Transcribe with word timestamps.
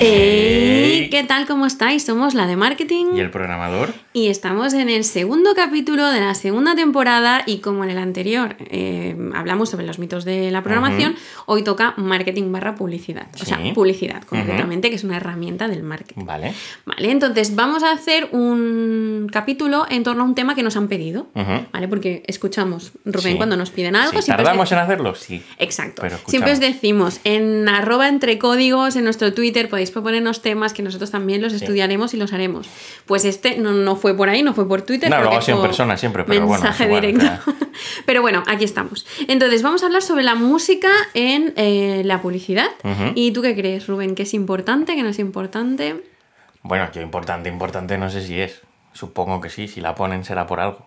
Hey, 0.00 0.37
¿Qué 1.18 1.24
tal? 1.24 1.46
¿Cómo 1.48 1.66
estáis? 1.66 2.04
Somos 2.04 2.34
la 2.34 2.46
de 2.46 2.54
marketing 2.54 3.06
¿Y 3.16 3.18
el 3.18 3.32
programador? 3.32 3.92
y 4.12 4.28
estamos 4.28 4.72
en 4.72 4.88
el 4.88 5.02
segundo 5.02 5.52
capítulo 5.56 6.06
de 6.10 6.20
la 6.20 6.34
segunda 6.34 6.76
temporada 6.76 7.42
y 7.44 7.58
como 7.58 7.82
en 7.82 7.90
el 7.90 7.98
anterior 7.98 8.54
eh, 8.70 9.16
hablamos 9.34 9.68
sobre 9.68 9.84
los 9.84 9.98
mitos 9.98 10.24
de 10.24 10.52
la 10.52 10.62
programación, 10.62 11.16
hoy 11.46 11.64
toca 11.64 11.94
marketing 11.96 12.52
barra 12.52 12.76
publicidad. 12.76 13.26
O 13.40 13.44
sea, 13.44 13.58
publicidad 13.74 14.22
concretamente, 14.24 14.90
que 14.90 14.96
es 14.96 15.02
una 15.02 15.16
herramienta 15.16 15.66
del 15.66 15.82
marketing. 15.82 16.24
Vale. 16.24 16.54
Vale, 16.86 17.10
entonces 17.10 17.56
vamos 17.56 17.82
a 17.82 17.90
hacer 17.90 18.28
un 18.30 19.28
capítulo 19.32 19.86
en 19.90 20.04
torno 20.04 20.22
a 20.22 20.26
un 20.26 20.36
tema 20.36 20.54
que 20.54 20.62
nos 20.62 20.76
han 20.76 20.86
pedido. 20.86 21.26
¿vale? 21.72 21.88
Porque 21.88 22.22
escuchamos, 22.28 22.92
Rubén, 23.04 23.32
Sí. 23.32 23.36
cuando 23.36 23.56
nos 23.56 23.70
piden 23.70 23.96
algo, 23.96 24.20
Sí, 24.20 24.26
siempre 24.26 24.44
¿Tardamos 24.44 24.70
en 24.70 24.78
hacerlo? 24.78 25.14
Sí. 25.16 25.42
Exacto. 25.58 26.00
Pero. 26.02 26.16
Siempre 26.28 26.52
os 26.52 26.60
decimos, 26.60 27.18
en 27.24 27.68
arroba 27.68 28.06
entre 28.08 28.38
códigos, 28.38 28.94
en 28.94 29.02
nuestro 29.02 29.32
Twitter, 29.34 29.68
podéis 29.68 29.90
proponernos 29.90 30.42
temas 30.42 30.72
que 30.72 30.82
nosotros 30.84 31.07
también 31.10 31.42
los 31.42 31.52
estudiaremos 31.52 32.14
y 32.14 32.16
los 32.16 32.32
haremos. 32.32 32.68
Pues 33.06 33.24
este 33.24 33.58
no, 33.58 33.72
no 33.72 33.96
fue 33.96 34.16
por 34.16 34.28
ahí, 34.28 34.42
no 34.42 34.54
fue 34.54 34.68
por 34.68 34.82
Twitter. 34.82 35.10
No, 35.10 35.20
lo 35.20 35.30
hago 35.30 35.40
en 35.46 35.60
persona 35.60 35.96
siempre, 35.96 36.24
pero 36.24 36.46
bueno, 36.46 36.62
mensaje 36.62 36.84
es 36.84 36.88
igual, 36.88 37.02
directo. 37.02 37.52
pero 38.06 38.22
bueno, 38.22 38.42
aquí 38.46 38.64
estamos. 38.64 39.06
Entonces, 39.28 39.62
vamos 39.62 39.82
a 39.82 39.86
hablar 39.86 40.02
sobre 40.02 40.22
la 40.22 40.34
música 40.34 40.88
en 41.14 41.52
eh, 41.56 42.02
la 42.04 42.20
publicidad. 42.20 42.68
Ujú. 42.84 43.12
¿Y 43.14 43.32
tú 43.32 43.42
qué 43.42 43.54
crees, 43.54 43.86
Rubén? 43.86 44.14
¿Que 44.14 44.24
es 44.24 44.34
importante, 44.34 44.94
que 44.94 45.02
no 45.02 45.08
es 45.08 45.18
importante? 45.18 46.02
Bueno, 46.62 46.90
yo 46.92 47.00
importante, 47.00 47.48
importante 47.48 47.98
no 47.98 48.10
sé 48.10 48.22
si 48.22 48.40
es. 48.40 48.62
Supongo 48.92 49.40
que 49.40 49.50
sí, 49.50 49.68
si 49.68 49.80
la 49.80 49.94
ponen 49.94 50.24
será 50.24 50.46
por 50.46 50.60
algo. 50.60 50.86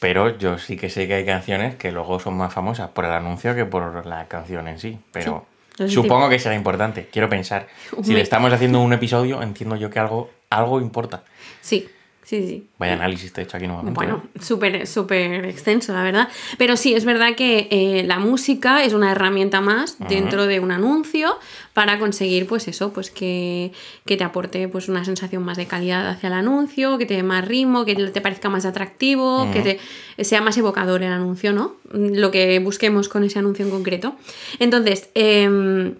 Pero 0.00 0.38
yo 0.38 0.58
sí 0.58 0.76
que 0.76 0.88
sé 0.88 1.06
que 1.06 1.14
hay 1.14 1.26
canciones 1.26 1.76
que 1.76 1.92
luego 1.92 2.18
son 2.18 2.36
más 2.36 2.52
famosas 2.52 2.88
por 2.88 3.04
el 3.04 3.12
anuncio 3.12 3.54
que 3.54 3.66
por 3.66 4.06
la 4.06 4.26
canción 4.28 4.66
en 4.66 4.78
sí. 4.78 4.98
Pero 5.12 5.46
Sí. 5.46 5.59
Supongo 5.88 6.28
que 6.28 6.38
será 6.38 6.54
importante. 6.54 7.08
Quiero 7.10 7.28
pensar. 7.28 7.66
Si 8.02 8.12
le 8.12 8.20
estamos 8.20 8.52
haciendo 8.52 8.80
un 8.80 8.92
episodio, 8.92 9.42
entiendo 9.42 9.76
yo 9.76 9.90
que 9.90 9.98
algo, 9.98 10.30
algo 10.50 10.80
importa. 10.80 11.24
Sí, 11.60 11.88
sí, 12.22 12.46
sí. 12.46 12.66
Vaya 12.78 12.94
análisis 12.94 13.32
te 13.32 13.40
he 13.40 13.44
hecho 13.44 13.56
aquí 13.56 13.66
nuevamente. 13.66 13.94
Bueno, 13.96 14.22
¿eh? 14.34 14.40
súper, 14.40 14.86
súper 14.86 15.44
extenso, 15.44 15.92
la 15.92 16.02
verdad. 16.02 16.28
Pero 16.58 16.76
sí, 16.76 16.94
es 16.94 17.04
verdad 17.04 17.34
que 17.36 17.68
eh, 17.70 18.04
la 18.06 18.18
música 18.18 18.84
es 18.84 18.92
una 18.92 19.12
herramienta 19.12 19.60
más 19.60 19.96
dentro 20.08 20.46
de 20.46 20.60
un 20.60 20.70
anuncio 20.70 21.38
para 21.72 21.98
conseguir, 21.98 22.46
pues 22.46 22.68
eso, 22.68 22.92
pues 22.92 23.10
que, 23.10 23.72
que 24.06 24.16
te 24.16 24.24
aporte 24.24 24.68
pues 24.68 24.88
una 24.88 25.04
sensación 25.04 25.42
más 25.44 25.56
de 25.56 25.66
calidad 25.66 26.08
hacia 26.08 26.28
el 26.28 26.34
anuncio, 26.34 26.98
que 26.98 27.06
te 27.06 27.14
dé 27.14 27.22
más 27.22 27.46
ritmo, 27.46 27.84
que 27.84 27.94
te 27.94 28.20
parezca 28.20 28.48
más 28.48 28.64
atractivo, 28.64 29.50
que 29.52 29.78
te 30.16 30.24
sea 30.24 30.40
más 30.40 30.56
evocador 30.58 31.02
el 31.02 31.12
anuncio, 31.12 31.52
¿no? 31.52 31.76
Lo 31.92 32.30
que 32.30 32.58
busquemos 32.58 33.08
con 33.08 33.24
ese 33.24 33.38
anuncio 33.38 33.64
en 33.64 33.70
concreto. 33.70 34.16
Entonces, 34.58 35.08
em, 35.14 35.94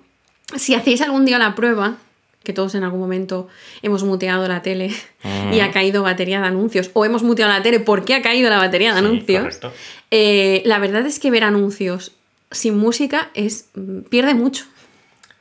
si 0.57 0.75
hacéis 0.75 1.01
algún 1.01 1.25
día 1.25 1.39
la 1.39 1.55
prueba, 1.55 1.97
que 2.43 2.53
todos 2.53 2.75
en 2.75 2.85
algún 2.85 3.01
momento 3.01 3.49
hemos 3.83 4.03
muteado 4.03 4.49
la 4.49 4.63
tele 4.63 4.91
y 5.53 5.61
ha 5.61 5.71
caído 5.71 6.03
batería 6.03 6.41
de 6.41 6.47
anuncios, 6.47 6.91
o 6.95 7.05
hemos 7.05 7.23
muteado 7.23 7.53
la 7.53 7.63
tele 7.63 7.81
porque 7.81 8.15
ha 8.15 8.23
caído 8.23 8.49
la 8.51 8.59
batería 8.59 8.95
de 8.95 9.01
Sí, 9.01 9.07
anuncios, 9.07 9.61
eh, 10.11 10.63
la 10.65 10.79
verdad 10.79 11.05
es 11.07 11.19
que 11.19 11.31
ver 11.31 11.45
anuncios 11.45 12.13
sin 12.51 12.77
música 12.77 13.31
es 13.35 13.69
mm, 13.75 14.01
pierde 14.09 14.35
mucho. 14.35 14.65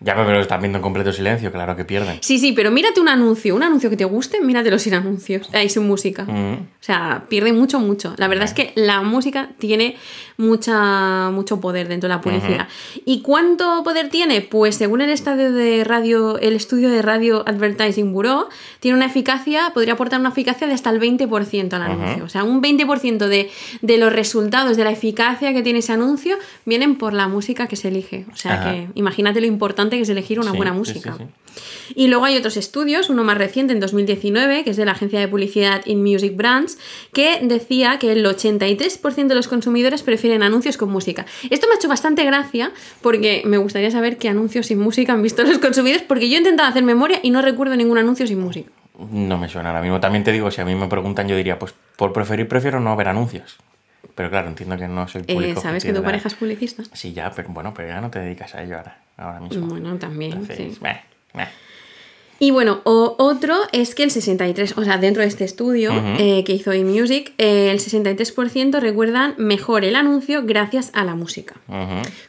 Ya 0.01 0.15
pero 0.15 0.31
lo 0.31 0.39
están 0.39 0.61
viendo 0.61 0.77
en 0.77 0.81
completo 0.81 1.11
silencio, 1.11 1.51
claro 1.51 1.75
que 1.75 1.83
pierden. 1.83 2.19
Sí, 2.21 2.39
sí, 2.39 2.53
pero 2.53 2.71
mírate 2.71 3.01
un 3.01 3.09
anuncio, 3.09 3.53
un 3.53 3.63
anuncio 3.63 3.89
que 3.89 3.97
te 3.97 4.05
guste, 4.05 4.39
míratelo 4.39 4.79
sin 4.79 4.93
anuncios, 4.93 5.49
ahí 5.53 5.67
sin 5.67 5.85
música. 5.87 6.23
Mm. 6.23 6.53
O 6.53 6.57
sea, 6.79 7.25
pierde 7.27 7.51
mucho, 7.51 7.81
mucho. 7.81 8.13
La 8.17 8.29
verdad 8.29 8.45
es 8.45 8.53
que 8.53 8.71
la 8.75 9.01
música 9.01 9.49
tiene 9.59 9.97
mucha, 10.39 11.29
mucho 11.31 11.59
poder 11.59 11.87
dentro 11.89 12.07
de 12.09 12.15
la 12.15 12.21
publicidad. 12.21 12.67
¿Y 13.05 13.21
cuánto 13.21 13.83
poder 13.83 14.09
tiene? 14.09 14.41
Pues 14.41 14.75
según 14.77 15.01
el 15.01 15.09
estadio 15.09 15.51
de 15.51 15.83
radio, 15.83 16.39
el 16.39 16.53
estudio 16.53 16.89
de 16.89 17.01
Radio 17.01 17.43
Advertising 17.45 18.11
Bureau, 18.13 18.47
tiene 18.79 18.95
una 18.97 19.05
eficacia, 19.05 19.71
podría 19.73 19.93
aportar 19.93 20.19
una 20.19 20.29
eficacia 20.29 20.65
de 20.65 20.73
hasta 20.73 20.89
el 20.89 20.99
20% 21.01 21.73
al 21.73 21.81
anuncio. 21.81 22.23
O 22.23 22.29
sea, 22.29 22.43
un 22.45 22.61
20% 22.63 23.27
de, 23.27 23.51
de 23.81 23.97
los 23.97 24.13
resultados 24.13 24.77
de 24.77 24.83
la 24.85 24.91
eficacia 24.91 25.53
que 25.53 25.61
tiene 25.61 25.79
ese 25.79 25.91
anuncio 25.91 26.37
vienen 26.65 26.95
por 26.97 27.13
la 27.13 27.27
música 27.27 27.67
que 27.67 27.75
se 27.75 27.89
elige. 27.89 28.25
O 28.31 28.35
sea 28.37 28.53
Ajá. 28.53 28.71
que 28.71 28.87
imagínate 28.95 29.41
lo 29.41 29.47
importante 29.47 29.97
que 29.97 30.03
es 30.03 30.09
elegir 30.09 30.39
una 30.39 30.51
Sí, 30.51 30.57
buena 30.57 30.73
música. 30.73 31.15
sí, 31.17 31.23
sí. 31.25 31.29
Y 31.95 32.07
luego 32.07 32.25
hay 32.25 32.37
otros 32.37 32.55
estudios, 32.57 33.09
uno 33.09 33.23
más 33.23 33.37
reciente 33.37 33.73
en 33.73 33.79
2019, 33.79 34.63
que 34.63 34.69
es 34.69 34.77
de 34.77 34.85
la 34.85 34.91
agencia 34.91 35.19
de 35.19 35.27
publicidad 35.27 35.83
In 35.87 36.01
Music 36.03 36.35
Brands, 36.35 36.77
que 37.11 37.39
decía 37.41 37.97
que 37.99 38.11
el 38.11 38.23
83% 38.23 39.27
de 39.27 39.35
los 39.35 39.47
consumidores 39.47 40.03
prefieren 40.03 40.28
anuncios 40.33 40.77
con 40.77 40.89
música. 40.91 41.25
Esto 41.49 41.67
me 41.67 41.73
ha 41.73 41.75
hecho 41.77 41.87
bastante 41.87 42.23
gracia 42.23 42.71
porque 43.01 43.41
me 43.45 43.57
gustaría 43.57 43.91
saber 43.91 44.17
qué 44.17 44.29
anuncios 44.29 44.67
sin 44.67 44.79
música 44.79 45.13
han 45.13 45.21
visto 45.21 45.43
los 45.49 45.57
consumidores, 45.59 46.03
porque 46.03 46.29
yo 46.29 46.35
he 46.35 46.39
intentado 46.39 46.69
hacer 46.69 46.83
memoria 46.83 47.19
y 47.23 47.31
no 47.31 47.41
recuerdo 47.41 47.75
ningún 47.75 47.97
anuncio 47.97 48.25
sin 48.27 48.39
música. 48.39 48.69
No 49.11 49.37
me 49.37 49.47
suena 49.47 49.69
ahora 49.69 49.81
mismo. 49.81 49.99
También 49.99 50.23
te 50.23 50.31
digo, 50.31 50.51
si 50.51 50.59
a 50.61 50.65
mí 50.65 50.75
me 50.75 50.87
preguntan, 50.87 51.27
yo 51.27 51.35
diría, 51.37 51.57
pues 51.57 51.73
por 51.95 52.11
preferir 52.13 52.47
prefiero 52.47 52.79
no 52.79 52.95
ver 52.95 53.07
anuncios. 53.07 53.57
Pero 54.15 54.29
claro, 54.29 54.49
entiendo 54.49 54.77
que 54.77 54.87
no 54.87 55.07
soy 55.07 55.23
Eh, 55.27 55.33
público. 55.33 55.61
¿Sabes 55.61 55.83
que 55.83 55.93
tu 55.93 55.99
la- 55.99 56.05
pareja 56.05 56.27
es 56.27 56.33
publicista? 56.35 56.83
Sí, 56.93 57.13
ya, 57.13 57.31
pero 57.31 57.47
bueno, 57.49 57.73
pero 57.73 57.87
ya 57.87 58.01
no 58.01 58.09
te 58.09 58.19
dedicas 58.19 58.53
a 58.55 58.63
ello 58.63 58.77
ahora, 58.77 58.97
ahora 59.17 59.39
mismo. 59.39 59.67
Bueno, 59.67 59.95
también. 59.97 60.33
Entonces, 60.33 60.57
sí. 60.75 60.77
meh, 60.81 61.01
meh. 61.33 61.47
Y 62.39 62.51
bueno, 62.51 62.79
o- 62.85 63.15
otro 63.19 63.57
es 63.73 63.95
que 63.95 64.03
el 64.03 64.11
63, 64.11 64.77
o 64.77 64.83
sea, 64.85 64.97
dentro 64.97 65.21
de 65.21 65.27
este 65.27 65.43
estudio 65.43 65.91
eh, 66.17 66.43
que 66.45 66.53
hizo 66.53 66.71
eMusic, 66.71 67.33
eh, 67.37 67.69
el 67.71 67.79
63% 67.79 68.79
recuerdan 68.79 69.35
mejor 69.37 69.83
el 69.83 69.95
anuncio 69.95 70.43
gracias 70.45 70.89
a 70.93 71.03
la 71.03 71.15
música. 71.15 71.55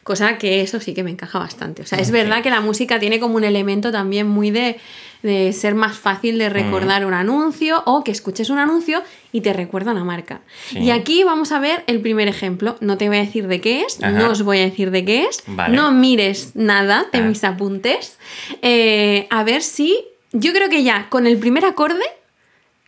Cosa 0.03 0.37
que 0.37 0.61
eso 0.61 0.79
sí 0.81 0.93
que 0.93 1.03
me 1.03 1.11
encaja 1.11 1.39
bastante. 1.39 1.81
O 1.81 1.85
sea, 1.85 1.99
es 1.99 2.11
verdad 2.11 2.43
que 2.43 2.49
la 2.49 2.61
música 2.61 2.99
tiene 2.99 3.19
como 3.19 3.35
un 3.35 3.43
elemento 3.45 3.91
también 3.91 4.27
muy 4.27 4.51
de, 4.51 4.77
de 5.23 5.53
ser 5.53 5.75
más 5.75 5.97
fácil 5.97 6.37
de 6.37 6.49
recordar 6.49 7.05
un 7.05 7.13
anuncio 7.13 7.81
o 7.85 8.03
que 8.03 8.11
escuches 8.11 8.49
un 8.49 8.57
anuncio 8.59 9.01
y 9.31 9.41
te 9.41 9.53
recuerda 9.53 9.91
una 9.91 10.03
marca. 10.03 10.41
Sí. 10.69 10.79
Y 10.79 10.91
aquí 10.91 11.23
vamos 11.23 11.51
a 11.51 11.59
ver 11.59 11.83
el 11.87 12.01
primer 12.01 12.27
ejemplo. 12.27 12.77
No 12.81 12.97
te 12.97 13.07
voy 13.07 13.17
a 13.17 13.21
decir 13.21 13.47
de 13.47 13.61
qué 13.61 13.81
es, 13.83 14.01
Ajá. 14.03 14.11
no 14.11 14.29
os 14.31 14.43
voy 14.43 14.59
a 14.59 14.63
decir 14.63 14.91
de 14.91 15.05
qué 15.05 15.25
es, 15.25 15.43
Vale. 15.47 15.75
no 15.75 15.91
mires 15.91 16.55
nada 16.55 17.05
de 17.11 17.19
Ah. 17.19 17.21
mis 17.23 17.43
apuntes. 17.43 18.17
Eh, 18.61 19.27
a 19.29 19.43
ver 19.43 19.61
si. 19.61 20.03
Yo 20.33 20.53
creo 20.53 20.69
que 20.69 20.83
ya 20.83 21.07
con 21.09 21.27
el 21.27 21.37
primer 21.37 21.65
acorde 21.65 22.05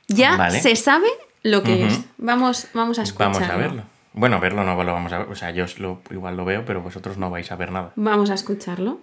ya 0.08 0.38
Vale. 0.38 0.62
se 0.62 0.76
sabe 0.76 1.08
lo 1.44 1.62
que 1.64 1.86
es. 1.88 2.00
Vamos, 2.18 2.68
vamos 2.74 3.00
a 3.00 3.04
escucharlo. 3.04 3.34
Vamos 3.40 3.50
a 3.50 3.58
verlo. 3.58 3.84
Bueno, 4.14 4.40
verlo 4.40 4.64
no 4.64 4.81
lo 4.84 4.94
vamos 4.94 5.12
a 5.12 5.20
ver. 5.20 5.28
O 5.30 5.36
sea, 5.36 5.52
yo 5.52 5.66
lo, 5.80 6.02
igual 6.12 6.38
lo 6.38 6.46
veo, 6.46 6.64
pero 6.66 6.81
vosotros 6.81 7.18
no 7.18 7.30
vais 7.30 7.52
a 7.52 7.56
ver 7.56 7.72
nada. 7.72 7.92
Vamos 7.96 8.30
a 8.30 8.36
escucharlo. 8.36 9.00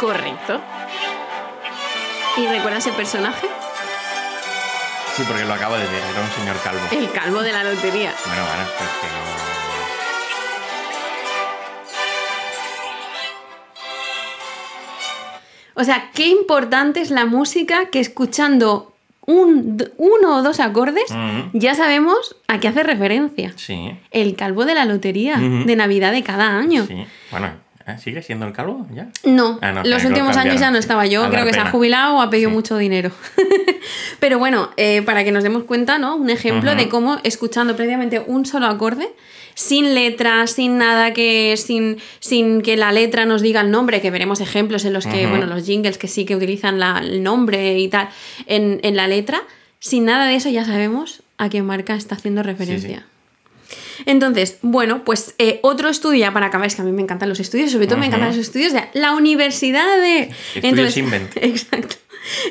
Correcto. 0.00 0.58
¿Y 2.38 2.46
recuerdas 2.46 2.86
el 2.86 2.94
personaje? 2.94 3.46
Sí, 5.14 5.22
porque 5.28 5.44
lo 5.44 5.52
acabo 5.52 5.74
de 5.74 5.84
ver. 5.84 6.02
Era 6.10 6.20
un 6.22 6.30
señor 6.30 6.56
calvo. 6.62 6.80
El 6.90 7.10
calvo 7.12 7.42
de 7.42 7.52
la 7.52 7.64
lotería. 7.64 8.14
Bueno, 8.24 8.42
bueno, 8.42 8.64
pues 8.78 8.90
que 9.00 9.06
no... 9.08 9.30
O 15.74 15.84
sea, 15.84 16.10
qué 16.14 16.28
importante 16.28 17.00
es 17.00 17.10
la 17.10 17.26
música 17.26 17.90
que 17.90 18.00
escuchando 18.00 18.94
un, 19.26 19.82
uno 19.98 20.36
o 20.36 20.42
dos 20.42 20.60
acordes 20.60 21.14
ya 21.52 21.74
sabemos 21.74 22.36
a 22.48 22.58
qué 22.58 22.68
hace 22.68 22.82
referencia. 22.82 23.52
Sí, 23.56 23.92
El 24.10 24.34
calvo 24.34 24.64
de 24.64 24.74
la 24.74 24.86
lotería 24.86 25.36
de 25.36 25.76
Navidad 25.76 26.12
de 26.12 26.22
cada 26.22 26.56
año. 26.58 26.86
sí. 26.86 27.04
Bueno. 27.30 27.69
¿Sigue 27.98 28.22
siendo 28.22 28.46
el 28.46 28.52
calvo 28.52 28.86
ya? 28.94 29.08
No, 29.24 29.58
Ah, 29.62 29.72
no, 29.72 29.82
los 29.84 30.04
últimos 30.04 30.36
años 30.36 30.60
ya 30.60 30.70
no 30.70 30.78
estaba 30.78 31.06
yo, 31.06 31.28
creo 31.30 31.44
que 31.44 31.52
se 31.52 31.60
ha 31.60 31.70
jubilado 31.70 32.16
o 32.16 32.20
ha 32.20 32.30
pedido 32.30 32.50
Sí. 32.50 32.54
mucho 32.54 32.76
dinero. 32.76 33.10
Pero 34.20 34.38
bueno, 34.38 34.70
eh, 34.76 35.02
para 35.02 35.24
que 35.24 35.32
nos 35.32 35.42
demos 35.42 35.64
cuenta, 35.64 35.98
¿no? 35.98 36.16
Un 36.16 36.30
ejemplo 36.30 36.74
de 36.74 36.88
cómo 36.88 37.18
escuchando 37.24 37.76
previamente 37.76 38.22
un 38.26 38.44
solo 38.46 38.66
acorde, 38.66 39.08
sin 39.54 39.94
letra, 39.94 40.46
sin 40.46 40.78
nada 40.78 41.12
que. 41.12 41.54
sin, 41.56 41.98
sin 42.20 42.62
que 42.62 42.76
la 42.76 42.92
letra 42.92 43.24
nos 43.26 43.42
diga 43.42 43.60
el 43.62 43.70
nombre, 43.70 44.00
que 44.00 44.10
veremos 44.10 44.40
ejemplos 44.40 44.84
en 44.84 44.92
los 44.92 45.06
que, 45.06 45.26
bueno, 45.26 45.46
los 45.46 45.64
jingles 45.64 45.98
que 45.98 46.08
sí 46.08 46.24
que 46.24 46.36
utilizan 46.36 46.78
la- 46.78 46.98
el 47.02 47.22
nombre 47.22 47.78
y 47.78 47.88
tal 47.88 48.08
en, 48.46 48.80
en 48.82 48.96
la 48.96 49.06
letra, 49.08 49.42
sin 49.78 50.04
nada 50.04 50.26
de 50.26 50.34
eso 50.36 50.48
ya 50.50 50.64
sabemos 50.64 51.22
a 51.38 51.48
qué 51.48 51.62
marca 51.62 51.94
está 51.94 52.14
haciendo 52.14 52.42
referencia. 52.42 53.06
Entonces, 54.06 54.58
bueno, 54.62 55.04
pues 55.04 55.34
eh, 55.38 55.60
otro 55.62 55.88
estudio, 55.88 56.20
ya 56.20 56.32
para 56.32 56.46
acabar, 56.46 56.66
es 56.66 56.74
que 56.74 56.82
a 56.82 56.84
mí 56.84 56.92
me 56.92 57.02
encantan 57.02 57.28
los 57.28 57.40
estudios, 57.40 57.70
sobre 57.70 57.86
todo 57.86 57.98
me 57.98 58.06
encantan 58.06 58.28
los 58.28 58.38
estudios 58.38 58.72
de 58.72 58.84
la 58.94 59.12
Universidad 59.14 59.96
de... 59.98 60.30
Estudios 60.54 60.96
Invent. 60.96 61.36
Exacto. 61.40 61.96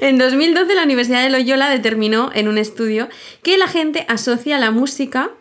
En 0.01 0.18
2012 0.18 0.75
la 0.75 0.83
Universidad 0.83 1.24
de 1.24 1.30
Loyola 1.30 1.69
determinó 1.69 2.31
en 2.33 2.48
un 2.48 2.57
estudio 2.57 3.07
que 3.44 3.57
la 3.57 3.68
gente 3.68 4.06
asocia 4.07 4.57
la 4.57 4.71
música 4.71 5.31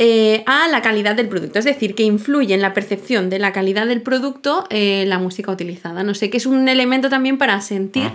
eh, 0.00 0.42
a 0.46 0.66
la 0.66 0.82
calidad 0.82 1.14
del 1.14 1.28
producto. 1.28 1.60
Es 1.60 1.64
decir, 1.64 1.94
que 1.94 2.02
influye 2.02 2.52
en 2.52 2.60
la 2.60 2.74
percepción 2.74 3.30
de 3.30 3.38
la 3.38 3.52
calidad 3.52 3.86
del 3.86 4.02
producto 4.02 4.66
eh, 4.70 5.04
la 5.06 5.20
música 5.20 5.52
utilizada. 5.52 6.02
No 6.02 6.14
sé, 6.14 6.30
que 6.30 6.38
es 6.38 6.46
un 6.46 6.68
elemento 6.68 7.08
también 7.08 7.38
para 7.38 7.60
sentir 7.60 8.10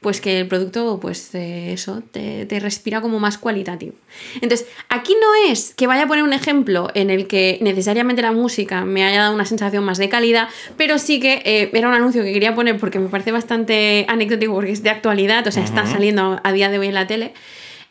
pues 0.00 0.20
que 0.20 0.40
el 0.40 0.46
producto, 0.46 0.98
pues 1.00 1.34
eh, 1.34 1.72
eso, 1.72 2.02
te, 2.10 2.44
te, 2.44 2.60
respira 2.60 3.00
como 3.00 3.18
más 3.18 3.38
cualitativo. 3.38 3.94
Entonces, 4.42 4.66
aquí 4.90 5.14
no 5.14 5.50
es 5.50 5.72
que 5.74 5.86
vaya 5.86 6.02
a 6.02 6.06
poner 6.06 6.22
un 6.22 6.34
ejemplo 6.34 6.90
en 6.92 7.08
el 7.08 7.26
que 7.28 7.58
necesariamente 7.62 8.20
la 8.20 8.32
música 8.32 8.84
me 8.84 9.02
haya 9.02 9.20
dado 9.20 9.34
una 9.34 9.46
sensación 9.46 9.84
más 9.84 9.96
de 9.96 10.10
calidad, 10.10 10.48
pero 10.76 10.98
sí 10.98 11.18
que 11.18 11.70
era 11.72 11.88
un 11.88 11.94
anuncio 11.94 12.22
que 12.22 12.32
quería 12.34 12.54
poner 12.54 12.76
porque 12.76 12.98
me 12.98 13.08
parece 13.08 13.32
bastante 13.32 14.04
anecdótico 14.06 14.52
porque 14.52 14.72
es 14.72 14.82
de 14.82 14.90
actualidad, 14.90 15.46
o 15.46 15.50
sea, 15.50 15.64
está 15.64 15.86
saliendo 15.86 16.40
a 16.44 16.52
día 16.52 16.68
de 16.68 16.78
hoy 16.78 16.88
en 16.88 16.94
la 16.94 17.06
tele. 17.06 17.32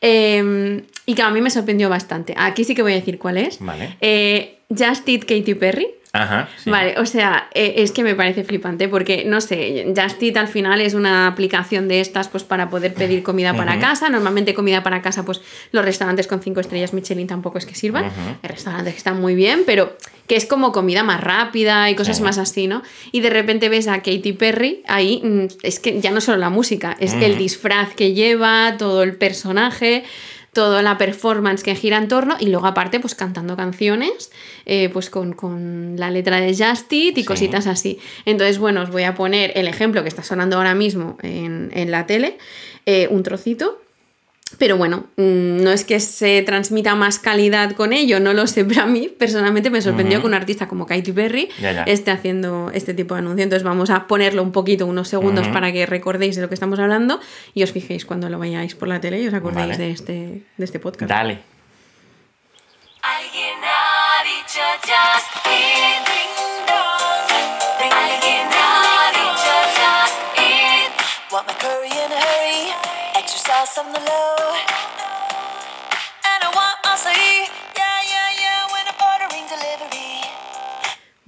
Em, 0.02 0.82
y 1.06 1.14
que 1.14 1.22
a 1.22 1.30
mí 1.30 1.42
me 1.42 1.50
sorprendió 1.52 1.90
bastante. 1.90 2.34
Aquí 2.36 2.64
sí 2.64 2.74
que 2.74 2.82
voy 2.82 2.94
a 2.94 2.96
decir 2.96 3.20
cuál 3.20 3.38
es. 3.38 3.60
Vale. 3.60 3.98
Eh, 4.02 4.58
Just 4.76 5.08
Eat 5.08 5.22
Katy 5.22 5.56
Perry. 5.56 5.88
Ajá. 6.14 6.50
Vale, 6.66 7.00
o 7.00 7.06
sea, 7.06 7.48
eh, 7.54 7.76
es 7.78 7.94
que 7.94 8.04
me 8.04 8.16
parece 8.16 8.44
flipante 8.44 8.90
porque, 8.90 9.24
no 9.26 9.40
sé, 9.40 9.94
Just 9.96 10.22
Eat 10.22 10.36
al 10.36 10.50
final 10.50 10.82
es 10.82 10.94
una 10.94 11.28
aplicación 11.28 11.88
de 11.88 12.02
estas 12.02 12.28
pues 12.28 12.44
para 12.44 12.70
poder 12.70 12.94
pedir 12.94 13.24
comida 13.24 13.54
para 13.54 13.80
casa. 13.80 14.10
Normalmente 14.10 14.54
comida 14.54 14.84
para 14.84 15.02
casa, 15.02 15.24
pues 15.24 15.42
los 15.72 15.86
restaurantes 15.86 16.28
con 16.28 16.42
cinco 16.42 16.60
estrellas 16.60 16.94
Michelin 16.94 17.28
tampoco 17.28 17.60
es 17.60 17.66
que 17.66 17.76
sirvan. 17.76 18.12
Hay 18.42 18.50
restaurantes 18.50 18.94
que 18.94 18.98
están 18.98 19.22
muy 19.22 19.36
bien, 19.36 19.62
pero 19.66 19.96
que 20.28 20.36
es 20.36 20.46
como 20.46 20.74
comida 20.74 21.04
más 21.04 21.22
rápida 21.22 21.90
y 21.90 21.96
cosas 21.96 22.20
más 22.20 22.38
así, 22.38 22.68
¿no? 22.68 22.84
Y 23.14 23.22
de 23.22 23.30
repente 23.30 23.70
ves 23.70 23.88
a 23.88 23.98
Katy 23.98 24.34
Perry 24.34 24.84
ahí, 24.88 25.22
mm, 25.24 25.46
es 25.64 25.80
que 25.80 26.02
ya 26.02 26.12
no 26.12 26.20
solo 26.20 26.38
la 26.38 26.50
música, 26.50 26.98
es 27.00 27.14
el 27.14 27.38
disfraz 27.38 27.94
que 27.96 28.14
lleva, 28.14 28.76
todo 28.78 29.04
el 29.04 29.16
personaje 29.16 30.04
toda 30.54 30.82
la 30.82 30.98
performance 30.98 31.64
que 31.64 31.76
gira 31.76 31.98
en 31.98 32.08
torno 32.08 32.36
y 32.40 32.48
luego 32.48 32.68
aparte 32.68 33.00
pues 33.00 33.16
cantando 33.16 33.56
canciones 33.56 34.32
eh, 34.66 34.90
pues 34.92 35.10
con, 35.10 35.96
la 35.98 36.12
letra 36.12 36.42
de 36.42 36.54
Justit 36.54 37.18
y 37.18 37.24
cositas 37.24 37.68
así. 37.68 38.00
Entonces, 38.26 38.60
bueno, 38.60 38.82
os 38.82 38.92
voy 38.92 39.04
a 39.04 39.16
poner 39.16 39.54
el 39.56 39.68
ejemplo 39.68 40.04
que 40.04 40.10
está 40.10 40.24
sonando 40.24 40.58
ahora 40.58 40.76
mismo 40.76 41.18
en, 41.22 41.92
la 41.92 42.06
tele, 42.06 42.38
eh, 42.86 43.08
un 43.10 43.24
trocito 43.24 43.81
pero 44.58 44.78
bueno, 44.78 45.06
mm, 45.18 45.64
no 45.64 45.72
es 45.72 45.86
que 45.86 46.00
se 46.00 46.42
transmita 46.44 46.96
más 46.96 47.20
calidad 47.20 47.72
con 47.74 47.94
ello, 47.94 48.20
no 48.20 48.34
lo 48.34 48.48
sé, 48.48 48.66
pero 48.66 48.84
a 48.84 48.86
mí 48.86 49.08
personalmente 49.08 49.70
me 49.70 49.82
sorprendió 49.82 50.22
que 50.22 50.28
un 50.28 50.34
artista 50.34 50.68
como 50.68 50.86
Katy 50.86 51.12
Perry 51.12 51.50
esté 51.86 52.12
haciendo 52.12 52.72
este 52.74 52.94
tipo 52.94 53.16
de 53.16 53.20
anuncio. 53.20 53.44
Entonces 53.44 53.64
vamos 53.64 53.90
a 53.90 54.08
ponerlo 54.08 54.44
un 54.44 54.52
poquito, 54.52 54.86
unos 54.86 55.08
segundos, 55.08 55.48
para 55.48 55.72
que 55.72 55.86
recordéis 55.86 56.36
de 56.36 56.42
lo 56.42 56.48
que 56.50 56.56
estamos 56.56 56.80
hablando 56.80 57.20
y 57.54 57.64
os 57.64 57.72
fijéis 57.72 58.06
cuando 58.06 58.30
lo 58.30 58.40
vayáis 58.40 58.76
por 58.76 58.88
la 58.88 59.02
tele 59.02 59.22
y 59.22 59.28
os 59.28 59.34
acordéis 59.34 59.78
de, 59.78 59.92
este, 59.92 60.44
de 60.58 60.66
este 60.66 60.80
podcast. 60.80 61.10
Dale. 61.10 61.40
Alguien 63.02 63.58
ha 63.64 64.24
dicho 64.24 64.62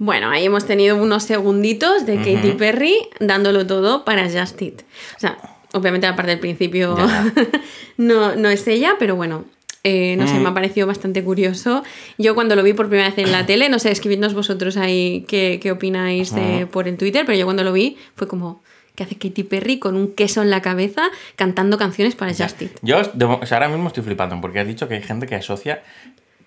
Bueno, 0.04 0.28
ahí 0.28 0.44
hemos 0.44 0.66
tenido 0.66 0.98
unos 0.98 1.22
segunditos 1.22 2.04
de 2.04 2.16
Katy 2.16 2.56
Perry 2.58 2.94
dándolo 3.20 3.66
todo 3.66 4.04
para 4.04 4.28
Just 4.28 4.60
It. 4.60 4.82
O 5.16 5.18
sea, 5.18 5.38
obviamente 5.72 6.06
la 6.06 6.14
parte 6.14 6.32
del 6.32 6.40
principio 6.40 6.94
no, 7.96 8.36
no 8.36 8.50
es 8.50 8.68
ella, 8.68 8.96
pero 8.98 9.16
bueno, 9.16 9.46
eh, 9.82 10.16
no 10.18 10.28
sé, 10.28 10.34
me 10.34 10.48
ha 10.48 10.50
mm. 10.50 10.54
parecido 10.54 10.86
bastante 10.86 11.24
curioso. 11.24 11.84
Yo 12.18 12.34
cuando 12.34 12.54
lo 12.54 12.62
vi 12.62 12.74
por 12.74 12.88
primera 12.88 13.08
vez 13.08 13.16
en 13.16 13.32
la 13.32 13.46
tele, 13.46 13.70
no 13.70 13.78
sé, 13.78 13.92
escribidnos 13.92 14.34
vosotros 14.34 14.76
ahí 14.76 15.24
qué, 15.26 15.58
qué 15.62 15.72
opináis 15.72 16.34
por 16.70 16.86
el 16.86 16.98
Twitter, 16.98 17.24
pero 17.24 17.38
yo 17.38 17.46
cuando 17.46 17.64
lo 17.64 17.72
vi 17.72 17.96
fue 18.14 18.28
como, 18.28 18.62
que 18.94 19.04
hace 19.04 19.16
Katy 19.16 19.44
Perry 19.44 19.78
con 19.78 19.96
un 19.96 20.12
queso 20.12 20.42
en 20.42 20.50
la 20.50 20.60
cabeza 20.60 21.04
cantando 21.36 21.78
canciones 21.78 22.14
para 22.14 22.34
Justin. 22.34 22.70
Yo 22.82 22.98
ahora 22.98 23.68
mismo 23.70 23.88
estoy 23.88 24.02
flipando 24.02 24.38
porque 24.42 24.60
has 24.60 24.66
dicho 24.66 24.86
que 24.86 24.96
hay 24.96 25.02
gente 25.02 25.26
que 25.26 25.36
asocia 25.36 25.82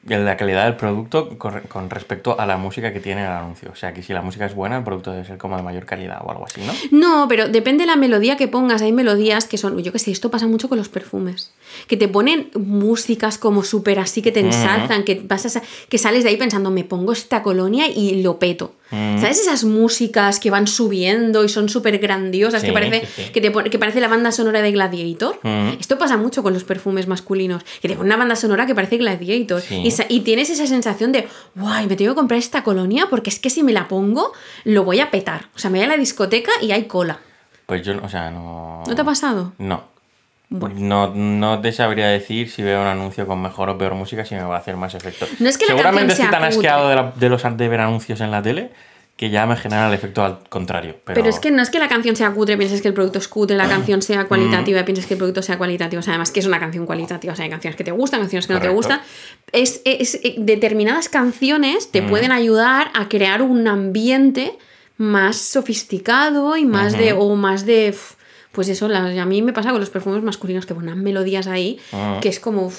la 0.07 0.37
calidad 0.37 0.65
del 0.65 0.75
producto 0.75 1.37
con, 1.37 1.89
respecto 1.89 2.39
a 2.39 2.45
la 2.45 2.57
música 2.57 2.93
que 2.93 2.99
tiene 2.99 3.23
el 3.23 3.31
anuncio. 3.31 3.69
O 3.71 3.75
sea, 3.75 3.93
que 3.93 4.01
si 4.01 4.13
la 4.13 4.21
música 4.21 4.45
es 4.45 4.55
buena, 4.55 4.77
el 4.77 4.83
producto 4.83 5.11
debe 5.11 5.25
ser 5.25 5.37
como 5.37 5.57
de 5.57 5.63
mayor 5.63 5.85
calidad 5.85 6.21
o 6.23 6.31
algo 6.31 6.45
así, 6.45 6.61
¿no? 6.61 6.73
No, 6.91 7.27
pero 7.27 7.47
depende 7.49 7.83
de 7.83 7.87
la 7.87 7.95
melodía 7.95 8.37
que 8.37 8.47
pongas. 8.47 8.81
Hay 8.81 8.91
melodías 8.91 9.45
que 9.45 9.57
son, 9.57 9.77
yo 9.83 9.91
qué 9.91 9.99
sé, 9.99 10.11
esto 10.11 10.31
pasa 10.31 10.47
mucho 10.47 10.69
con 10.69 10.77
los 10.77 10.89
perfumes. 10.89 11.51
Que 11.87 11.97
te 11.97 12.07
ponen 12.07 12.49
músicas 12.55 13.37
como 13.37 13.63
súper 13.63 13.99
así, 13.99 14.21
que 14.21 14.31
te 14.31 14.39
ensalzan, 14.39 15.03
que, 15.03 15.21
vas 15.23 15.59
que 15.89 15.97
sales 15.97 16.23
de 16.23 16.29
ahí 16.29 16.37
pensando, 16.37 16.71
me 16.71 16.83
pongo 16.83 17.11
esta 17.11 17.43
colonia 17.43 17.87
y 17.87 18.21
lo 18.21 18.39
peto. 18.39 18.73
¿Sabes 18.89 19.39
esas 19.39 19.63
músicas 19.63 20.39
que 20.39 20.49
van 20.49 20.67
subiendo 20.67 21.43
y 21.43 21.49
son 21.49 21.69
súper 21.69 21.97
grandiosas? 21.99 22.63
que, 22.63 22.71
parece, 22.71 23.07
Que, 23.31 23.41
te 23.41 23.51
que 23.51 23.79
parece 23.79 23.99
la 23.99 24.07
banda 24.07 24.31
sonora 24.31 24.61
de 24.61 24.71
Gladiator. 24.71 25.39
Esto 25.79 25.97
pasa 25.97 26.17
mucho 26.17 26.43
con 26.43 26.53
los 26.53 26.63
perfumes 26.63 27.07
masculinos. 27.07 27.63
Que 27.81 27.87
te 27.87 27.95
ponen 27.95 28.07
una 28.07 28.17
banda 28.17 28.35
sonora 28.35 28.65
que 28.65 28.75
parece 28.75 28.97
Gladiator. 28.97 29.61
Y, 29.69 29.93
y, 30.09 30.19
tienes 30.21 30.49
esa 30.49 30.67
sensación 30.67 31.11
de, 31.11 31.27
guay, 31.55 31.87
me 31.87 31.95
tengo 31.95 32.13
que 32.13 32.15
comprar 32.15 32.39
esta 32.39 32.63
colonia 32.63 33.07
porque 33.09 33.29
es 33.29 33.39
que 33.39 33.49
si 33.49 33.63
me 33.63 33.73
la 33.73 33.87
pongo, 33.87 34.31
lo 34.63 34.83
voy 34.83 34.99
a 34.99 35.11
petar. 35.11 35.49
O 35.55 35.59
sea, 35.59 35.69
me 35.69 35.79
voy 35.79 35.85
a 35.85 35.89
la 35.89 35.97
discoteca 35.97 36.51
y 36.61 36.71
hay 36.71 36.85
cola. 36.85 37.19
Pues 37.65 37.83
yo, 37.83 37.93
o 38.01 38.09
sea, 38.09 38.31
no. 38.31 38.83
¿No 38.87 38.95
te 38.95 39.01
ha 39.01 39.05
pasado? 39.05 39.53
No. 39.57 39.96
No, 40.49 41.13
no 41.13 41.59
te 41.59 41.71
sabría 41.73 42.07
decir 42.07 42.49
si 42.49 42.63
veo 42.63 42.81
un 42.81 42.87
anuncio 42.87 43.27
con 43.27 43.41
mejor 43.41 43.69
o 43.69 43.77
peor 43.77 43.95
música 43.95 44.23
si 44.23 44.35
me 44.35 44.43
va 44.43 44.55
a 44.55 44.59
hacer 44.59 44.77
más 44.77 44.95
efecto. 44.95 45.25
No 45.39 45.49
es 45.49 45.57
que 45.57 45.65
Seguramente 45.65 46.13
estoy 46.13 46.29
tan 46.29 46.43
asqueado 46.43 46.87
de, 46.87 47.11
de, 47.15 47.29
los 47.29 47.43
de 47.43 47.67
ver 47.67 47.81
anuncios 47.81 48.21
en 48.21 48.31
la 48.31 48.41
tele 48.41 48.71
que 49.17 49.31
ya 49.31 49.47
me 49.47 49.57
genera 49.57 49.87
el 49.87 49.93
efecto 49.95 50.23
al 50.23 50.47
contrario. 50.47 50.95
Pero... 51.03 51.25
es 51.25 51.39
que 51.39 51.49
no 51.49 51.63
es 51.63 51.71
que 51.71 51.79
la 51.79 51.87
canción 51.87 52.15
sea 52.15 52.31
cutre, 52.31 52.55
pienses 52.55 52.83
que 52.83 52.87
el 52.87 52.93
producto 52.93 53.17
es 53.17 53.27
cutre, 53.27 53.57
la 53.57 53.67
canción 53.67 54.03
sea 54.03 54.25
cualitativa, 54.25 54.85
pienses 54.85 55.07
que 55.07 55.15
el 55.15 55.17
producto 55.17 55.41
sea 55.41 55.57
cualitativo. 55.57 56.01
O 56.01 56.03
sea, 56.03 56.13
además 56.13 56.29
que 56.29 56.39
es 56.39 56.45
una 56.45 56.59
canción 56.59 56.85
cualitativa. 56.85 57.33
O 57.33 57.35
sea, 57.35 57.45
hay 57.45 57.49
canciones 57.49 57.75
que 57.75 57.83
te 57.83 57.91
gustan, 57.91 58.19
canciones 58.19 58.45
que 58.45 58.53
no 58.53 58.61
te 58.61 58.69
gustan. 58.69 59.01
Es, 59.51 59.81
eh, 59.85 60.35
determinadas 60.37 61.09
canciones 61.09 61.91
te 61.91 62.03
pueden 62.03 62.31
ayudar 62.31 62.91
a 62.93 63.09
crear 63.09 63.41
un 63.41 63.67
ambiente 63.67 64.55
más 64.97 65.37
sofisticado 65.37 66.55
y 66.55 66.65
más 66.65 66.95
de. 66.95 67.13
o 67.13 67.35
más 67.35 67.65
de 67.65 67.95
pues 68.57 68.69
eso, 68.69 68.87
a 68.87 69.25
mí 69.25 69.43
me 69.43 69.53
pasa 69.53 69.69
con 69.69 69.79
los 69.79 69.91
perfumes 69.91 70.23
masculinos 70.23 70.65
que 70.65 70.73
ponen 70.73 71.03
melodías 71.03 71.45
ahí, 71.45 71.79
ah. 71.93 72.17
que 72.19 72.27
es 72.27 72.39
como... 72.39 72.71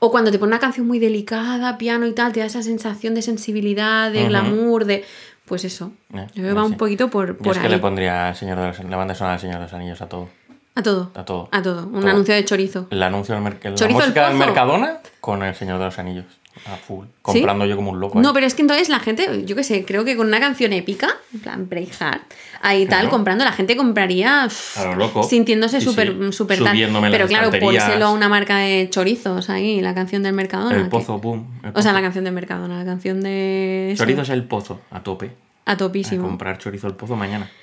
o 0.00 0.10
cuando 0.10 0.32
te 0.32 0.38
ponen 0.40 0.54
una 0.54 0.58
canción 0.58 0.84
muy 0.84 0.98
delicada, 0.98 1.78
piano 1.78 2.08
y 2.08 2.12
tal, 2.12 2.32
te 2.32 2.40
da 2.40 2.46
esa 2.46 2.60
sensación 2.64 3.14
de 3.14 3.22
sensibilidad, 3.22 4.10
de 4.10 4.26
glamour, 4.26 4.84
de... 4.84 5.04
Pues 5.44 5.64
eso. 5.64 5.92
Eh, 6.12 6.26
yo 6.34 6.56
va 6.56 6.64
un 6.64 6.76
poquito 6.76 7.08
por, 7.08 7.36
por 7.36 7.54
es 7.54 7.62
que 7.62 7.68
le 7.68 7.78
pondría 7.78 8.34
Señor 8.34 8.58
de 8.58 8.66
los, 8.66 8.80
la 8.82 8.96
banda 8.96 9.14
sonora 9.14 9.34
del 9.34 9.42
Señor 9.42 9.58
de 9.58 9.62
los 9.62 9.72
Anillos 9.74 10.02
a 10.02 10.08
todo. 10.08 10.28
A 10.74 10.82
todo. 10.82 11.12
A 11.14 11.24
todo. 11.24 11.48
A 11.52 11.62
todo. 11.62 11.86
Un 11.86 12.08
anuncio 12.08 12.34
de 12.34 12.44
chorizo. 12.44 12.88
El 12.90 13.00
anuncio 13.00 13.36
del. 13.36 13.44
La 13.62 13.88
música 13.88 14.28
del 14.28 14.36
Mercadona 14.36 14.98
con 15.20 15.44
el 15.44 15.54
Señor 15.54 15.78
de 15.78 15.84
los 15.84 16.00
Anillos. 16.00 16.24
A 16.64 16.76
full. 16.76 17.06
Comprando 17.22 17.66
yo 17.66 17.76
como 17.76 17.90
un 17.90 18.00
loco. 18.00 18.20
No, 18.20 18.32
pero 18.32 18.46
es 18.46 18.54
que 18.54 18.62
entonces 18.62 18.88
la 18.88 18.98
gente, 18.98 19.44
yo 19.44 19.54
qué 19.54 19.62
sé, 19.62 19.84
creo 19.84 20.04
que 20.04 20.16
con 20.16 20.26
una 20.26 20.40
canción 20.40 20.72
épica, 20.72 21.08
en 21.34 21.40
plan 21.40 21.68
Braveheart, 21.68 22.22
ahí 22.62 22.86
tal, 22.86 23.08
comprando, 23.08 23.44
la 23.44 23.52
gente 23.52 23.76
compraría 23.76 24.48
loco. 24.96 25.22
sintiéndose 25.22 25.80
súper 25.80 26.32
súper 26.32 26.62
tal. 26.62 26.76
Pero 27.10 27.26
claro, 27.26 27.50
pónselo 27.60 28.06
a 28.06 28.10
una 28.10 28.28
marca 28.28 28.58
de 28.58 28.88
chorizos 28.90 29.50
ahí, 29.50 29.80
la 29.80 29.94
canción 29.94 30.22
del 30.22 30.32
Mercadona. 30.32 30.76
El 30.76 30.88
pozo, 30.88 31.18
boom. 31.18 31.60
O 31.74 31.82
sea, 31.82 31.92
la 31.92 32.00
canción 32.00 32.24
del 32.24 32.34
Mercadona, 32.34 32.78
la 32.78 32.84
canción 32.84 33.20
de. 33.20 33.94
Chorizos 33.96 34.30
el 34.30 34.44
pozo, 34.44 34.80
a 34.90 35.02
tope. 35.02 35.30
A 35.66 35.76
topísimo. 35.76 36.24
A 36.24 36.28
comprar 36.28 36.58
chorizo 36.58 36.86
el 36.86 36.94
pozo 36.94 37.16
mañana. 37.16 37.50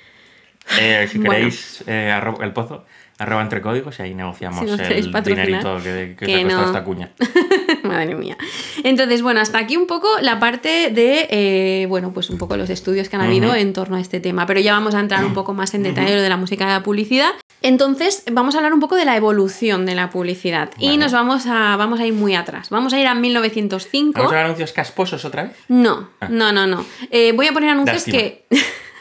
Eh, 0.80 1.06
si 1.12 1.20
queréis 1.20 1.84
eh, 1.86 2.18
el 2.40 2.52
pozo, 2.54 2.86
arroba 3.18 3.42
entre 3.42 3.60
códigos 3.60 3.98
y 3.98 4.02
ahí 4.02 4.14
negociamos 4.14 4.62
el 4.62 5.12
dinerito 5.22 5.76
que, 5.82 6.16
que, 6.18 6.26
que 6.26 6.44
no. 6.44 6.64
esta 6.64 6.82
cuña. 6.82 7.10
Madre 7.88 8.14
mía. 8.14 8.36
Entonces, 8.82 9.22
bueno, 9.22 9.40
hasta 9.40 9.58
aquí 9.58 9.76
un 9.76 9.86
poco 9.86 10.08
la 10.20 10.40
parte 10.40 10.90
de, 10.90 11.28
eh, 11.30 11.86
bueno, 11.88 12.12
pues 12.12 12.30
un 12.30 12.38
poco 12.38 12.56
los 12.56 12.70
estudios 12.70 13.08
que 13.08 13.16
han 13.16 13.22
habido 13.22 13.54
en 13.54 13.72
torno 13.72 13.96
a 13.96 14.00
este 14.00 14.20
tema, 14.20 14.46
pero 14.46 14.60
ya 14.60 14.72
vamos 14.72 14.94
a 14.94 15.00
entrar 15.00 15.24
un 15.24 15.34
poco 15.34 15.52
más 15.52 15.74
en 15.74 15.82
detalle 15.82 16.20
de 16.20 16.28
la 16.28 16.36
música 16.36 16.66
de 16.66 16.72
la 16.72 16.82
publicidad. 16.82 17.30
Entonces, 17.62 18.24
vamos 18.30 18.54
a 18.54 18.58
hablar 18.58 18.74
un 18.74 18.80
poco 18.80 18.96
de 18.96 19.04
la 19.04 19.16
evolución 19.16 19.86
de 19.86 19.94
la 19.94 20.10
publicidad 20.10 20.70
y 20.78 20.96
nos 20.96 21.12
vamos 21.12 21.46
a, 21.46 21.76
vamos 21.76 22.00
a 22.00 22.06
ir 22.06 22.12
muy 22.12 22.34
atrás. 22.34 22.70
Vamos 22.70 22.92
a 22.92 23.00
ir 23.00 23.06
a 23.06 23.14
1905. 23.14 24.12
¿Vamos 24.14 24.32
a 24.32 24.36
ver 24.36 24.44
anuncios 24.44 24.72
casposos 24.72 25.24
otra 25.24 25.44
vez? 25.44 25.56
No, 25.68 26.10
ah. 26.20 26.28
no, 26.30 26.52
no, 26.52 26.66
no. 26.66 26.84
Eh, 27.10 27.32
voy 27.32 27.46
a 27.46 27.52
poner 27.52 27.70
anuncios 27.70 28.04
que... 28.04 28.46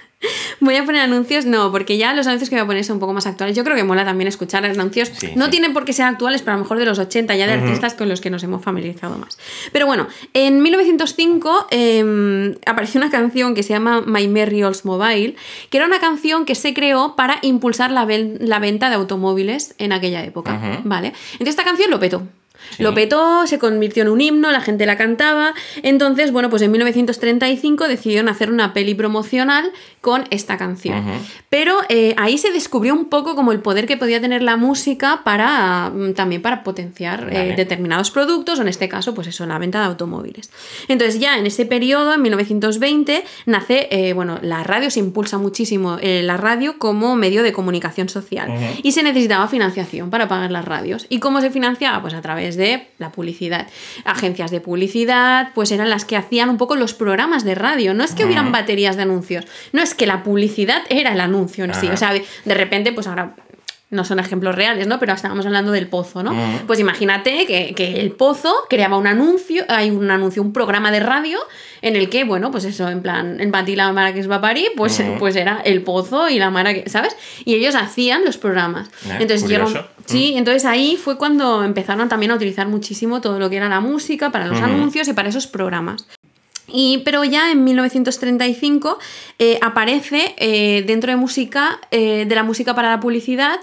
voy 0.60 0.76
a 0.76 0.86
poner 0.86 1.02
anuncios, 1.02 1.46
no, 1.46 1.72
porque 1.72 1.98
ya 1.98 2.14
los 2.14 2.28
anuncios 2.28 2.50
que 2.50 2.56
voy 2.56 2.64
a 2.64 2.66
poner 2.66 2.84
son 2.84 2.96
un 2.96 3.00
poco 3.00 3.14
más 3.14 3.28
actuales. 3.28 3.56
Yo 3.56 3.64
creo 3.64 3.76
que 3.76 3.84
mola 3.84 4.06
también 4.06 4.28
escuchar 4.28 4.66
anuncios. 4.66 5.12
no 5.36 5.50
tienen 5.50 5.74
por 5.74 5.86
qué 5.86 5.94
ser 5.94 6.06
actuales, 6.06 6.42
pero 6.42 6.54
a 6.54 6.58
lo 6.58 6.64
mejor 6.64 6.80
de 6.80 6.86
los 6.86 7.00
80, 7.00 7.36
ya 7.36 7.48
de 7.48 7.54
artistas 7.54 7.94
con 7.94 8.10
los 8.10 8.22
que 8.22 8.30
nos 8.30 8.44
hemos 8.44 8.64
familiarizado 8.64 9.18
más. 9.18 9.38
Pero 9.72 9.86
bueno, 9.86 10.08
en 10.34 10.62
1905 10.62 11.68
em, 11.72 12.56
apareció 12.66 13.00
una 13.00 13.10
canción 13.10 13.56
que 13.56 13.64
se 13.64 13.70
llama 13.70 14.02
My 14.02 14.28
Merry 14.28 14.64
Mobile, 14.84 15.36
que 15.70 15.78
era 15.78 15.86
una 15.86 16.00
canción 16.00 16.46
que 16.46 16.56
se 16.56 16.74
creó 16.74 17.16
para 17.16 17.40
impulsar 17.42 17.92
la, 17.92 18.06
venta 18.06 18.90
de 18.90 18.96
automóviles 18.96 19.76
en 19.78 19.92
aquella 19.92 20.24
época. 20.24 20.82
¿Vale? 20.84 21.14
Entonces 21.34 21.50
esta 21.50 21.64
canción 21.64 21.90
lo 21.92 22.00
petó. 22.00 22.24
Lo 22.80 22.94
petó, 22.94 23.46
se 23.48 23.60
convirtió 23.60 24.04
en 24.04 24.10
un 24.10 24.22
himno, 24.22 24.52
la 24.52 24.62
gente 24.62 24.86
la 24.86 24.98
cantaba. 24.98 25.54
Entonces, 25.82 26.32
bueno, 26.32 26.50
pues 26.50 26.62
en 26.62 26.72
1935 26.72 27.88
decidieron 27.88 28.30
hacer 28.30 28.52
una 28.52 28.74
peli 28.74 28.94
promocional 28.96 29.72
con 30.02 30.26
esta 30.32 30.58
canción. 30.58 31.04
Pero 31.50 31.78
eh, 31.90 32.14
ahí 32.18 32.38
se 32.38 32.52
descubrió 32.52 32.94
un 32.94 33.06
poco 33.06 33.36
como 33.36 33.52
el 33.52 33.60
poder 33.60 33.88
que 33.88 33.96
podía 33.96 34.20
tener 34.20 34.42
la 34.42 34.58
música 34.58 35.22
para 35.24 35.90
mm, 35.90 36.14
también 36.14 36.42
para 36.42 36.64
potenciar 36.64 37.30
eh, 37.32 37.54
determinados 37.56 38.12
productos, 38.12 38.60
o 38.60 38.62
en 38.62 38.68
este 38.68 38.90
caso, 38.90 39.14
pues 39.14 39.28
eso, 39.28 39.46
la 39.46 39.58
venta 39.60 39.80
de 39.80 39.86
automóviles. 39.86 40.52
Entonces, 40.88 41.20
ya 41.20 41.38
en 41.38 41.46
ese 41.46 41.66
periodo, 41.66 42.14
en 42.14 42.22
1920, 42.22 43.24
nace, 43.46 43.88
eh, 43.92 44.14
bueno, 44.14 44.40
la 44.42 44.64
radio 44.64 44.90
se 44.90 45.00
impulsa 45.00 45.38
muchísimo, 45.38 45.98
la 46.02 46.38
radio 46.38 46.78
como 46.78 47.16
medio 47.16 47.44
de 47.44 47.54
comunicación 47.54 48.10
social. 48.10 48.52
Y 48.84 48.92
se 48.92 49.04
necesitaba 49.04 49.48
financiación 49.48 50.10
para 50.10 50.28
pagar 50.28 50.52
las 50.52 50.66
radios. 50.66 51.06
¿Y 51.10 51.20
cómo 51.20 51.42
se 51.42 51.50
financiaba? 51.50 52.02
Pues 52.02 52.14
a 52.14 52.22
través 52.22 52.53
de 52.56 52.88
la 52.98 53.12
publicidad. 53.12 53.68
Agencias 54.06 54.52
de 54.52 54.62
publicidad, 54.62 55.50
pues 55.54 55.72
eran 55.72 55.90
las 55.90 56.06
que 56.06 56.16
hacían 56.16 56.50
un 56.50 56.58
poco 56.58 56.76
los 56.76 56.94
programas 56.94 57.44
de 57.44 57.56
radio. 57.56 57.94
No 57.94 58.04
es 58.04 58.14
que 58.14 58.26
hubieran 58.26 58.52
baterías 58.52 58.96
de 58.96 59.04
anuncios, 59.04 59.46
no 59.72 59.82
es 59.82 59.94
que 59.94 60.06
la 60.06 60.24
publicidad 60.24 60.84
era 60.90 61.14
el 61.14 61.20
anuncio 61.20 61.66
en 61.66 61.74
sí. 61.74 61.88
O 61.88 61.98
sea, 61.98 62.14
de 62.14 62.54
repente, 62.54 62.92
pues 62.92 63.08
ahora 63.08 63.36
no 63.94 64.04
son 64.04 64.20
ejemplos 64.20 64.56
reales, 64.56 64.88
¿no? 64.88 65.00
Pero 65.00 65.14
estábamos 65.14 65.46
hablando 65.46 65.72
del 65.72 65.88
pozo, 65.88 66.24
¿no? 66.24 66.36
Pues 66.68 66.80
imagínate 66.80 67.46
que, 67.46 68.02
el 68.02 68.12
pozo 68.12 68.54
creaba 68.70 68.98
un 68.98 69.08
anuncio, 69.08 69.64
hay 69.70 69.92
un 69.92 70.10
anuncio, 70.12 70.42
un 70.42 70.52
programa 70.52 70.92
de 70.92 71.00
radio 71.00 71.40
en 71.82 71.96
el 71.96 72.10
que, 72.10 72.24
bueno, 72.24 72.52
pues 72.52 72.66
eso, 72.66 72.90
en 72.90 73.02
plan, 73.02 73.40
en 73.40 73.52
Pati 73.52 73.76
la 73.76 73.92
Mara 73.94 74.14
que 74.14 74.20
es 74.20 74.28
Vaparí, 74.28 74.68
pues, 74.76 75.02
pues 75.20 75.36
era 75.36 75.62
el 75.64 75.82
pozo 75.84 76.30
y 76.30 76.40
la 76.40 76.50
Mara 76.50 76.74
que, 76.74 76.90
¿sabes? 76.90 77.16
Y 77.46 77.56
ellos 77.56 77.76
hacían 77.76 78.26
los 78.26 78.38
programas. 78.38 78.88
Eh, 79.06 79.18
entonces 79.20 79.50
Sí, 80.06 80.34
entonces 80.36 80.66
ahí 80.66 80.98
fue 80.98 81.18
cuando 81.18 81.64
empezaron 81.64 82.10
también 82.10 82.32
a 82.32 82.36
utilizar 82.36 82.68
muchísimo 82.68 83.22
todo 83.22 83.40
lo 83.40 83.50
que 83.50 83.58
era 83.58 83.70
la 83.70 83.80
música 83.80 84.32
para 84.32 84.48
los 84.48 84.60
anuncios 84.60 85.08
y 85.08 85.14
para 85.14 85.30
esos 85.30 85.48
programas. 85.48 86.06
Y, 86.68 87.00
pero 87.00 87.24
ya 87.24 87.52
en 87.52 87.64
1935 87.64 88.98
eh, 89.40 89.60
aparece 89.62 90.34
eh, 90.38 90.84
dentro 90.88 91.12
de 91.12 91.18
música, 91.18 91.80
eh, 91.92 92.26
de 92.28 92.36
la 92.36 92.44
música 92.44 92.74
para 92.74 92.90
la 92.90 93.00
publicidad, 93.00 93.60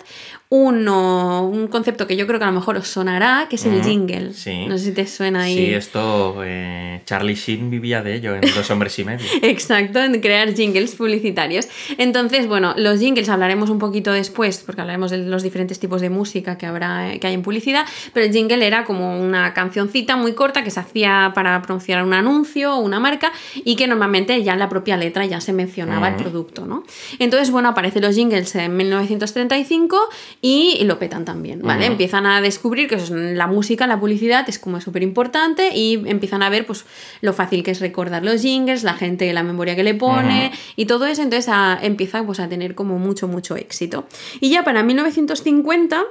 uno, 0.52 1.46
un 1.46 1.68
concepto 1.68 2.08
que 2.08 2.16
yo 2.16 2.26
creo 2.26 2.40
que 2.40 2.44
a 2.44 2.48
lo 2.48 2.54
mejor 2.54 2.76
os 2.76 2.88
sonará, 2.88 3.46
que 3.48 3.54
es 3.54 3.64
el 3.66 3.84
jingle. 3.84 4.32
No 4.66 4.78
sé 4.78 4.84
si 4.86 4.92
te 4.92 5.06
suena 5.06 5.42
ahí. 5.42 5.54
Sí, 5.54 5.74
esto 5.74 6.42
eh, 6.44 7.02
Charlie 7.04 7.36
Sheen 7.36 7.70
vivía 7.70 8.02
de 8.02 8.16
ello 8.16 8.34
en 8.34 8.40
Dos 8.40 8.68
Hombres 8.68 8.98
y 8.98 9.04
Medio. 9.04 9.24
Exacto, 9.42 10.00
en 10.00 10.20
crear 10.20 10.52
jingles 10.52 10.96
publicitarios. 10.96 11.68
Entonces, 11.98 12.48
bueno, 12.48 12.74
los 12.76 12.98
jingles 12.98 13.28
hablaremos 13.28 13.70
un 13.70 13.78
poquito 13.78 14.10
después, 14.10 14.64
porque 14.66 14.80
hablaremos 14.80 15.12
de 15.12 15.18
los 15.18 15.44
diferentes 15.44 15.78
tipos 15.78 16.00
de 16.00 16.10
música 16.10 16.58
que, 16.58 16.66
habrá, 16.66 17.16
que 17.20 17.28
hay 17.28 17.34
en 17.34 17.42
publicidad, 17.42 17.86
pero 18.12 18.26
el 18.26 18.32
jingle 18.32 18.66
era 18.66 18.84
como 18.84 19.20
una 19.20 19.54
cancioncita 19.54 20.16
muy 20.16 20.32
corta 20.32 20.64
que 20.64 20.72
se 20.72 20.80
hacía 20.80 21.30
para 21.32 21.62
pronunciar 21.62 22.02
un 22.02 22.12
anuncio 22.12 22.74
o 22.74 22.80
una 22.80 22.98
marca 22.98 23.30
y 23.54 23.76
que 23.76 23.86
normalmente 23.86 24.42
ya 24.42 24.54
en 24.54 24.58
la 24.58 24.68
propia 24.68 24.96
letra 24.96 25.24
ya 25.26 25.40
se 25.40 25.52
mencionaba 25.52 26.08
el 26.08 26.16
producto, 26.16 26.66
¿no? 26.66 26.82
Entonces, 27.20 27.52
bueno, 27.52 27.68
aparecen 27.68 28.02
los 28.02 28.16
jingles 28.16 28.52
en 28.56 28.76
1935 28.76 30.08
y 30.42 30.82
lo 30.84 30.98
petan 30.98 31.24
también, 31.24 31.60
¿vale? 31.62 31.86
Empiezan 31.86 32.24
a 32.24 32.40
descubrir 32.40 32.88
que 32.88 32.96
la 33.10 33.46
música, 33.46 33.86
la 33.86 34.00
publicidad 34.00 34.48
es 34.48 34.58
como 34.58 34.80
súper 34.80 35.02
importante 35.02 35.76
y 35.76 36.02
empiezan 36.08 36.42
a 36.42 36.48
ver 36.48 36.66
pues 36.66 36.86
lo 37.20 37.32
fácil 37.34 37.62
que 37.62 37.72
es 37.72 37.80
recordar 37.80 38.24
los 38.24 38.40
jingles, 38.40 38.82
la 38.82 38.94
gente, 38.94 39.30
la 39.34 39.42
memoria 39.42 39.76
que 39.76 39.82
le 39.82 39.94
pone 39.94 40.52
y 40.76 40.86
todo 40.86 41.04
eso, 41.06 41.22
entonces 41.22 41.52
empieza 41.82 42.24
pues 42.24 42.40
a 42.40 42.48
tener 42.48 42.74
como 42.74 42.98
mucho, 42.98 43.28
mucho 43.28 43.56
éxito. 43.56 44.06
Y 44.40 44.48
ya 44.48 44.64
para 44.64 44.82
1950 44.82 46.04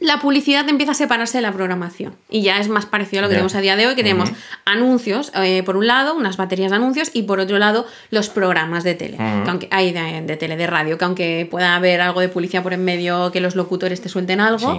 la 0.00 0.18
publicidad 0.20 0.68
empieza 0.68 0.92
a 0.92 0.94
separarse 0.94 1.38
de 1.38 1.42
la 1.42 1.52
programación. 1.52 2.14
Y 2.28 2.42
ya 2.42 2.58
es 2.58 2.68
más 2.68 2.86
parecido 2.86 3.20
a 3.20 3.22
lo 3.22 3.28
que 3.28 3.34
tenemos 3.34 3.54
a 3.54 3.60
día 3.60 3.76
de 3.76 3.86
hoy, 3.86 3.94
que 3.94 4.02
tenemos 4.02 4.30
anuncios, 4.64 5.32
eh, 5.34 5.62
por 5.64 5.76
un 5.76 5.86
lado, 5.86 6.14
unas 6.14 6.36
baterías 6.36 6.70
de 6.70 6.76
anuncios 6.76 7.10
y 7.12 7.22
por 7.22 7.40
otro 7.40 7.58
lado, 7.58 7.86
los 8.10 8.28
programas 8.28 8.84
de 8.84 8.94
tele, 8.94 9.16
aunque 9.46 9.68
hay 9.70 9.92
de, 9.92 10.36
tele, 10.36 10.56
de 10.56 10.66
radio, 10.66 10.98
que 10.98 11.04
aunque 11.04 11.48
pueda 11.50 11.76
haber 11.76 12.00
algo 12.00 12.20
de 12.20 12.28
publicidad 12.28 12.62
por 12.62 12.72
en 12.72 12.84
medio, 12.84 13.32
que 13.32 13.40
los 13.40 13.56
locutores 13.56 14.00
te 14.00 14.08
suelten 14.08 14.40
algo, 14.40 14.78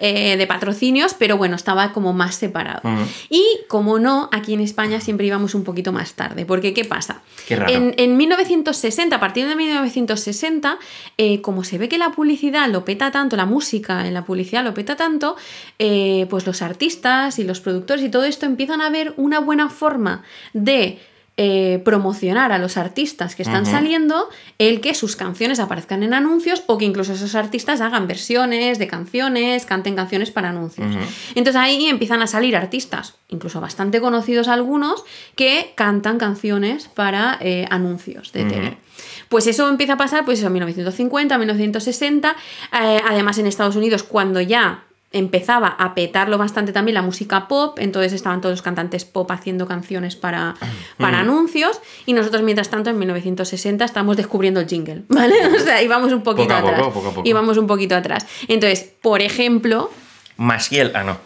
eh, 0.00 0.36
de 0.36 0.46
patrocinios, 0.46 1.14
pero 1.14 1.36
bueno, 1.36 1.56
estaba 1.56 1.92
como 1.92 2.12
más 2.12 2.34
separado. 2.34 2.82
Y 3.30 3.44
como 3.68 3.98
no, 3.98 4.28
aquí 4.32 4.54
en 4.54 4.60
España 4.60 5.00
siempre 5.00 5.26
íbamos 5.26 5.54
un 5.54 5.64
poquito 5.64 5.92
más 5.92 6.14
tarde, 6.14 6.44
porque 6.44 6.74
¿qué 6.74 6.84
pasa? 6.84 7.22
En, 7.48 8.16
1960, 8.16 9.16
a 9.16 9.20
partir 9.20 9.48
de 9.48 9.56
1960, 9.56 10.78
eh, 11.16 11.40
como 11.40 11.64
se 11.64 11.78
ve 11.78 11.88
que 11.88 11.98
la 11.98 12.10
publicidad 12.10 12.68
lo 12.68 12.84
peta 12.84 13.10
tanto, 13.10 13.36
la 13.36 13.46
música 13.46 14.06
en 14.06 14.14
la 14.14 14.24
publicidad, 14.24 14.57
lo 14.62 14.74
peta 14.74 14.96
tanto, 14.96 15.36
eh, 15.78 16.26
pues 16.30 16.46
los 16.46 16.62
artistas 16.62 17.38
y 17.38 17.44
los 17.44 17.60
productores 17.60 18.04
y 18.04 18.10
todo 18.10 18.24
esto 18.24 18.46
empiezan 18.46 18.80
a 18.80 18.90
ver 18.90 19.14
una 19.16 19.40
buena 19.40 19.68
forma 19.68 20.22
de 20.52 20.98
eh, 21.40 21.80
promocionar 21.84 22.50
a 22.50 22.58
los 22.58 22.76
artistas 22.76 23.36
que 23.36 23.44
están 23.44 23.64
saliendo 23.64 24.28
el 24.58 24.80
que 24.80 24.92
sus 24.92 25.14
canciones 25.14 25.60
aparezcan 25.60 26.02
en 26.02 26.12
anuncios 26.12 26.64
o 26.66 26.78
que 26.78 26.84
incluso 26.84 27.12
esos 27.12 27.36
artistas 27.36 27.80
hagan 27.80 28.08
versiones 28.08 28.80
de 28.80 28.88
canciones, 28.88 29.64
canten 29.64 29.94
canciones 29.94 30.32
para 30.32 30.48
anuncios. 30.48 30.96
Entonces 31.36 31.54
ahí 31.54 31.86
empiezan 31.86 32.22
a 32.22 32.26
salir 32.26 32.56
artistas, 32.56 33.14
incluso 33.28 33.60
bastante 33.60 34.00
conocidos 34.00 34.48
algunos, 34.48 35.04
que 35.36 35.74
cantan 35.76 36.18
canciones 36.18 36.88
para 36.88 37.38
eh, 37.40 37.66
anuncios 37.70 38.32
de 38.32 38.44
tele. 38.44 38.78
Pues 39.28 39.46
eso 39.46 39.68
empieza 39.68 39.94
a 39.94 39.96
pasar 39.96 40.24
pues 40.24 40.42
en 40.42 40.52
1950, 40.52 41.38
1960, 41.38 42.30
eh, 42.30 43.00
además 43.06 43.38
en 43.38 43.46
Estados 43.46 43.76
Unidos 43.76 44.02
cuando 44.02 44.40
ya 44.40 44.84
empezaba 45.10 45.68
a 45.68 45.94
petarlo 45.94 46.36
bastante 46.36 46.72
también 46.72 46.94
la 46.94 47.02
música 47.02 47.48
pop, 47.48 47.78
entonces 47.80 48.12
estaban 48.12 48.42
todos 48.42 48.54
los 48.54 48.62
cantantes 48.62 49.06
pop 49.06 49.30
haciendo 49.30 49.66
canciones 49.66 50.16
para, 50.16 50.54
para 50.98 51.20
anuncios 51.20 51.80
y 52.04 52.12
nosotros 52.12 52.42
mientras 52.42 52.68
tanto 52.68 52.90
en 52.90 52.98
1960 52.98 53.84
estamos 53.84 54.18
descubriendo 54.18 54.60
el 54.60 54.68
jingle, 54.68 55.04
¿vale? 55.08 55.46
O 55.46 55.58
sea, 55.60 55.82
íbamos 55.82 56.12
un 56.12 56.22
poquito 56.22 56.54
atrás. 56.54 56.82
Íbamos 57.24 57.56
un 57.56 57.66
poquito 57.66 57.96
atrás. 57.96 58.26
Entonces, 58.48 58.86
por 59.00 59.22
ejemplo... 59.22 59.90
Masiel, 60.36 60.92
ah, 60.94 61.04
no. 61.04 61.16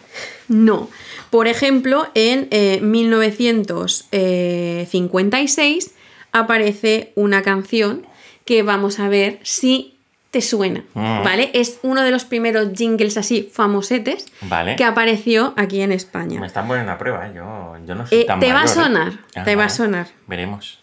No. 0.49 0.88
Por 1.30 1.49
ejemplo, 1.49 2.06
en 2.14 2.49
1956 2.90 4.06
eh, 4.12 5.90
aparece 6.33 7.12
una 7.15 7.43
canción 7.43 8.07
que 8.45 8.62
vamos 8.62 8.99
a 8.99 9.09
ver 9.09 9.39
si 9.43 9.99
te 10.31 10.41
suena, 10.41 10.83
mm. 10.95 11.23
¿vale? 11.23 11.51
Es 11.53 11.79
uno 11.83 12.03
de 12.03 12.11
los 12.11 12.25
primeros 12.25 12.73
jingles 12.75 13.19
así 13.19 13.51
famosetes 13.53 14.33
que 14.79 14.85
apareció 14.85 15.53
aquí 15.59 15.83
en 15.83 15.93
España. 15.93 16.41
Me 16.41 16.47
están 16.47 16.67
poniendo 16.67 16.91
a 16.91 16.97
prueba, 16.97 17.27
¿eh? 17.27 17.33
yo, 17.35 17.77
yo 17.85 17.95
no 17.95 18.07
soy 18.07 18.21
eh, 18.21 18.25
tan 18.25 18.41
Te 18.41 18.53
va 18.53 18.62
a 18.62 18.65
¿eh? 18.65 18.69
sonar, 18.69 19.12
te 19.45 19.57
va 19.57 19.65
a 19.65 19.69
sonar. 19.69 20.07
Veremos. 20.27 20.81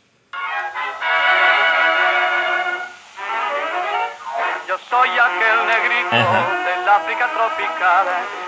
Yo 4.68 4.78
soy 4.88 5.10
aquel 5.10 5.66
negrito 5.66 6.16
del 6.16 6.88
África 6.88 7.28
tropical 7.34 8.06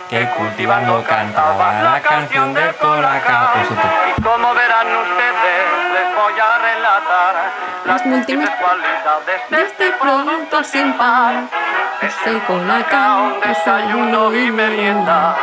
que 0.07 0.27
cultivando 0.37 1.03
cantaba 1.03 1.81
la 1.81 2.01
canción 2.01 2.53
del 2.53 2.75
colacao. 2.75 3.53
Y 4.15 4.21
como 4.21 4.53
verán 4.53 4.87
ustedes, 4.87 5.65
les 5.93 6.15
voy 6.15 6.39
a 6.39 6.60
las 7.91 8.05
múltiples 8.05 8.49
cualidades 8.51 9.49
de 9.49 9.61
este 9.63 9.91
producto 9.99 10.63
sin 10.63 10.93
par. 10.93 11.43
Es 12.01 12.15
el 12.25 12.41
colacao, 12.43 13.37
desayuno 13.45 14.33
y 14.33 14.49
merienda. 14.49 15.35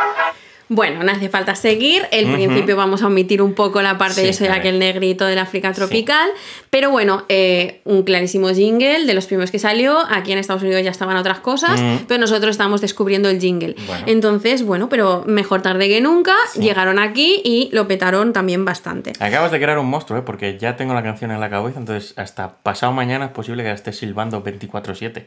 Bueno, 0.71 1.03
no 1.03 1.11
hace 1.11 1.29
falta 1.29 1.55
seguir. 1.55 2.03
El 2.11 2.31
principio 2.31 2.75
vamos 2.75 3.01
a 3.01 3.07
omitir 3.07 3.41
un 3.41 3.55
poco 3.55 3.81
la 3.81 3.97
parte 3.97 4.21
de 4.21 4.29
eso 4.29 4.43
de 4.43 4.51
aquel 4.51 4.77
negrito 4.77 5.25
del 5.25 5.39
África 5.39 5.73
tropical. 5.73 6.29
Pero 6.69 6.91
bueno, 6.91 7.25
eh, 7.27 7.81
un 7.85 8.03
clarísimo 8.03 8.49
jingle 8.49 9.07
de 9.07 9.13
los 9.15 9.25
primeros 9.25 9.49
que 9.49 9.57
salió. 9.57 9.97
Aquí 10.11 10.31
en 10.31 10.37
Estados 10.37 10.61
Unidos 10.61 10.83
ya 10.83 10.91
estaban 10.91 11.17
otras 11.17 11.39
cosas, 11.39 11.81
pero 12.07 12.19
nosotros 12.19 12.51
estamos 12.51 12.81
descubriendo 12.81 13.29
el 13.29 13.39
jingle. 13.39 13.75
Entonces, 14.05 14.63
bueno, 14.63 14.89
pero 14.89 15.23
mejor 15.25 15.63
tarde 15.63 15.89
que 15.89 16.01
nunca. 16.01 16.35
Llegaron 16.59 16.99
aquí 16.99 17.41
y 17.43 17.69
lo 17.71 17.87
petaron 17.87 18.31
también 18.31 18.63
bastante. 18.63 19.13
Acabas 19.19 19.51
de 19.51 19.59
crear 19.59 19.79
un 19.79 19.87
monstruo, 19.87 20.19
¿eh? 20.19 20.23
porque 20.23 20.59
ya 20.59 20.77
tengo 20.77 20.93
la 20.93 21.01
canción 21.01 21.31
en 21.31 21.39
la 21.39 21.49
cabeza, 21.49 21.79
entonces 21.79 22.13
hasta 22.15 22.57
pasado 22.57 22.93
mañana 22.93 23.25
es 23.25 23.31
posible 23.31 23.63
que 23.63 23.69
la 23.69 23.75
estés 23.75 23.97
silbando 23.97 24.43
24-7. 24.43 25.25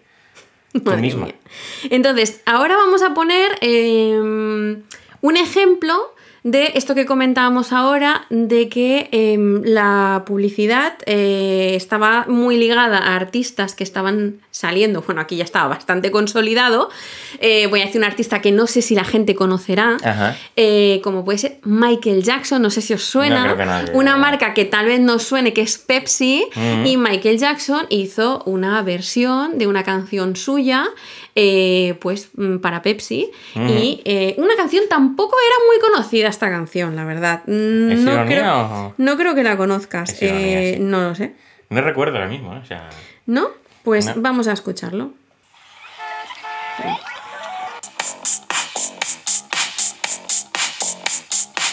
Tú 0.73 0.93
misma. 0.99 1.29
Entonces, 1.91 2.41
ahora 2.47 2.77
vamos 2.77 3.03
a 3.03 3.13
poner. 3.13 3.59
Em, 3.61 4.83
un 5.23 5.37
ejemplo 5.39 6.13
de 6.45 6.73
esto 6.75 6.97
que 6.97 7.07
comentábamos 7.07 7.73
ahora, 7.73 8.27
de 8.29 8.69
que 8.69 9.09
em, 9.13 9.63
la 9.65 10.25
publicidad 10.27 10.95
eh, 11.07 11.75
estaba 11.77 12.27
muy 12.27 12.57
ligada 12.57 12.99
a 12.99 13.15
artistas 13.15 13.77
que 13.77 13.85
estaban 13.85 14.41
saliendo, 14.51 15.03
bueno, 15.03 15.21
aquí 15.21 15.37
ya 15.37 15.45
estaba 15.45 15.69
bastante 15.69 16.11
consolidado, 16.11 16.91
eh, 17.39 17.69
voy 17.69 17.81
a 17.81 17.87
decir 17.87 18.01
un 18.01 18.05
artista 18.05 18.41
que 18.41 18.51
no 18.51 18.67
sé 18.67 18.83
si 18.83 18.97
la 18.97 19.05
gente 19.05 19.37
conocerá, 19.37 19.97
eh, 20.57 21.01
como 21.05 21.25
puede 21.25 21.39
ser 21.39 21.59
Michael 21.63 22.25
Jackson, 22.25 22.61
no 22.61 22.71
sé 22.71 22.81
si 22.81 22.93
os 22.93 23.05
suena, 23.05 23.87
una 23.93 24.17
marca 24.17 24.53
que 24.53 24.65
tal 24.65 24.87
vez 24.87 24.99
no 24.99 25.21
suene, 25.21 25.53
que 25.53 25.63
es 25.63 25.79
Pepsi, 25.79 26.47
y 26.85 26.97
Michael 26.97 27.39
Jackson 27.39 27.87
hizo 27.89 28.43
una 28.47 28.83
versión 28.83 29.59
de 29.59 29.69
una 29.69 29.85
canción 29.85 30.35
suya 30.35 30.89
eh, 31.35 31.97
pues 32.01 32.29
mm, 32.37 32.59
para 32.59 32.83
Pepsi. 32.83 33.31
Y 33.55 34.03
eh, 34.05 34.35
una 34.39 34.55
canción 34.57 34.85
tampoco 34.89 35.37
era 35.47 35.57
muy 35.67 35.79
conocida 35.93 36.29
esta 36.29 36.51
canción, 36.51 36.95
la 36.97 37.05
verdad. 37.05 37.41
¿Es 37.47 37.49
No 37.49 38.13
ironía 38.13 38.25
creo, 38.27 38.61
o- 38.61 38.95
no 38.99 39.17
creo 39.17 39.35
que 39.35 39.43
la 39.43 39.57
conozcas. 39.57 40.11
Es 40.11 40.23
ironía, 40.23 40.61
Eh, 40.63 40.75
sí. 40.77 40.83
No 40.83 41.01
lo 41.09 41.15
sé. 41.15 41.35
No 41.71 41.81
recuerdo 41.81 42.17
ahora 42.17 42.29
mismo. 42.29 42.51
O 42.51 42.65
sea, 42.65 42.89
¿No? 43.27 43.49
Pues 43.83 44.07
No. 44.07 44.23
vamos 44.23 44.47
a 44.49 44.53
escucharlo. 44.53 45.13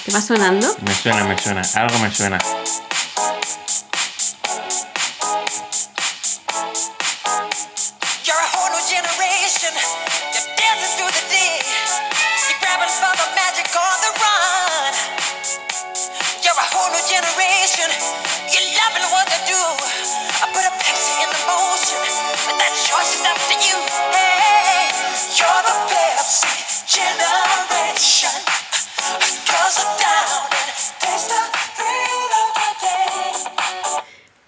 ¿Te 0.06 0.12
va 0.14 0.22
sonando? 0.22 0.68
me 0.82 0.94
suena, 0.94 1.24
me 1.26 1.38
suena. 1.38 1.62
Algo 1.76 2.00
me 2.00 2.12
suena. 2.12 2.38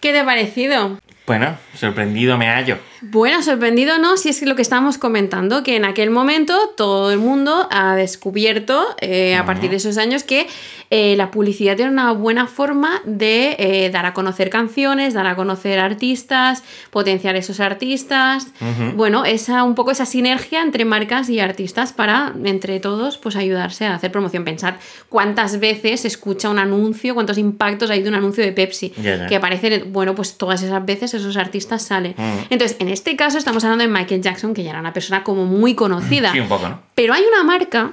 ¿Qué 0.01 0.12
te 0.12 0.19
ha 0.19 0.25
parecido? 0.25 1.00
Bueno, 1.27 1.57
sorprendido 1.81 2.38
me 2.38 2.47
hallo. 2.47 2.77
Bueno, 3.01 3.41
sorprendido 3.41 3.97
no, 3.97 4.15
si 4.15 4.29
es 4.29 4.43
lo 4.43 4.55
que 4.55 4.61
estábamos 4.61 5.00
comentando, 5.00 5.63
que 5.63 5.75
en 5.75 5.85
aquel 5.85 6.11
momento 6.11 6.55
todo 6.77 7.11
el 7.11 7.17
mundo 7.17 7.67
ha 7.71 7.95
descubierto 7.95 8.95
eh, 9.01 9.35
a 9.35 9.45
partir 9.45 9.71
de 9.71 9.77
esos 9.77 9.97
años 9.97 10.23
que 10.23 10.47
eh, 10.91 11.15
la 11.15 11.31
publicidad 11.31 11.79
era 11.79 11.89
una 11.89 12.11
buena 12.11 12.45
forma 12.45 13.01
de 13.05 13.55
eh, 13.57 13.89
dar 13.89 14.05
a 14.05 14.13
conocer 14.13 14.51
canciones, 14.51 15.15
dar 15.15 15.25
a 15.25 15.35
conocer 15.35 15.79
artistas, 15.79 16.63
potenciar 16.91 17.35
esos 17.35 17.59
artistas. 17.59 18.47
Bueno, 18.95 19.25
esa 19.25 19.63
un 19.63 19.73
poco 19.73 19.89
esa 19.91 20.05
sinergia 20.05 20.61
entre 20.61 20.85
marcas 20.85 21.29
y 21.29 21.39
artistas 21.39 21.93
para 21.93 22.33
entre 22.43 22.79
todos 22.79 23.17
pues 23.17 23.35
ayudarse 23.35 23.85
a 23.85 23.95
hacer 23.95 24.11
promoción. 24.11 24.43
Pensad 24.43 24.75
cuántas 25.09 25.59
veces 25.59 26.01
se 26.01 26.07
escucha 26.07 26.50
un 26.50 26.59
anuncio, 26.59 27.15
cuántos 27.15 27.39
impactos 27.39 27.89
hay 27.89 28.03
de 28.03 28.09
un 28.09 28.15
anuncio 28.15 28.43
de 28.43 28.51
Pepsi 28.51 28.91
que 28.91 29.35
aparecen, 29.35 29.91
bueno, 29.91 30.13
pues 30.13 30.38
todas 30.38 30.61
esas 30.61 30.85
veces 30.85 31.15
esos 31.15 31.38
artistas 31.38 31.70
salen. 31.79 32.13
Mm. 32.17 32.37
Entonces, 32.49 32.77
en 32.79 32.87
este 32.89 33.15
caso 33.15 33.37
estamos 33.37 33.63
hablando 33.63 33.83
de 33.83 33.89
Michael 33.89 34.21
Jackson, 34.21 34.53
que 34.53 34.63
ya 34.63 34.71
era 34.71 34.79
una 34.79 34.93
persona 34.93 35.23
como 35.23 35.45
muy 35.45 35.75
conocida. 35.75 36.31
Sí, 36.31 36.39
un 36.39 36.47
poco, 36.47 36.69
¿no? 36.69 36.79
Pero 36.95 37.13
hay 37.13 37.23
una 37.23 37.43
marca 37.43 37.91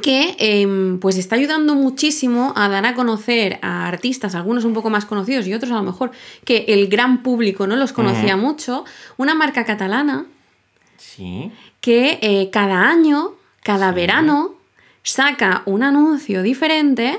que 0.00 0.34
em, 0.38 0.98
pues 0.98 1.18
está 1.18 1.36
ayudando 1.36 1.74
muchísimo 1.74 2.54
a 2.56 2.70
dar 2.70 2.86
a 2.86 2.94
conocer 2.94 3.58
a 3.60 3.86
artistas, 3.86 4.34
algunos 4.34 4.64
un 4.64 4.72
poco 4.72 4.88
más 4.88 5.04
conocidos 5.04 5.46
y 5.46 5.52
otros 5.52 5.70
a 5.72 5.74
lo 5.74 5.82
mejor 5.82 6.10
que 6.46 6.64
el 6.68 6.88
gran 6.88 7.22
público 7.22 7.66
no 7.66 7.76
los 7.76 7.92
conocía 7.92 8.38
mucho, 8.38 8.86
una 9.18 9.34
marca 9.34 9.64
catalana 9.66 10.24
Sí. 10.96 11.50
que 11.82 12.18
eh, 12.22 12.48
cada 12.50 12.88
año, 12.88 13.32
cada 13.62 13.92
verano, 13.92 14.54
saca 15.02 15.62
un 15.66 15.82
anuncio 15.82 16.42
diferente 16.42 17.18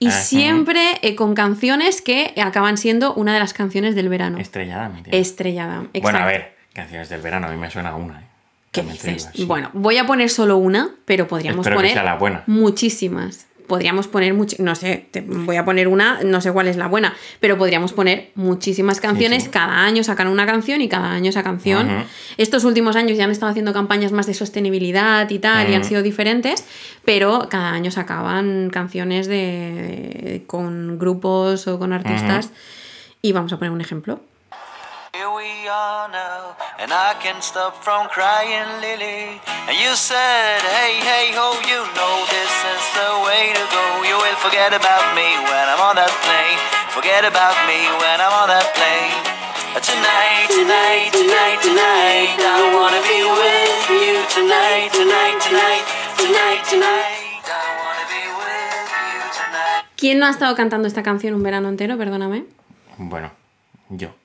y 0.00 0.08
Ajá. 0.08 0.18
siempre 0.22 0.98
eh, 1.02 1.14
con 1.14 1.34
canciones 1.34 2.00
que 2.02 2.34
acaban 2.42 2.76
siendo 2.78 3.14
una 3.14 3.32
de 3.34 3.38
las 3.38 3.52
canciones 3.52 3.94
del 3.94 4.08
verano. 4.08 4.38
Estrellada, 4.38 4.88
mi 4.88 5.02
tía. 5.02 5.12
Estrellada. 5.12 5.84
Bueno, 6.00 6.18
a 6.18 6.26
ver, 6.26 6.56
canciones 6.72 7.08
del 7.10 7.20
verano, 7.20 7.46
a 7.46 7.50
mí 7.50 7.56
me 7.58 7.70
suena 7.70 7.94
una, 7.94 8.20
¿eh? 8.20 8.24
¿Qué 8.72 8.82
dices? 8.82 9.28
sí. 9.34 9.44
Bueno, 9.44 9.70
voy 9.72 9.98
a 9.98 10.06
poner 10.06 10.30
solo 10.30 10.56
una, 10.56 10.90
pero 11.04 11.26
podríamos 11.28 11.60
Espero 11.66 11.76
que 11.76 11.80
poner 11.82 11.92
sea 11.92 12.04
la 12.04 12.14
buena. 12.16 12.44
muchísimas. 12.46 13.46
Podríamos 13.70 14.08
poner 14.08 14.34
much 14.34 14.58
no 14.58 14.74
sé, 14.74 15.06
te 15.12 15.20
voy 15.20 15.54
a 15.54 15.64
poner 15.64 15.86
una, 15.86 16.24
no 16.24 16.40
sé 16.40 16.50
cuál 16.50 16.66
es 16.66 16.76
la 16.76 16.88
buena, 16.88 17.14
pero 17.38 17.56
podríamos 17.56 17.92
poner 17.92 18.30
muchísimas 18.34 19.00
canciones. 19.00 19.44
sí. 19.44 19.50
Cada 19.50 19.84
año 19.84 20.02
sacan 20.02 20.26
una 20.26 20.44
canción 20.44 20.80
y 20.80 20.88
cada 20.88 21.12
año 21.12 21.30
esa 21.30 21.44
canción. 21.44 21.88
Estos 22.36 22.64
últimos 22.64 22.96
años 22.96 23.16
ya 23.16 23.24
han 23.24 23.30
estado 23.30 23.50
haciendo 23.50 23.72
campañas 23.72 24.10
más 24.10 24.26
de 24.26 24.34
sostenibilidad 24.34 25.30
y 25.30 25.38
tal, 25.38 25.70
y 25.70 25.74
han 25.74 25.84
sido 25.84 26.02
diferentes, 26.02 26.64
pero 27.04 27.46
cada 27.48 27.70
año 27.70 27.92
sacaban 27.92 28.70
canciones 28.70 29.28
de, 29.28 30.42
con 30.48 30.98
grupos 30.98 31.68
o 31.68 31.78
con 31.78 31.92
artistas. 31.92 32.50
Y 33.22 33.30
vamos 33.30 33.52
a 33.52 33.58
poner 33.58 33.70
un 33.70 33.80
ejemplo. 33.80 34.20
Here 35.10 35.26
we 35.26 35.66
are 35.66 36.06
now, 36.06 36.54
and 36.78 36.94
I 36.94 37.18
can't 37.18 37.42
stop 37.42 37.74
from 37.82 38.06
crying, 38.14 38.70
Lily. 38.78 39.42
And 39.66 39.74
you 39.74 39.98
said, 39.98 40.62
hey, 40.62 41.02
hey, 41.02 41.34
ho, 41.34 41.58
you 41.66 41.82
know 41.98 42.14
this 42.30 42.54
is 42.70 42.84
the 42.94 43.10
way 43.26 43.50
to 43.50 43.64
go. 43.74 43.84
You 44.06 44.14
will 44.22 44.38
forget 44.38 44.70
about 44.70 45.02
me 45.18 45.26
when 45.50 45.66
I'm 45.66 45.82
on 45.82 45.98
that 45.98 46.14
plane. 46.22 46.62
Forget 46.94 47.26
about 47.26 47.58
me 47.66 47.90
when 47.98 48.22
I'm 48.22 48.34
on 48.38 48.54
that 48.54 48.70
plane. 48.78 49.10
Tonight, 49.82 50.46
tonight, 50.46 51.10
tonight, 51.10 51.58
tonight, 51.58 52.38
I 52.38 52.70
wanna 52.70 53.02
be 53.02 53.18
with 53.26 53.90
you 53.90 54.14
tonight, 54.30 54.94
tonight, 54.94 55.36
tonight, 55.42 55.84
tonight, 56.22 56.62
tonight. 56.70 57.42
I 57.50 57.66
wanna 57.82 58.06
be 58.06 58.22
with 58.30 58.90
you 58.94 59.18
tonight. 59.34 59.82
¿Quién 59.98 60.20
no 60.22 60.26
ha 60.26 60.30
estado 60.30 60.54
cantando 60.54 60.86
esta 60.86 61.02
canción 61.02 61.34
un 61.34 61.42
verano 61.42 61.68
entero? 61.68 61.98
Perdóname. 61.98 62.44
Bueno, 62.96 63.32
yo. 63.90 64.19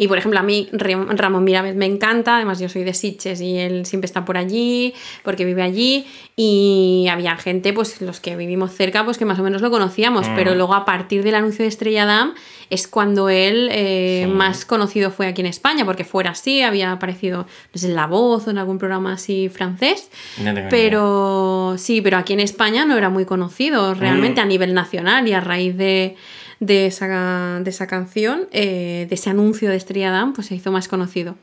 Y 0.00 0.08
por 0.08 0.16
ejemplo, 0.16 0.40
a 0.40 0.42
mí 0.42 0.66
Ram- 0.72 1.08
Ramón 1.14 1.44
Mirabez 1.44 1.74
me 1.76 1.84
encanta, 1.84 2.36
además 2.36 2.58
yo 2.58 2.70
soy 2.70 2.84
de 2.84 2.94
Sitges 2.94 3.38
y 3.42 3.58
él 3.58 3.84
siempre 3.84 4.06
está 4.06 4.24
por 4.24 4.38
allí, 4.38 4.94
porque 5.22 5.44
vive 5.44 5.60
allí, 5.60 6.06
y 6.42 7.06
había 7.08 7.36
gente, 7.36 7.74
pues 7.74 8.00
los 8.00 8.18
que 8.18 8.34
vivimos 8.34 8.72
cerca, 8.72 9.04
pues 9.04 9.18
que 9.18 9.26
más 9.26 9.38
o 9.38 9.42
menos 9.42 9.60
lo 9.60 9.70
conocíamos, 9.70 10.26
Mm. 10.26 10.34
pero 10.34 10.54
luego 10.54 10.72
a 10.74 10.86
partir 10.86 11.22
del 11.22 11.34
anuncio 11.34 11.64
de 11.64 11.68
Estrella 11.68 12.06
Damm 12.06 12.32
es 12.70 12.88
cuando 12.88 13.28
él 13.28 13.68
eh, 13.72 14.22
Sí. 14.26 14.32
más 14.32 14.64
conocido 14.64 15.10
fue 15.10 15.26
aquí 15.26 15.42
en 15.42 15.48
España, 15.48 15.84
porque 15.84 16.04
fuera 16.04 16.30
así, 16.30 16.62
había 16.62 16.92
aparecido, 16.92 17.46
no 17.74 17.78
sé, 17.78 17.88
en 17.88 17.94
La 17.94 18.06
Voz 18.06 18.46
o 18.46 18.50
en 18.50 18.56
algún 18.56 18.78
programa 18.78 19.12
así 19.12 19.50
francés, 19.50 20.10
No 20.42 20.54
pero 20.70 21.74
sí, 21.76 22.00
pero 22.00 22.16
aquí 22.16 22.32
en 22.32 22.40
España 22.40 22.86
no 22.86 22.96
era 22.96 23.10
muy 23.10 23.26
conocido 23.26 23.92
realmente 23.92 24.40
Mm. 24.40 24.44
a 24.44 24.46
nivel 24.46 24.72
nacional 24.72 25.28
y 25.28 25.34
a 25.34 25.40
raíz 25.40 25.76
de, 25.76 26.16
de, 26.60 26.86
esa, 26.86 27.60
de 27.62 27.68
esa 27.68 27.86
canción, 27.86 28.48
eh, 28.52 29.06
de 29.10 29.14
ese 29.14 29.28
anuncio 29.28 29.68
de 29.68 29.76
Estrella 29.76 30.10
Damm, 30.10 30.32
pues 30.32 30.46
se 30.46 30.54
hizo 30.54 30.72
más 30.72 30.88
conocido. 30.88 31.34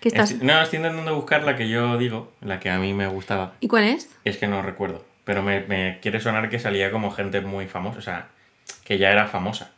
¿Qué 0.00 0.08
estás? 0.08 0.30
Estoy- 0.32 0.46
no, 0.46 0.60
estoy 0.62 0.78
intentando 0.78 1.14
buscar 1.14 1.44
la 1.44 1.56
que 1.56 1.68
yo 1.68 1.96
digo, 1.98 2.32
la 2.40 2.60
que 2.60 2.70
a 2.70 2.78
mí 2.78 2.92
me 2.94 3.06
gustaba. 3.06 3.54
¿Y 3.60 3.68
cuál 3.68 3.84
es? 3.84 4.08
Es 4.24 4.36
que 4.38 4.46
no 4.46 4.62
recuerdo. 4.62 5.04
Pero 5.24 5.42
me, 5.42 5.60
me 5.62 5.98
quiere 6.00 6.20
sonar 6.20 6.48
que 6.50 6.58
salía 6.58 6.90
como 6.90 7.10
gente 7.10 7.40
muy 7.40 7.66
famosa. 7.66 7.98
O 7.98 8.02
sea, 8.02 8.26
que 8.84 8.98
ya 8.98 9.10
era 9.10 9.26
famosa. 9.26 9.72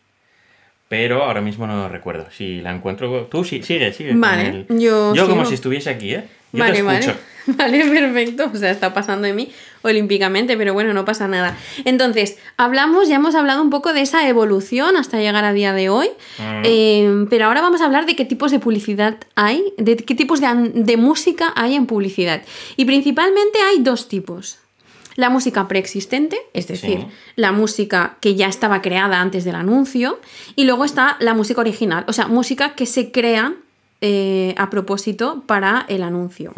Pero 0.88 1.22
ahora 1.24 1.40
mismo 1.40 1.66
no 1.66 1.76
lo 1.76 1.88
recuerdo. 1.88 2.30
Si 2.30 2.60
la 2.60 2.72
encuentro. 2.74 3.26
Tú 3.26 3.44
sí, 3.44 3.62
sigue, 3.62 3.92
sigue. 3.92 4.14
Vale, 4.14 4.48
el- 4.48 4.66
yo 4.80 5.14
Yo 5.14 5.28
como 5.28 5.44
si 5.44 5.54
estuviese 5.54 5.90
aquí, 5.90 6.14
¿eh? 6.14 6.24
Yo 6.52 6.60
vale, 6.60 6.76
te 6.76 6.82
vale. 6.82 7.14
Vale, 7.56 7.82
perfecto. 7.86 8.50
O 8.52 8.56
sea, 8.58 8.70
está 8.70 8.92
pasando 8.92 9.26
de 9.26 9.32
mí 9.32 9.50
olímpicamente, 9.80 10.54
pero 10.58 10.74
bueno, 10.74 10.92
no 10.92 11.06
pasa 11.06 11.28
nada. 11.28 11.56
Entonces, 11.86 12.36
hablamos, 12.58 13.08
ya 13.08 13.16
hemos 13.16 13.34
hablado 13.34 13.62
un 13.62 13.70
poco 13.70 13.94
de 13.94 14.02
esa 14.02 14.28
evolución 14.28 14.98
hasta 14.98 15.16
llegar 15.18 15.46
a 15.46 15.54
día 15.54 15.72
de 15.72 15.88
hoy. 15.88 16.08
Mm. 16.38 16.62
Eh, 16.64 17.26
pero 17.30 17.46
ahora 17.46 17.62
vamos 17.62 17.80
a 17.80 17.86
hablar 17.86 18.04
de 18.04 18.16
qué 18.16 18.26
tipos 18.26 18.50
de 18.50 18.58
publicidad 18.58 19.16
hay, 19.34 19.72
de 19.78 19.96
qué 19.96 20.14
tipos 20.14 20.42
de, 20.42 20.48
de 20.74 20.96
música 20.98 21.50
hay 21.56 21.74
en 21.74 21.86
publicidad. 21.86 22.42
Y 22.76 22.84
principalmente 22.84 23.60
hay 23.62 23.78
dos 23.78 24.08
tipos. 24.08 24.58
La 25.16 25.30
música 25.30 25.66
preexistente, 25.68 26.38
es 26.52 26.68
decir, 26.68 26.98
Sí. 27.00 27.06
la 27.34 27.50
música 27.50 28.18
que 28.20 28.34
ya 28.34 28.46
estaba 28.48 28.82
creada 28.82 29.22
antes 29.22 29.44
del 29.44 29.54
anuncio, 29.54 30.20
y 30.54 30.64
luego 30.64 30.84
está 30.84 31.16
la 31.18 31.32
música 31.32 31.62
original, 31.62 32.04
o 32.08 32.12
sea, 32.12 32.26
música 32.28 32.74
que 32.74 32.84
se 32.84 33.10
crea 33.10 33.54
eh, 34.00 34.54
a 34.56 34.70
propósito 34.70 35.42
para 35.46 35.84
el 35.88 36.02
anuncio. 36.04 36.52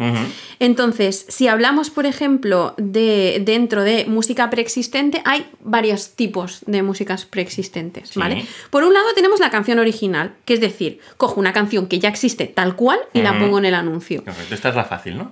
Entonces, 0.59 1.25
si 1.27 1.47
hablamos, 1.47 1.89
por 1.89 2.05
ejemplo, 2.05 2.75
de 2.77 3.41
dentro 3.43 3.83
de 3.83 4.05
música 4.05 4.49
preexistente, 4.51 5.21
hay 5.25 5.47
varios 5.59 6.11
tipos 6.11 6.59
de 6.67 6.83
músicas 6.83 7.25
preexistentes, 7.25 8.09
Sí. 8.09 8.19
¿vale? 8.19 8.45
Por 8.69 8.83
un 8.83 8.93
lado 8.93 9.07
tenemos 9.15 9.39
la 9.39 9.49
canción 9.49 9.79
original, 9.79 10.35
que 10.45 10.53
es 10.53 10.61
decir, 10.61 10.99
cojo 11.17 11.39
una 11.39 11.51
canción 11.51 11.87
que 11.87 11.97
ya 11.99 12.09
existe 12.09 12.45
tal 12.45 12.75
cual 12.75 12.99
y 13.13 13.21
la 13.21 13.39
pongo 13.39 13.57
en 13.57 13.65
el 13.65 13.73
anuncio. 13.73 14.23
Esta 14.51 14.69
es 14.69 14.75
la 14.75 14.83
fácil, 14.85 15.17
¿no? 15.17 15.31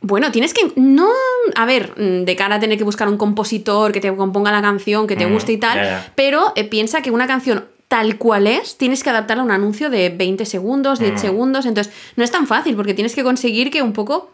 Bueno, 0.00 0.30
tienes 0.30 0.52
que. 0.52 0.70
No. 0.76 1.08
A 1.56 1.64
ver, 1.64 1.92
mm, 1.96 2.24
de 2.24 2.36
cara 2.36 2.56
a 2.56 2.60
tener 2.60 2.76
que 2.76 2.84
buscar 2.84 3.08
un 3.08 3.16
compositor 3.16 3.90
que 3.90 4.00
te 4.02 4.14
componga 4.14 4.52
la 4.52 4.60
canción, 4.60 5.06
que 5.06 5.16
te 5.16 5.24
guste 5.24 5.52
y 5.52 5.56
tal. 5.56 6.04
Pero 6.14 6.52
eh, 6.56 6.64
piensa 6.64 7.00
que 7.00 7.10
una 7.10 7.26
canción 7.26 7.64
tal 7.94 8.18
cual 8.18 8.48
es, 8.48 8.76
tienes 8.76 9.04
que 9.04 9.10
adaptarla 9.10 9.44
a 9.44 9.46
un 9.46 9.52
anuncio 9.52 9.88
de 9.88 10.08
20 10.10 10.44
segundos, 10.46 10.98
10 10.98 11.12
Mm. 11.14 11.18
segundos. 11.18 11.64
Entonces, 11.64 11.92
no 12.16 12.24
es 12.24 12.30
tan 12.32 12.48
fácil 12.48 12.74
porque 12.74 12.92
tienes 12.92 13.14
que 13.14 13.22
conseguir 13.22 13.70
que 13.70 13.82
un 13.82 13.92
poco. 13.92 14.30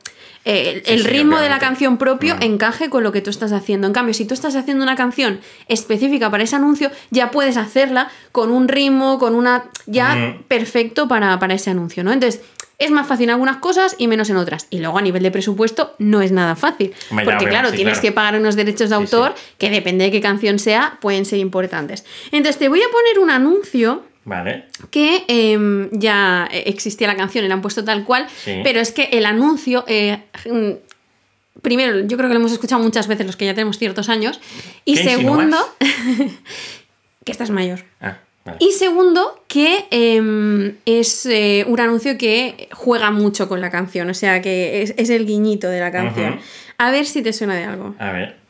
eh, 0.46 0.70
el 0.76 0.84
Sí, 0.86 0.92
el 0.94 1.02
sí, 1.02 1.08
ritmo 1.08 1.38
de 1.38 1.50
la 1.50 1.58
canción 1.58 1.98
propio 1.98 2.36
Mm. 2.36 2.42
encaje 2.42 2.88
con 2.88 3.02
lo 3.04 3.12
que 3.12 3.20
tú 3.20 3.28
estás 3.28 3.52
haciendo. 3.52 3.86
En 3.86 3.92
cambio, 3.92 4.14
si 4.14 4.24
tú 4.24 4.32
estás 4.32 4.56
haciendo 4.56 4.82
una 4.82 4.96
canción 4.96 5.38
específica 5.68 6.30
para 6.30 6.42
ese 6.44 6.56
anuncio, 6.56 6.90
ya 7.10 7.30
puedes 7.30 7.58
hacerla 7.58 8.08
con 8.32 8.50
un 8.50 8.66
ritmo, 8.66 9.18
con 9.18 9.34
una. 9.34 9.64
ya 9.84 10.14
Mm. 10.14 10.44
perfecto 10.48 11.08
para, 11.08 11.38
para 11.38 11.52
ese 11.52 11.68
anuncio, 11.68 12.02
¿no? 12.04 12.12
Entonces, 12.12 12.40
es 12.80 12.90
más 12.90 13.06
fácil 13.06 13.24
en 13.24 13.30
algunas 13.30 13.58
cosas 13.58 13.94
y 13.98 14.08
menos 14.08 14.30
en 14.30 14.36
otras. 14.36 14.66
Y 14.70 14.80
luego 14.80 14.98
a 14.98 15.02
nivel 15.02 15.22
de 15.22 15.30
presupuesto 15.30 15.94
no 15.98 16.22
es 16.22 16.32
nada 16.32 16.56
fácil. 16.56 16.92
Porque 17.10 17.44
claro, 17.44 17.70
sí, 17.70 17.76
tienes 17.76 18.00
claro. 18.00 18.02
que 18.02 18.12
pagar 18.12 18.40
unos 18.40 18.56
derechos 18.56 18.88
de 18.88 18.96
autor 18.96 19.34
sí. 19.36 19.42
que 19.58 19.70
depende 19.70 20.06
de 20.06 20.10
qué 20.10 20.20
canción 20.20 20.58
sea, 20.58 20.98
pueden 21.00 21.26
ser 21.26 21.38
importantes. 21.38 22.04
Entonces 22.32 22.58
te 22.58 22.68
voy 22.68 22.80
a 22.80 22.90
poner 22.90 23.18
un 23.20 23.30
anuncio 23.30 24.02
Vale. 24.24 24.64
que 24.90 25.24
em, 25.28 25.90
ya 25.92 26.48
existía 26.50 27.06
la 27.06 27.16
canción 27.16 27.44
y 27.44 27.48
la 27.48 27.54
han 27.54 27.62
puesto 27.62 27.84
tal 27.84 28.04
cual, 28.04 28.26
pero 28.64 28.80
es 28.80 28.92
que 28.92 29.10
el 29.12 29.26
anuncio, 29.26 29.84
eh, 29.86 30.22
mm, 30.50 31.60
primero, 31.60 32.00
yo 32.00 32.16
creo 32.16 32.28
que 32.28 32.34
lo 32.34 32.40
hemos 32.40 32.52
escuchado 32.52 32.82
muchas 32.82 33.08
veces 33.08 33.26
los 33.26 33.36
que 33.36 33.44
ya 33.44 33.54
tenemos 33.54 33.78
ciertos 33.78 34.08
años, 34.08 34.40
y 34.86 34.96
¿Qué 34.96 35.04
segundo, 35.04 35.58
que 37.24 37.32
estás 37.32 37.50
mayor. 37.50 37.84
Ah, 38.00 38.18
vale. 38.52 38.58
Y 38.60 38.72
segundo, 38.72 39.42
que 39.48 39.86
em, 39.90 40.76
es 40.84 41.26
eh, 41.26 41.64
un 41.66 41.80
anuncio 41.80 42.16
que 42.18 42.68
juega 42.72 43.10
mucho 43.10 43.48
con 43.48 43.60
la 43.60 43.70
canción, 43.70 44.10
o 44.10 44.14
sea 44.14 44.40
que 44.40 44.82
es, 44.82 44.94
es 44.96 45.10
el 45.10 45.26
guiñito 45.26 45.68
de 45.68 45.80
la 45.80 45.90
canción. 45.90 46.40
A 46.78 46.90
ver 46.90 47.06
si 47.06 47.22
te 47.22 47.32
suena 47.32 47.56
de 47.56 47.64
algo. 47.64 47.94
A 47.98 48.12
ver. 48.12 48.40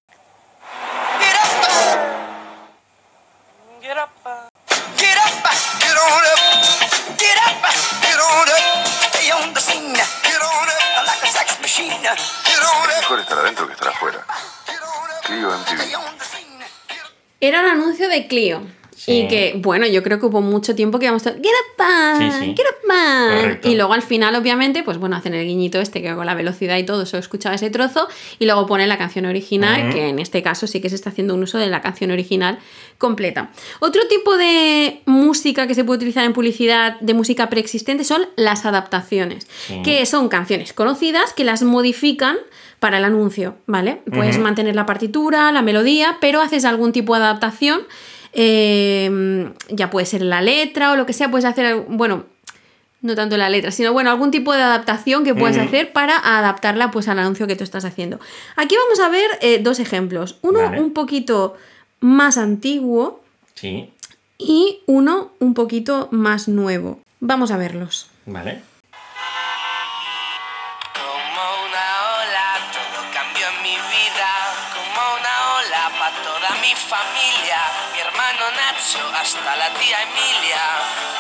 Mejor 13.00 13.20
estar 13.20 13.38
adentro 13.38 13.66
que 13.66 13.72
estar 13.72 13.88
afuera. 13.88 14.24
Clio 15.24 15.48
MTV. 15.48 15.80
Era 17.40 17.60
un 17.60 17.66
anuncio 17.66 18.08
de 18.08 18.28
Clio. 18.28 18.62
Sí. 19.02 19.12
Y 19.12 19.28
que, 19.28 19.54
bueno, 19.56 19.86
yo 19.86 20.02
creo 20.02 20.20
que 20.20 20.26
hubo 20.26 20.42
mucho 20.42 20.74
tiempo 20.74 20.98
que 20.98 21.06
íbamos 21.06 21.26
a... 21.26 21.30
Get 21.30 21.38
up, 21.40 21.78
man, 21.78 22.18
Sí, 22.32 22.38
sí. 22.38 22.54
get 22.54 22.66
up, 22.66 22.86
man. 22.86 23.40
Correcto. 23.40 23.68
Y 23.70 23.74
luego 23.76 23.94
al 23.94 24.02
final, 24.02 24.34
obviamente, 24.34 24.82
pues 24.82 24.98
bueno, 24.98 25.16
hacen 25.16 25.32
el 25.32 25.46
guiñito 25.46 25.80
este 25.80 26.02
que 26.02 26.14
con 26.14 26.26
la 26.26 26.34
velocidad 26.34 26.76
y 26.76 26.84
todo, 26.84 27.06
solo 27.06 27.20
escuchaba 27.20 27.54
ese 27.54 27.70
trozo. 27.70 28.08
Y 28.38 28.44
luego 28.44 28.66
ponen 28.66 28.90
la 28.90 28.98
canción 28.98 29.24
original, 29.24 29.90
que 29.90 30.08
en 30.08 30.18
este 30.18 30.42
caso 30.42 30.66
sí 30.66 30.82
que 30.82 30.90
se 30.90 30.96
está 30.96 31.08
haciendo 31.08 31.32
un 31.32 31.42
uso 31.42 31.56
de 31.56 31.68
la 31.68 31.80
canción 31.80 32.10
original 32.10 32.58
completa. 32.98 33.52
Otro 33.78 34.02
tipo 34.06 34.36
de 34.36 35.00
música 35.06 35.66
que 35.66 35.74
se 35.74 35.82
puede 35.82 35.96
utilizar 35.96 36.26
en 36.26 36.34
publicidad 36.34 37.00
de 37.00 37.14
música 37.14 37.48
preexistente 37.48 38.04
son 38.04 38.26
las 38.36 38.66
adaptaciones, 38.66 39.46
que 39.82 40.04
son 40.04 40.28
canciones 40.28 40.74
conocidas 40.74 41.32
que 41.32 41.44
las 41.44 41.62
modifican 41.62 42.36
para 42.80 42.98
el 42.98 43.04
anuncio, 43.04 43.56
¿vale? 43.66 44.02
Puedes 44.12 44.38
mantener 44.38 44.74
la 44.74 44.84
partitura, 44.84 45.50
la 45.52 45.62
melodía, 45.62 46.18
pero 46.20 46.42
haces 46.42 46.66
algún 46.66 46.92
tipo 46.92 47.16
de 47.16 47.22
adaptación. 47.22 47.80
Eh, 48.32 49.50
ya 49.68 49.90
puede 49.90 50.06
ser 50.06 50.22
la 50.22 50.40
letra 50.42 50.92
o 50.92 50.96
lo 50.96 51.06
que 51.06 51.12
sea, 51.12 51.30
puedes 51.30 51.44
hacer, 51.44 51.84
bueno, 51.88 52.24
no 53.02 53.14
tanto 53.14 53.36
la 53.36 53.48
letra, 53.48 53.70
sino 53.70 53.92
bueno, 53.92 54.10
algún 54.10 54.30
tipo 54.30 54.52
de 54.52 54.62
adaptación 54.62 55.24
que 55.24 55.34
puedes 55.34 55.56
Ujú. 55.56 55.66
hacer 55.66 55.92
para 55.92 56.16
adaptarla 56.18 56.90
pues 56.90 57.08
al 57.08 57.18
anuncio 57.18 57.46
que 57.46 57.56
tú 57.56 57.64
estás 57.64 57.84
haciendo. 57.84 58.20
Aquí 58.56 58.76
vamos 58.76 59.00
a 59.00 59.08
ver 59.08 59.30
eh, 59.40 59.58
dos 59.62 59.78
ejemplos. 59.78 60.38
Uno 60.42 60.60
Vale. 60.62 60.80
un 60.80 60.92
poquito 60.92 61.56
más 62.00 62.36
antiguo 62.38 63.22
Sí. 63.54 63.90
y 64.38 64.80
uno 64.86 65.32
un 65.38 65.54
poquito 65.54 66.08
más 66.10 66.46
nuevo. 66.48 67.00
Vamos 67.20 67.50
a 67.50 67.56
verlos. 67.56 68.10
Vale. 68.26 68.60
Como 70.94 71.42
una 71.66 71.86
ola, 72.20 72.46
todo 72.72 73.00
cambió 73.12 73.46
en 73.48 73.62
mi 73.62 73.76
vida. 73.76 74.30
Como 74.74 75.00
una 75.18 75.34
ola 75.58 75.90
para 75.98 76.16
toda 76.22 76.50
mi 76.60 76.72
familia. 76.74 77.49
Hasta 78.82 79.56
la 79.58 79.68
tía 79.78 79.98
Emilia. 80.04 80.64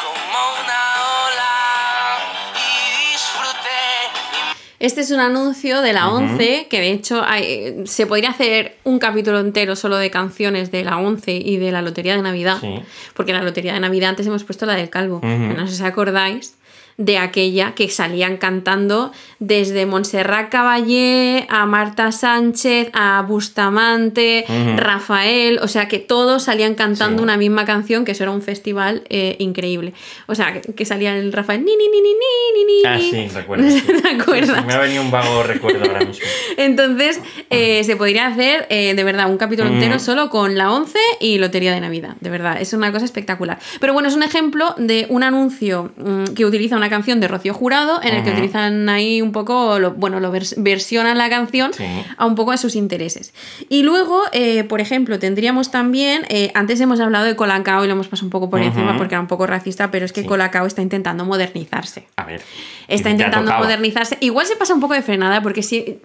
Como 0.02 0.64
una 0.64 0.80
ola 1.26 2.18
y 2.56 3.12
disfruté. 3.12 4.56
Este 4.78 5.02
es 5.02 5.10
un 5.10 5.20
anuncio 5.20 5.82
de 5.82 5.92
la 5.92 6.08
11, 6.08 6.68
que 6.70 6.80
de 6.80 6.90
hecho 6.92 7.22
hay- 7.22 7.86
se 7.86 8.06
podría 8.06 8.30
hacer 8.30 8.78
un 8.84 8.98
capítulo 8.98 9.40
entero 9.40 9.76
solo 9.76 9.96
de 9.98 10.10
canciones 10.10 10.70
de 10.70 10.84
la 10.84 10.96
11 10.96 11.32
y 11.32 11.58
de 11.58 11.70
la 11.70 11.82
Lotería 11.82 12.16
de 12.16 12.22
Navidad. 12.22 12.56
Sí. 12.62 12.82
Porque 13.12 13.34
la 13.34 13.42
Lotería 13.42 13.74
de 13.74 13.80
Navidad 13.80 14.08
antes 14.08 14.26
hemos 14.26 14.42
puesto 14.44 14.64
la 14.64 14.74
del 14.76 14.88
Calvo. 14.88 15.20
No 15.22 15.66
sé 15.66 15.74
si 15.76 15.82
os 15.82 15.86
acordáis 15.86 16.54
de 17.00 17.16
aquella 17.16 17.74
que 17.74 17.88
salían 17.88 18.36
cantando 18.36 19.10
desde 19.38 19.86
Montserrat 19.86 20.50
Caballé 20.50 21.46
a 21.48 21.64
Marta 21.64 22.12
Sánchez, 22.12 22.90
a 22.92 23.24
Bustamante, 23.26 24.44
Ujú. 24.46 24.76
Rafael, 24.76 25.58
o 25.62 25.66
sea 25.68 25.88
que 25.88 25.98
todos 25.98 26.42
salían 26.42 26.74
cantando 26.74 27.18
Sí. 27.18 27.22
una 27.24 27.38
misma 27.38 27.64
canción, 27.64 28.04
que 28.04 28.12
eso 28.12 28.24
era 28.24 28.32
un 28.32 28.42
festival 28.42 29.02
eh, 29.08 29.36
increíble. 29.38 29.94
O 30.26 30.34
sea, 30.34 30.52
que, 30.60 30.74
que 30.74 30.84
salía 30.84 31.16
el 31.16 31.32
Rafael 31.32 31.64
ni 31.64 31.74
ni 31.74 31.88
ni 31.88 32.00
ni 32.02 32.10
ni 32.54 32.64
ni. 32.64 32.84
Ah, 32.86 32.96
ni. 32.96 33.10
sí, 33.10 33.28
recuerdo. 33.34 33.64
Sí. 33.70 33.80
Sí, 33.80 34.66
me 34.66 34.74
ha 34.74 34.78
venido 34.78 35.02
un 35.02 35.10
vago 35.10 35.42
recuerdo 35.42 35.84
ahora 35.84 36.04
mismo. 36.04 36.24
Entonces, 36.58 37.18
eh, 37.48 37.82
se 37.84 37.96
podría 37.96 38.26
hacer 38.26 38.68
de 38.68 39.04
verdad 39.04 39.30
un 39.30 39.38
capítulo 39.38 39.70
Mm. 39.70 39.74
entero 39.74 39.98
solo 39.98 40.28
con 40.28 40.56
la 40.58 40.70
11 40.70 40.98
y 41.20 41.38
Lotería 41.38 41.72
de 41.72 41.80
Navidad. 41.80 42.16
De 42.20 42.28
verdad, 42.28 42.60
es 42.60 42.72
una 42.74 42.92
cosa 42.92 43.06
espectacular. 43.06 43.58
Pero 43.80 43.94
bueno, 43.94 44.08
es 44.08 44.14
un 44.14 44.22
ejemplo 44.22 44.74
de 44.76 45.06
un 45.08 45.22
anuncio 45.22 45.92
mm, 45.96 46.34
que 46.34 46.44
utiliza 46.44 46.76
una 46.76 46.89
canción 46.90 47.20
de 47.20 47.28
Rocío 47.28 47.54
Jurado, 47.54 48.00
en 48.02 48.14
el 48.14 48.22
que 48.24 48.30
utilizan 48.32 48.88
ahí 48.90 49.22
un 49.22 49.32
poco, 49.32 49.78
lo, 49.78 49.92
bueno, 49.92 50.20
lo 50.20 50.30
vers- 50.32 50.54
versionan 50.58 51.16
la 51.16 51.30
canción 51.30 51.72
Sí. 51.72 51.84
a 52.18 52.26
un 52.26 52.34
poco 52.34 52.52
a 52.52 52.58
sus 52.58 52.74
intereses. 52.76 53.32
Y 53.70 53.82
luego, 53.82 54.20
eh, 54.32 54.64
por 54.64 54.80
ejemplo, 54.82 55.18
tendríamos 55.18 55.70
también, 55.70 56.26
eh, 56.28 56.50
antes 56.54 56.78
hemos 56.80 57.00
hablado 57.00 57.24
de 57.24 57.36
Colacao 57.36 57.84
y 57.84 57.86
lo 57.86 57.94
hemos 57.94 58.08
pasado 58.08 58.26
un 58.26 58.30
poco 58.30 58.50
por 58.50 58.60
encima 58.60 58.96
porque 58.98 59.14
era 59.14 59.20
un 59.22 59.28
poco 59.28 59.46
racista, 59.46 59.90
pero 59.90 60.04
es 60.04 60.12
que 60.12 60.20
Sí. 60.22 60.26
Colacao 60.26 60.66
está 60.66 60.82
intentando 60.82 61.24
modernizarse 61.24 62.04
A 62.16 62.24
ver. 62.24 62.42
está 62.88 63.08
intentando 63.10 63.52
modernizarse. 63.56 64.18
Igual 64.20 64.46
se 64.46 64.56
pasa 64.56 64.74
un 64.74 64.80
poco 64.80 64.94
de 64.94 65.02
frenada 65.02 65.40
porque 65.42 65.62
sí- 65.62 66.00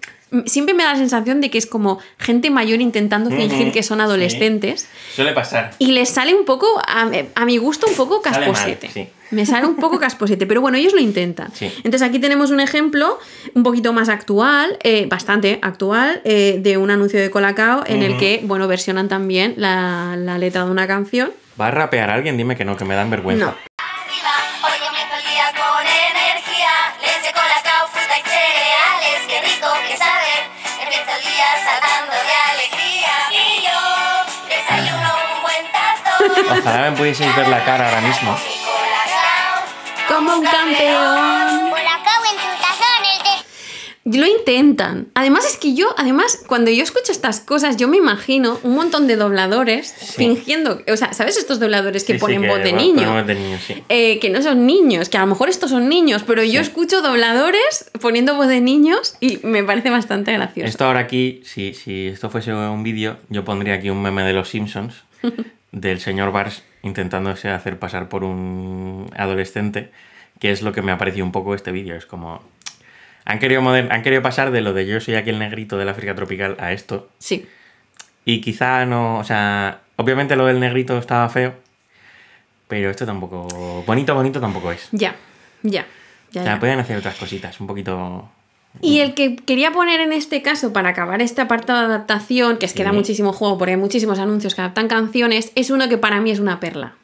siempre 0.46 0.74
me 0.74 0.82
da 0.82 0.92
la 0.92 0.98
sensación 0.98 1.40
de 1.40 1.50
que 1.50 1.58
es 1.58 1.66
como 1.66 1.98
gente 2.18 2.50
mayor 2.50 2.80
intentando 2.80 3.30
fingir 3.30 3.72
que 3.72 3.82
son 3.82 3.98
sí. 3.98 4.02
adolescentes 4.02 4.88
Suele 5.14 5.32
pasar. 5.32 5.70
y 5.78 5.92
les 5.92 6.08
sale 6.08 6.34
un 6.34 6.44
poco, 6.44 6.66
a, 6.86 7.08
a 7.34 7.44
mi 7.44 7.58
gusto, 7.58 7.86
un 7.86 7.94
poco 7.94 8.20
Sale 8.22 8.38
mal, 8.46 8.54
casposete. 8.54 8.88
sí. 8.90 9.08
Me 9.32 9.44
sale 9.44 9.66
un 9.66 9.74
poco 9.76 9.98
casposete, 10.00 10.46
pero 10.46 10.60
bueno, 10.60 10.78
ellos 10.78 10.92
lo 10.92 11.00
intentan. 11.00 11.52
Sí. 11.52 11.66
Entonces 11.78 12.02
aquí 12.02 12.18
tenemos 12.18 12.50
un 12.50 12.60
ejemplo 12.60 13.18
un 13.54 13.62
poquito 13.62 13.92
más 13.92 14.08
actual, 14.08 14.78
eh, 14.82 15.06
bastante 15.08 15.58
actual, 15.62 16.20
eh, 16.24 16.58
de 16.62 16.76
un 16.76 16.90
anuncio 16.90 17.18
de 17.20 17.30
Colacao 17.30 17.82
en 17.86 18.02
el 18.02 18.16
que, 18.18 18.40
bueno, 18.44 18.68
versionan 18.68 19.08
también 19.08 19.54
la, 19.56 20.16
la 20.16 20.38
letra 20.38 20.64
de 20.64 20.70
una 20.70 20.86
canción. 20.86 21.32
¿Va 21.60 21.68
a 21.68 21.70
rapear 21.70 22.10
alguien? 22.10 22.36
Dime 22.36 22.54
que 22.56 22.64
no, 22.64 22.76
que 22.76 22.84
me 22.84 22.94
dan 22.94 23.10
vergüenza. 23.10 23.46
No. 23.46 23.54
Ojalá 36.50 36.90
me 36.90 36.96
pudieseis 36.96 37.34
ver 37.36 37.48
la 37.48 37.64
cara 37.64 37.88
ahora 37.88 38.00
mismo. 38.00 38.36
Como 40.08 40.36
un 40.36 40.44
campeón. 40.44 41.66
Lo 44.04 44.24
intentan. 44.24 45.08
Además 45.14 45.44
es 45.44 45.56
que 45.56 45.74
yo, 45.74 45.88
además, 45.98 46.40
cuando 46.46 46.70
yo 46.70 46.84
escucho 46.84 47.10
estas 47.10 47.40
cosas, 47.40 47.76
yo 47.76 47.88
me 47.88 47.96
imagino 47.96 48.60
un 48.62 48.76
montón 48.76 49.08
de 49.08 49.16
dobladores 49.16 49.92
fingiendo, 50.16 50.80
o 50.90 50.96
sea, 50.96 51.12
¿sabes 51.12 51.36
estos 51.36 51.58
dobladores 51.58 52.04
que 52.04 52.12
Sí, 52.12 52.18
sí, 52.18 52.20
ponen 52.20 52.46
voz 52.46 52.62
de 52.62 52.72
niño? 52.72 53.24
de. 53.24 53.58
Eh, 53.88 54.20
que 54.20 54.30
no 54.30 54.42
son 54.42 54.64
niños, 54.64 55.08
que 55.08 55.16
a 55.16 55.22
lo 55.22 55.26
mejor 55.26 55.48
estos 55.48 55.70
son 55.70 55.88
niños, 55.88 56.22
pero 56.24 56.44
yo 56.44 56.60
escucho 56.60 57.02
dobladores 57.02 57.90
poniendo 58.00 58.36
voz 58.36 58.46
de 58.46 58.60
niños 58.60 59.16
y 59.18 59.40
me 59.42 59.64
parece 59.64 59.90
bastante 59.90 60.32
gracioso. 60.32 60.68
Esto 60.68 60.84
ahora 60.84 61.00
aquí, 61.00 61.42
si, 61.44 61.74
si 61.74 62.06
esto 62.06 62.30
fuese 62.30 62.54
un 62.54 62.84
vídeo, 62.84 63.18
yo 63.28 63.44
pondría 63.44 63.74
aquí 63.74 63.90
un 63.90 64.00
meme 64.02 64.22
de 64.22 64.32
los 64.34 64.48
Simpsons 64.48 64.94
del 65.76 66.00
señor 66.00 66.32
Bars 66.32 66.62
intentándose 66.82 67.50
hacer 67.50 67.78
pasar 67.78 68.08
por 68.08 68.24
un 68.24 69.10
adolescente, 69.14 69.90
que 70.40 70.50
es 70.50 70.62
lo 70.62 70.72
que 70.72 70.80
me 70.80 70.90
ha 70.90 70.96
parecido 70.96 71.26
un 71.26 71.32
poco 71.32 71.54
este 71.54 71.70
vídeo. 71.70 71.94
Es 71.96 72.06
como. 72.06 72.42
Han 73.26 73.38
querido, 73.38 73.60
moder- 73.60 73.92
han 73.92 74.02
querido 74.02 74.22
pasar 74.22 74.50
de 74.52 74.62
lo 74.62 74.72
de 74.72 74.86
yo 74.86 75.00
soy 75.00 75.16
aquí 75.16 75.30
el 75.30 75.38
negrito 75.38 75.76
del 75.76 75.88
África 75.90 76.14
tropical 76.14 76.56
a 76.60 76.72
esto. 76.72 77.10
Sí. 77.18 77.46
Y 78.24 78.40
quizá 78.40 78.86
no. 78.86 79.18
O 79.18 79.24
sea, 79.24 79.80
obviamente 79.96 80.34
lo 80.34 80.46
del 80.46 80.60
negrito 80.60 80.96
estaba 80.96 81.28
feo, 81.28 81.54
pero 82.68 82.88
esto 82.90 83.04
tampoco. 83.04 83.82
Bonito, 83.86 84.14
bonito 84.14 84.40
tampoco 84.40 84.72
es. 84.72 84.88
Ya, 84.92 85.14
ya. 85.62 85.84
ya, 86.30 86.40
O 86.40 86.44
sea, 86.44 86.54
ya. 86.54 86.60
pueden 86.60 86.78
hacer 86.78 86.96
otras 86.96 87.16
cositas, 87.16 87.60
un 87.60 87.66
poquito. 87.66 88.30
Y 88.80 89.00
el 89.00 89.14
que 89.14 89.36
quería 89.36 89.72
poner 89.72 90.00
en 90.00 90.12
este 90.12 90.42
caso 90.42 90.72
para 90.72 90.90
acabar 90.90 91.22
este 91.22 91.40
apartado 91.40 91.80
de 91.80 91.86
adaptación, 91.86 92.58
que 92.58 92.66
es 92.66 92.72
que 92.72 92.84
da 92.84 92.92
muchísimo 92.92 93.32
juego 93.32 93.58
porque 93.58 93.72
hay 93.72 93.76
muchísimos 93.76 94.18
anuncios 94.18 94.54
que 94.54 94.60
adaptan 94.60 94.88
canciones, 94.88 95.52
es 95.54 95.70
uno 95.70 95.88
que 95.88 95.98
para 95.98 96.20
mí 96.20 96.30
es 96.30 96.40
una 96.40 96.60
perla. 96.60 96.94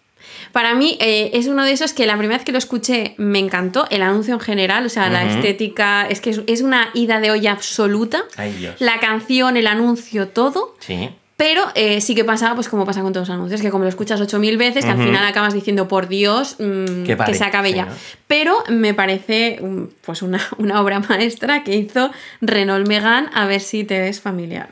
Para 0.53 0.75
mí 0.75 0.99
eh, 1.01 1.31
es 1.33 1.47
uno 1.47 1.65
de 1.65 1.73
esos 1.73 1.95
que 1.95 2.07
la 2.07 2.17
primera 2.17 2.37
vez 2.37 2.45
que 2.45 2.53
lo 2.53 2.59
escuché 2.59 3.15
me 3.17 3.39
encantó, 3.39 3.87
el 3.91 4.03
anuncio 4.03 4.35
en 4.35 4.41
general, 4.41 4.85
o 4.85 4.89
sea, 4.91 5.09
la 5.09 5.25
estética, 5.25 6.07
es 6.09 6.21
que 6.21 6.31
es, 6.31 6.43
es 6.47 6.61
una 6.61 6.91
ida 6.93 7.21
de 7.21 7.31
olla 7.31 7.53
absoluta. 7.53 8.25
Ay, 8.37 8.53
Dios. 8.53 8.77
La 8.79 9.01
canción, 9.01 9.57
el 9.57 9.67
anuncio, 9.67 10.29
todo. 10.29 10.77
Sí. 10.79 11.11
Pero 11.43 11.73
eh, 11.75 12.01
sí 12.01 12.15
que 12.15 12.23
pasa, 12.23 12.55
pues 12.55 12.69
como 12.69 12.87
pasa 12.87 13.03
con 13.03 13.13
todos 13.13 13.27
los 13.27 13.35
anuncios, 13.35 13.61
que 13.61 13.71
como 13.73 13.83
lo 13.83 13.91
escuchas 13.91 14.21
8.000 14.21 14.57
veces, 14.57 14.85
que 14.85 14.93
al 14.93 14.99
final 15.03 15.27
acabas 15.27 15.53
diciendo, 15.53 15.89
por 15.89 16.07
Dios, 16.07 16.55
mm, 16.61 17.03
Que 17.03 17.17
pare, 17.17 17.35
se 17.35 17.43
acabe 17.43 17.71
sí, 17.71 17.75
ya. 17.75 17.87
¿no? 17.87 17.93
Pero 18.29 18.63
me 18.69 18.95
parece 18.95 19.59
mm, 19.61 19.87
pues 20.07 20.23
una, 20.23 20.39
una 20.59 20.81
obra 20.81 21.01
maestra 21.01 21.65
que 21.65 21.75
hizo 21.75 22.13
Renault 22.43 22.87
Megan, 22.87 23.29
a 23.35 23.47
ver 23.47 23.61
si 23.61 23.83
te 23.83 24.09
es 24.09 24.21
familiar. 24.21 24.69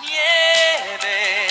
Nieve, 0.00 1.48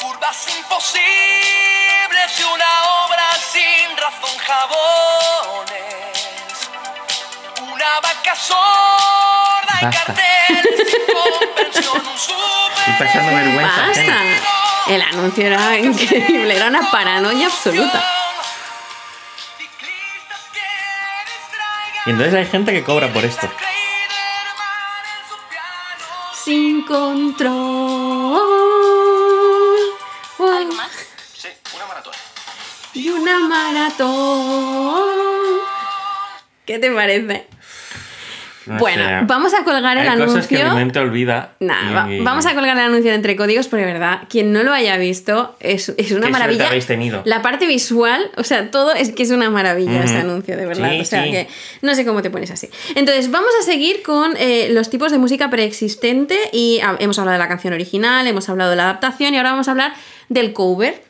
curvas 0.00 0.46
imposibles 0.56 2.30
y 2.38 2.42
una 2.44 2.72
obra 3.06 3.26
sin 3.42 3.96
razón 3.96 4.38
jabones. 4.46 5.74
Una 7.60 8.00
vaca 8.00 8.36
sorda 8.36 8.97
y 8.97 8.97
Basta. 9.82 10.14
Estoy 11.74 13.06
pasando 13.06 13.34
vergüenza. 13.34 13.86
¡Basta! 13.86 14.16
El 14.88 15.02
anuncio 15.02 15.46
era 15.46 15.78
increíble, 15.78 16.56
era 16.56 16.68
una 16.68 16.90
paranoia 16.90 17.46
absoluta. 17.46 18.02
Y 22.06 22.10
entonces 22.10 22.34
hay 22.34 22.46
gente 22.46 22.72
que 22.72 22.82
cobra 22.82 23.12
por 23.12 23.24
esto. 23.24 23.48
Sin 26.42 26.82
control. 26.86 28.40
¿Algo 30.38 30.72
más? 30.72 30.90
Sí, 31.36 31.48
una 31.74 31.86
maratón. 31.86 32.14
Y 32.94 33.10
una 33.10 33.38
maratón. 33.40 35.08
¿Qué 36.64 36.78
te 36.78 36.90
parece? 36.90 37.46
No 38.68 38.78
bueno, 38.78 39.02
vamos 39.26 39.54
a 39.54 39.64
colgar 39.64 39.96
el 39.98 40.08
Hay 40.08 40.18
cosas 40.18 40.46
que 40.46 40.56
anuncio. 40.56 40.74
mi 40.78 40.84
mente 40.84 40.98
olvida. 40.98 41.52
Nah, 41.60 41.90
y- 41.90 41.94
va- 41.94 42.12
y- 42.14 42.20
vamos 42.20 42.46
a 42.46 42.54
colgar 42.54 42.76
el 42.76 42.82
anuncio 42.84 43.10
de 43.10 43.16
entre 43.16 43.34
códigos 43.36 43.68
porque 43.68 43.84
de 43.86 43.92
verdad, 43.92 44.20
quien 44.28 44.52
no 44.52 44.62
lo 44.62 44.72
haya 44.72 44.96
visto 44.96 45.56
es, 45.60 45.88
es 45.96 46.12
una 46.12 46.26
Qué 46.26 46.32
maravilla. 46.32 46.68
habéis 46.68 46.86
tenido. 46.86 47.22
La 47.24 47.42
parte 47.42 47.66
visual, 47.66 48.30
o 48.36 48.44
sea, 48.44 48.70
todo 48.70 48.92
es 48.92 49.12
que 49.12 49.22
es 49.22 49.30
una 49.30 49.50
maravilla 49.50 50.02
ese 50.04 50.18
anuncio, 50.18 50.56
de 50.56 50.66
verdad. 50.66 50.90
Sí, 50.90 51.00
o 51.00 51.04
sea 51.04 51.24
sí. 51.24 51.30
que 51.30 51.48
no 51.82 51.94
sé 51.94 52.04
cómo 52.04 52.22
te 52.22 52.30
pones 52.30 52.50
así. 52.50 52.68
Entonces, 52.94 53.30
vamos 53.30 53.50
a 53.60 53.64
seguir 53.64 54.02
con 54.02 54.34
eh, 54.38 54.68
los 54.72 54.90
tipos 54.90 55.12
de 55.12 55.18
música 55.18 55.50
preexistente 55.50 56.36
y 56.52 56.80
ah, 56.82 56.96
hemos 56.98 57.18
hablado 57.18 57.34
de 57.34 57.38
la 57.44 57.48
canción 57.48 57.72
original, 57.72 58.26
hemos 58.26 58.48
hablado 58.48 58.70
de 58.70 58.76
la 58.76 58.84
adaptación 58.84 59.34
y 59.34 59.36
ahora 59.38 59.50
vamos 59.52 59.68
a 59.68 59.70
hablar 59.72 59.92
del 60.28 60.52
cover. 60.52 61.07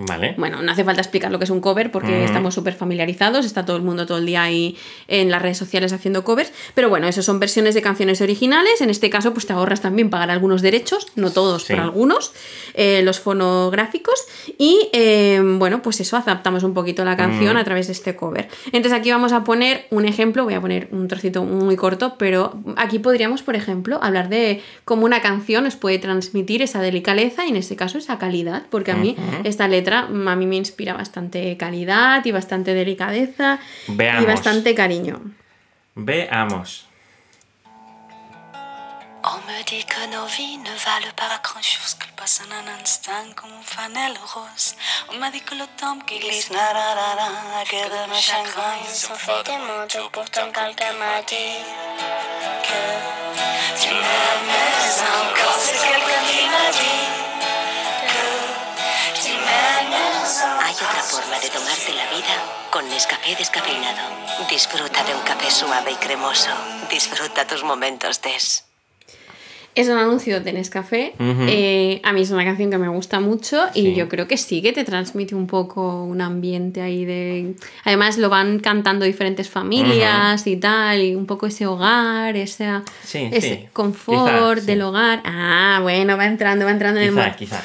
Vale. 0.00 0.34
Bueno, 0.38 0.62
no 0.62 0.70
hace 0.70 0.84
falta 0.84 1.00
explicar 1.00 1.32
lo 1.32 1.38
que 1.38 1.44
es 1.44 1.50
un 1.50 1.60
cover 1.60 1.90
porque 1.90 2.24
estamos 2.24 2.54
súper 2.54 2.72
familiarizados, 2.74 3.44
está 3.44 3.64
todo 3.66 3.76
el 3.76 3.82
mundo 3.82 4.06
todo 4.06 4.18
el 4.18 4.26
día 4.26 4.42
ahí 4.44 4.76
en 5.08 5.28
las 5.32 5.42
redes 5.42 5.58
sociales 5.58 5.92
haciendo 5.92 6.22
covers, 6.22 6.52
pero 6.74 6.88
bueno, 6.88 7.08
eso 7.08 7.20
son 7.20 7.40
versiones 7.40 7.74
de 7.74 7.82
canciones 7.82 8.20
originales, 8.20 8.80
en 8.80 8.90
este 8.90 9.10
caso 9.10 9.32
pues 9.34 9.46
te 9.46 9.54
ahorras 9.54 9.80
también 9.80 10.08
pagar 10.08 10.30
algunos 10.30 10.62
derechos, 10.62 11.08
no 11.16 11.32
todos, 11.32 11.62
Sí. 11.62 11.72
pero 11.72 11.82
algunos, 11.82 12.32
eh, 12.74 13.02
los 13.02 13.18
fonográficos 13.18 14.14
y 14.56 14.88
eh, 14.92 15.40
bueno, 15.58 15.82
pues 15.82 15.98
eso, 16.00 16.16
adaptamos 16.16 16.62
un 16.62 16.74
poquito 16.74 17.04
la 17.04 17.16
canción 17.16 17.56
Mm. 17.56 17.58
a 17.58 17.64
través 17.64 17.88
de 17.88 17.92
este 17.94 18.14
cover. 18.14 18.48
Entonces 18.66 18.92
aquí 18.92 19.10
vamos 19.10 19.32
a 19.32 19.42
poner 19.42 19.86
un 19.90 20.04
ejemplo, 20.04 20.44
voy 20.44 20.54
a 20.54 20.60
poner 20.60 20.86
un 20.92 21.08
trocito 21.08 21.42
muy 21.42 21.74
corto, 21.74 22.14
pero 22.18 22.54
aquí 22.76 23.00
podríamos, 23.00 23.42
por 23.42 23.56
ejemplo, 23.56 23.98
hablar 24.00 24.28
de 24.28 24.62
cómo 24.84 25.04
una 25.06 25.20
canción 25.22 25.64
nos 25.64 25.74
puede 25.74 25.98
transmitir 25.98 26.62
esa 26.62 26.80
delicadeza 26.82 27.44
y 27.46 27.48
en 27.48 27.56
este 27.56 27.74
caso 27.74 27.98
esa 27.98 28.18
calidad, 28.18 28.62
porque 28.70 28.92
a 28.92 28.94
mí 28.96 29.16
esta 29.42 29.66
letra 29.66 29.87
mm, 29.90 30.28
a 30.28 30.36
mí 30.36 30.46
me 30.46 30.56
inspira 30.56 30.92
bastante 30.94 31.56
calidad 31.56 32.24
y 32.24 32.32
bastante 32.32 32.74
delicadeza 32.74 33.58
Veamos. 33.88 34.22
y 34.22 34.26
bastante 34.26 34.74
cariño. 34.74 35.20
Veamos. 35.94 36.84
On 39.24 39.40
me 39.46 39.62
dit 39.64 39.84
que 39.84 40.06
nos 40.14 40.26
vies 40.36 40.58
ne 40.58 40.70
valent 40.86 41.12
pas 41.16 41.40
grand 41.42 41.60
chose, 41.60 41.94
qu'elles 41.98 42.14
passent 42.14 42.40
en 42.46 42.50
un 42.52 42.80
instant 42.80 43.26
comme 43.34 43.50
une 43.50 43.62
flanelle 43.64 44.16
rose. 44.32 44.74
On 45.12 45.18
m'a 45.18 45.30
dit 45.30 45.40
que 45.42 45.54
le 45.56 45.66
temps 45.76 45.98
qui 46.06 46.18
glisse, 46.20 46.50
nararara, 46.50 47.28
que 47.68 47.76
de 47.76 48.10
mes 48.10 48.20
chagrins 48.20 48.76
ils 48.88 48.94
sont 48.94 49.14
faits 49.14 49.44
de 49.46 49.52
mots, 49.66 50.08
pourtant 50.12 50.50
quelqu'un 50.52 50.92
m'a 51.02 51.20
dit 51.26 51.60
que 52.62 52.80
tu 53.82 53.88
m'aimes 53.92 55.02
encore. 55.20 55.58
C'est 55.58 55.80
quelqu'un 55.86 56.22
qui 56.30 56.42
m'a 56.54 56.70
dit 56.78 56.78
que 56.78 56.86
tu 56.86 57.17
m'aimes 57.17 57.17
Hay 59.92 60.74
otra 60.74 61.02
forma 61.02 61.38
de 61.40 61.48
tomarte 61.48 61.92
la 61.94 62.04
vida 62.14 62.34
con 62.70 62.86
Nescafé 62.90 63.34
descafeinado. 63.36 63.98
Disfruta 64.50 65.02
de 65.04 65.14
un 65.14 65.22
café 65.22 65.50
suave 65.50 65.92
y 65.92 65.94
cremoso. 65.94 66.50
Disfruta 66.90 67.46
tus 67.46 67.64
momentos 67.64 68.20
des. 68.20 68.64
Es 69.74 69.88
un 69.88 69.96
anuncio 69.96 70.40
de 70.40 70.52
Nescafé. 70.52 71.14
Eh, 71.20 72.00
a 72.04 72.12
mí 72.12 72.22
es 72.22 72.30
una 72.30 72.44
canción 72.44 72.70
que 72.70 72.78
me 72.78 72.88
gusta 72.88 73.20
mucho 73.20 73.64
y 73.74 73.94
yo 73.94 74.08
creo 74.08 74.26
que 74.26 74.36
sí 74.36 74.60
que 74.60 74.72
te 74.72 74.82
transmite 74.84 75.34
un 75.36 75.46
poco 75.46 76.02
un 76.04 76.20
ambiente 76.20 76.82
ahí 76.82 77.04
de. 77.04 77.54
Además, 77.84 78.18
lo 78.18 78.28
van 78.28 78.58
cantando 78.58 79.04
diferentes 79.04 79.48
familias 79.48 80.46
y 80.46 80.56
tal, 80.56 81.00
y 81.00 81.14
un 81.14 81.26
poco 81.26 81.46
ese 81.46 81.66
hogar, 81.66 82.34
Sí, 82.36 83.28
ese 83.32 83.40
sí. 83.40 83.68
confort 83.72 84.54
Quizá, 84.56 84.60
sí. 84.60 84.66
del 84.66 84.82
hogar. 84.82 85.22
Ah, 85.24 85.78
bueno, 85.82 86.16
va 86.16 86.26
entrando, 86.26 86.64
va 86.64 86.72
entrando 86.72 87.00
en 87.00 87.06
el 87.06 87.14
Quizá, 87.14 87.26
mood. 87.28 87.36
quizá. 87.36 87.62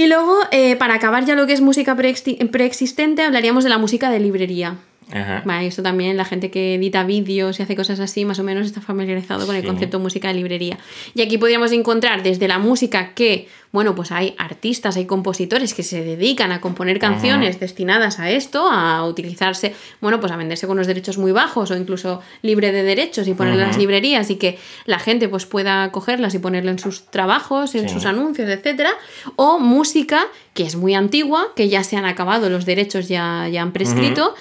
Y 0.00 0.06
luego, 0.06 0.34
eh, 0.50 0.76
para 0.76 0.94
acabar 0.94 1.26
ya 1.26 1.34
lo 1.34 1.46
que 1.46 1.52
es 1.52 1.60
música 1.60 1.94
preexi- 1.94 2.50
preexistente, 2.50 3.20
hablaríamos 3.20 3.64
de 3.64 3.68
la 3.68 3.76
música 3.76 4.08
de 4.08 4.18
librería. 4.18 4.78
Ajá. 5.12 5.42
Vale, 5.44 5.66
esto 5.66 5.82
también, 5.82 6.16
la 6.16 6.24
gente 6.24 6.50
que 6.50 6.74
edita 6.76 7.04
vídeos 7.04 7.58
y 7.58 7.62
hace 7.62 7.76
cosas 7.76 8.00
así, 8.00 8.24
más 8.24 8.38
o 8.38 8.42
menos 8.44 8.66
está 8.66 8.80
familiarizado 8.80 9.46
con 9.46 9.56
el 9.56 9.64
concepto 9.64 9.98
de 9.98 10.02
música 10.02 10.28
de 10.28 10.34
librería. 10.34 10.78
Y 11.14 11.22
aquí 11.22 11.38
podríamos 11.38 11.72
encontrar 11.72 12.22
desde 12.22 12.48
la 12.48 12.58
música 12.58 13.12
que, 13.14 13.48
bueno, 13.72 13.94
pues 13.94 14.10
hay 14.12 14.34
artistas, 14.38 14.96
hay 14.96 15.06
compositores 15.06 15.74
que 15.74 15.82
se 15.82 16.02
dedican 16.04 16.52
a 16.52 16.60
componer 16.60 16.98
canciones 16.98 17.60
destinadas 17.60 18.18
a 18.18 18.30
esto, 18.30 18.68
a 18.70 19.06
utilizarse, 19.06 19.74
bueno, 20.00 20.20
pues 20.20 20.32
a 20.32 20.36
venderse 20.36 20.66
con 20.66 20.76
unos 20.76 20.86
derechos 20.86 21.18
muy 21.18 21.32
bajos 21.32 21.70
o 21.70 21.76
incluso 21.76 22.20
libre 22.42 22.72
de 22.72 22.82
derechos 22.82 23.26
y 23.28 23.34
ponerlas 23.34 23.62
en 23.62 23.68
las 23.68 23.78
librerías 23.78 24.30
y 24.30 24.36
que 24.36 24.58
la 24.86 24.98
gente 24.98 25.28
pues 25.28 25.46
pueda 25.46 25.90
cogerlas 25.92 26.34
y 26.34 26.38
ponerlas 26.38 26.72
en 26.72 26.78
sus 26.78 27.06
trabajos, 27.06 27.74
en 27.74 27.88
Sí. 27.88 27.94
sus 27.94 28.06
anuncios, 28.06 28.48
etcétera, 28.48 28.90
o 29.36 29.58
música 29.58 30.26
que 30.54 30.64
es 30.64 30.76
muy 30.76 30.94
antigua, 30.94 31.48
que 31.54 31.68
ya 31.68 31.84
se 31.84 31.96
han 31.96 32.04
acabado, 32.04 32.50
los 32.50 32.66
derechos 32.66 33.08
ya, 33.08 33.48
ya 33.48 33.62
han 33.62 33.72
prescrito. 33.72 34.34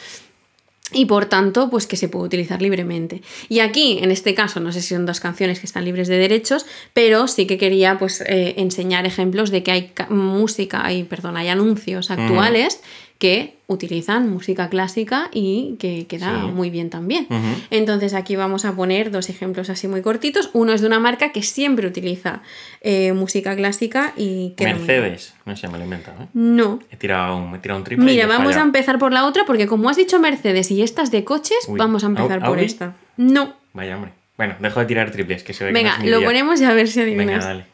Y 0.92 1.06
por 1.06 1.26
tanto, 1.26 1.70
pues 1.70 1.86
que 1.86 1.96
se 1.98 2.10
puede 2.10 2.26
utilizar 2.26 2.62
libremente. 2.62 3.22
Y 3.48 3.60
aquí, 3.60 4.00
en 4.02 4.10
este 4.12 4.34
caso, 4.34 4.60
no 4.60 4.72
sé 4.72 4.82
si 4.82 4.96
son 4.96 5.06
dos 5.06 5.20
canciones 5.20 5.60
que 5.60 5.66
están 5.68 5.86
libres 5.86 6.08
de 6.08 6.18
derechos, 6.18 6.66
pero 6.94 7.28
sí 7.28 7.46
que 7.46 7.58
quería 7.60 7.98
pues 8.00 8.22
eh, 8.22 8.56
enseñar 8.58 9.06
ejemplos 9.06 9.52
de 9.52 9.62
que 9.62 9.72
hay 9.72 9.88
ca- 9.90 10.08
música, 10.10 10.84
hay, 10.86 11.04
perdón, 11.04 11.38
hay 11.38 11.48
anuncios 11.50 12.10
actuales 12.12 12.80
que 13.20 13.58
utilizan 13.68 14.30
música 14.32 14.70
clásica 14.70 15.30
y 15.34 15.76
que 15.78 16.08
queda 16.08 16.42
Sí. 16.42 16.48
muy 16.48 16.70
bien 16.70 16.90
también. 16.90 17.28
Entonces 17.70 18.14
aquí 18.14 18.36
vamos 18.38 18.64
a 18.66 18.76
poner 18.76 19.12
dos 19.12 19.30
ejemplos 19.30 19.70
así 19.70 19.88
muy 19.90 20.02
cortitos. 20.02 20.50
Uno 20.54 20.72
es 20.74 20.82
de 20.82 20.88
una 20.88 21.00
marca 21.00 21.32
que 21.34 21.44
siempre 21.44 21.86
utiliza 21.86 22.42
eh, 22.82 23.12
música 23.14 23.56
clásica 23.58 24.14
y 24.16 24.54
bien. 24.58 24.78
Mercedes. 24.78 25.34
No 25.46 25.56
sé, 25.58 25.68
me 25.68 25.74
lo 25.78 25.82
he 25.82 25.84
inventado. 25.84 26.24
¿eh? 26.24 26.28
No. 26.34 26.80
He 26.90 26.96
tirado 26.96 27.36
un, 27.38 27.54
he 27.54 27.60
tirado 27.60 27.78
un 27.80 27.84
triple. 27.84 28.06
Mira, 28.06 28.26
vamos 28.26 28.56
a 28.56 28.62
empezar 28.62 28.98
por 28.98 29.12
la 29.12 29.26
otra 29.26 29.44
porque 29.46 29.68
como 29.68 29.90
has 29.90 29.98
dicho 29.98 30.18
Mercedes 30.20 30.72
y 30.72 30.82
estas 30.82 31.12
de 31.12 31.24
coches, 31.26 31.60
Uy, 31.68 31.78
vamos 31.78 32.04
a 32.06 32.08
empezar 32.08 32.40
¿Au- 32.42 32.48
por 32.48 32.60
esta. 32.60 32.96
No. 33.18 33.54
Vaya, 33.74 33.98
hombre. 33.98 34.14
Bueno, 34.38 34.56
dejo 34.62 34.80
de 34.80 34.86
tirar 34.86 35.12
triples, 35.12 35.44
que 35.44 35.54
se 35.54 35.66
ve 35.66 35.72
que 35.72 35.74
Venga, 35.74 35.90
no 35.92 35.98
es 35.98 36.04
mi 36.06 36.10
lo 36.12 36.18
día. 36.20 36.28
ponemos 36.28 36.62
y 36.62 36.64
a 36.64 36.72
ver 36.74 36.88
si 36.88 37.02
adivinas. 37.02 37.28
Venga, 37.28 37.46
dale. 37.46 37.66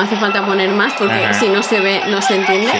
No 0.00 0.06
hace 0.06 0.16
falta 0.16 0.46
poner 0.46 0.70
más 0.70 0.94
porque 0.94 1.24
Ajá. 1.24 1.34
si 1.34 1.48
no 1.48 1.62
se 1.62 1.78
ve, 1.80 2.00
no 2.08 2.22
se 2.22 2.36
entiende. 2.36 2.70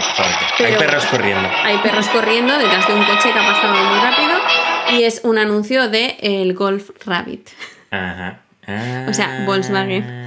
Sí. 0.56 0.64
Hay 0.64 0.74
perros 0.76 1.04
corriendo. 1.04 1.48
Hay 1.64 1.76
perros 1.78 2.08
corriendo 2.08 2.56
detrás 2.56 2.86
de 2.86 2.94
un 2.94 3.04
coche 3.04 3.30
que 3.30 3.38
ha 3.38 3.46
pasado 3.46 3.74
muy 3.74 4.00
rápido 4.00 4.38
y 4.92 5.04
es 5.04 5.20
un 5.22 5.36
anuncio 5.36 5.88
de 5.90 6.16
el 6.22 6.54
Golf 6.54 6.90
Rabbit. 7.04 7.50
Ajá. 7.90 8.40
O 9.08 9.12
sea, 9.12 9.42
Volkswagen. 9.44 10.19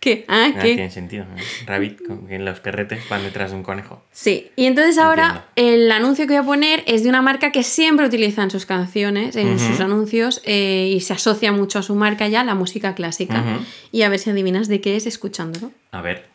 ¿Qué? 0.00 0.24
Ah, 0.28 0.50
Ah, 0.54 0.58
¿qué? 0.62 0.74
tiene 0.74 0.90
sentido. 0.90 1.26
Rabbit, 1.66 2.06
con 2.06 2.28
que 2.28 2.38
los 2.38 2.60
perretes 2.60 3.08
van 3.08 3.24
detrás 3.24 3.50
de 3.50 3.56
un 3.56 3.64
conejo. 3.64 4.00
Sí, 4.12 4.50
y 4.54 4.66
entonces 4.66 4.96
ahora 4.96 5.46
el 5.56 5.90
anuncio 5.90 6.26
que 6.28 6.34
voy 6.34 6.42
a 6.42 6.46
poner 6.46 6.84
es 6.86 7.02
de 7.02 7.08
una 7.08 7.20
marca 7.20 7.50
que 7.50 7.64
siempre 7.64 8.06
utiliza 8.06 8.42
en 8.44 8.50
sus 8.52 8.64
canciones, 8.64 9.34
en 9.34 9.58
sus 9.58 9.80
anuncios, 9.80 10.40
eh, 10.44 10.92
y 10.94 11.00
se 11.00 11.14
asocia 11.14 11.50
mucho 11.50 11.80
a 11.80 11.82
su 11.82 11.96
marca 11.96 12.28
ya, 12.28 12.44
la 12.44 12.54
música 12.54 12.94
clásica. 12.94 13.42
Y 13.90 14.02
a 14.02 14.08
ver 14.08 14.20
si 14.20 14.30
adivinas 14.30 14.68
de 14.68 14.80
qué 14.80 14.94
es 14.94 15.06
escuchándolo. 15.06 15.72
A 15.90 16.00
ver. 16.00 16.26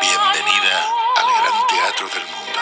Bienvenida 0.00 0.86
al 1.16 1.26
gran 1.42 1.66
teatro 1.68 2.06
del 2.08 2.22
mundo. 2.24 2.60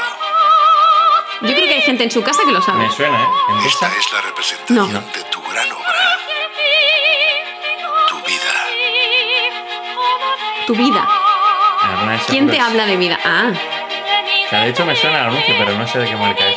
Yo 1.42 1.48
creo 1.54 1.68
que 1.68 1.74
hay 1.74 1.82
gente 1.82 2.04
en 2.04 2.10
su 2.10 2.22
casa 2.22 2.40
que 2.44 2.52
lo 2.52 2.60
sabe. 2.62 2.86
Me 2.86 2.90
suena, 2.90 3.22
¿eh? 3.22 3.26
Esta 3.66 3.86
es 3.96 4.12
la 4.12 4.20
representación 4.22 4.92
No. 4.92 5.00
de 5.00 5.22
tu 10.66 10.74
vida. 10.74 11.08
¿Quién 12.28 12.48
te 12.48 12.58
habla 12.58 12.86
de 12.86 12.96
vida? 12.96 13.18
Ah, 13.24 13.52
O 13.52 14.50
sea, 14.50 14.62
de 14.62 14.70
hecho 14.70 14.84
me 14.84 14.96
suena 14.96 15.20
el 15.20 15.26
anuncio, 15.28 15.54
pero 15.58 15.76
no 15.78 15.86
sé 15.86 15.98
de 16.00 16.06
qué 16.06 16.16
marca 16.16 16.48
es. 16.48 16.56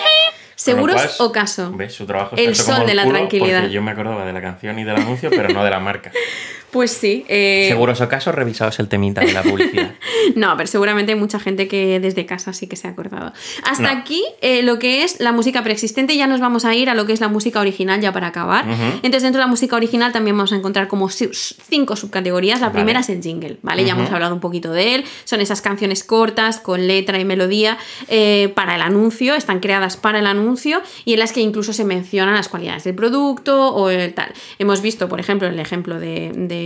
¿seguros 0.56 0.96
cual, 0.96 1.10
o 1.20 1.32
caso? 1.32 1.72
¿Ves? 1.74 1.94
Su 1.94 2.06
trabajo 2.06 2.36
El 2.36 2.50
está 2.50 2.64
hecho 2.64 2.66
como 2.66 2.78
sol 2.80 2.88
de 2.88 2.94
la 2.94 3.08
tranquilidad. 3.08 3.62
Porque 3.62 3.74
yo 3.74 3.82
me 3.82 3.92
acordaba 3.92 4.26
de 4.26 4.34
la 4.34 4.42
canción 4.42 4.78
y 4.78 4.84
del 4.84 4.98
anuncio, 4.98 5.30
pero 5.30 5.50
no 5.50 5.64
de 5.64 5.70
la 5.70 5.80
marca. 5.80 6.12
Pues 6.72 6.92
sí. 6.92 7.26
eh, 7.28 7.66
Seguros 7.70 8.00
o 8.02 8.08
caso, 8.10 8.32
revisaos 8.32 8.80
el 8.80 8.88
temita 8.88 9.22
de 9.22 9.34
la 9.34 9.44
publicidad. 9.44 9.92
No, 10.36 10.56
pero 10.58 10.68
seguramente 10.68 11.14
hay 11.14 11.18
mucha 11.18 11.40
gente 11.40 11.68
que 11.68 12.00
desde 12.00 12.26
casa 12.26 12.54
sí 12.54 12.68
que 12.68 12.76
se 12.76 12.88
ha 12.88 12.92
acordado. 12.92 13.34
Hasta 13.64 13.94
No. 13.94 14.00
aquí 14.00 14.24
eh, 14.42 14.62
lo 14.62 14.78
que 14.78 15.04
es 15.04 15.20
la 15.20 15.32
música 15.32 15.64
preexistente, 15.64 16.16
ya 16.16 16.28
nos 16.28 16.40
vamos 16.40 16.66
a 16.66 16.76
ir 16.76 16.90
a 16.90 16.94
lo 16.94 17.06
que 17.08 17.14
es 17.14 17.20
la 17.22 17.30
música 17.30 17.60
original 17.60 18.00
ya 18.02 18.12
para 18.14 18.28
acabar. 18.28 18.66
Entonces 18.68 19.24
dentro 19.24 19.40
de 19.40 19.46
la 19.46 19.48
música 19.48 19.76
original 19.76 20.12
también 20.12 20.38
vamos 20.38 20.52
a 20.54 20.56
encontrar 20.58 20.88
como 20.88 21.10
cinco 21.10 21.96
subcategorías. 21.96 22.60
La 22.60 22.68
Vale. 22.68 22.80
primera 22.80 23.00
es 23.00 23.10
el 23.10 23.22
jingle, 23.24 23.58
¿vale? 23.64 23.86
Ya 23.86 23.94
hemos 23.94 24.12
hablado 24.12 24.34
un 24.36 24.40
poquito 24.42 24.72
de 24.72 24.96
él. 24.96 25.06
Son 25.24 25.42
esas 25.42 25.62
canciones 25.62 26.04
cortas 26.04 26.60
con 26.60 26.86
letra 26.88 27.20
y 27.20 27.26
melodía 27.26 27.78
eh, 28.08 28.52
para 28.56 28.76
el 28.76 28.82
anuncio, 28.82 29.34
están 29.36 29.60
creadas 29.60 29.98
para 29.98 30.20
el 30.20 30.28
anuncio 30.28 30.82
y 31.06 31.14
en 31.14 31.20
las 31.20 31.32
que 31.32 31.42
incluso 31.42 31.74
se 31.74 31.86
mencionan 31.86 32.36
las 32.36 32.50
cualidades 32.50 32.84
del 32.84 32.96
producto 32.96 33.70
o 33.74 33.90
el 33.90 34.14
tal. 34.14 34.32
Hemos 34.60 34.82
visto, 34.82 35.10
por 35.10 35.20
ejemplo, 35.20 35.48
el 35.48 35.60
ejemplo 35.60 36.00
de, 36.00 36.32
de, 36.36 36.59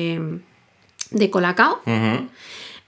de 1.11 1.29
Colacao. 1.29 1.79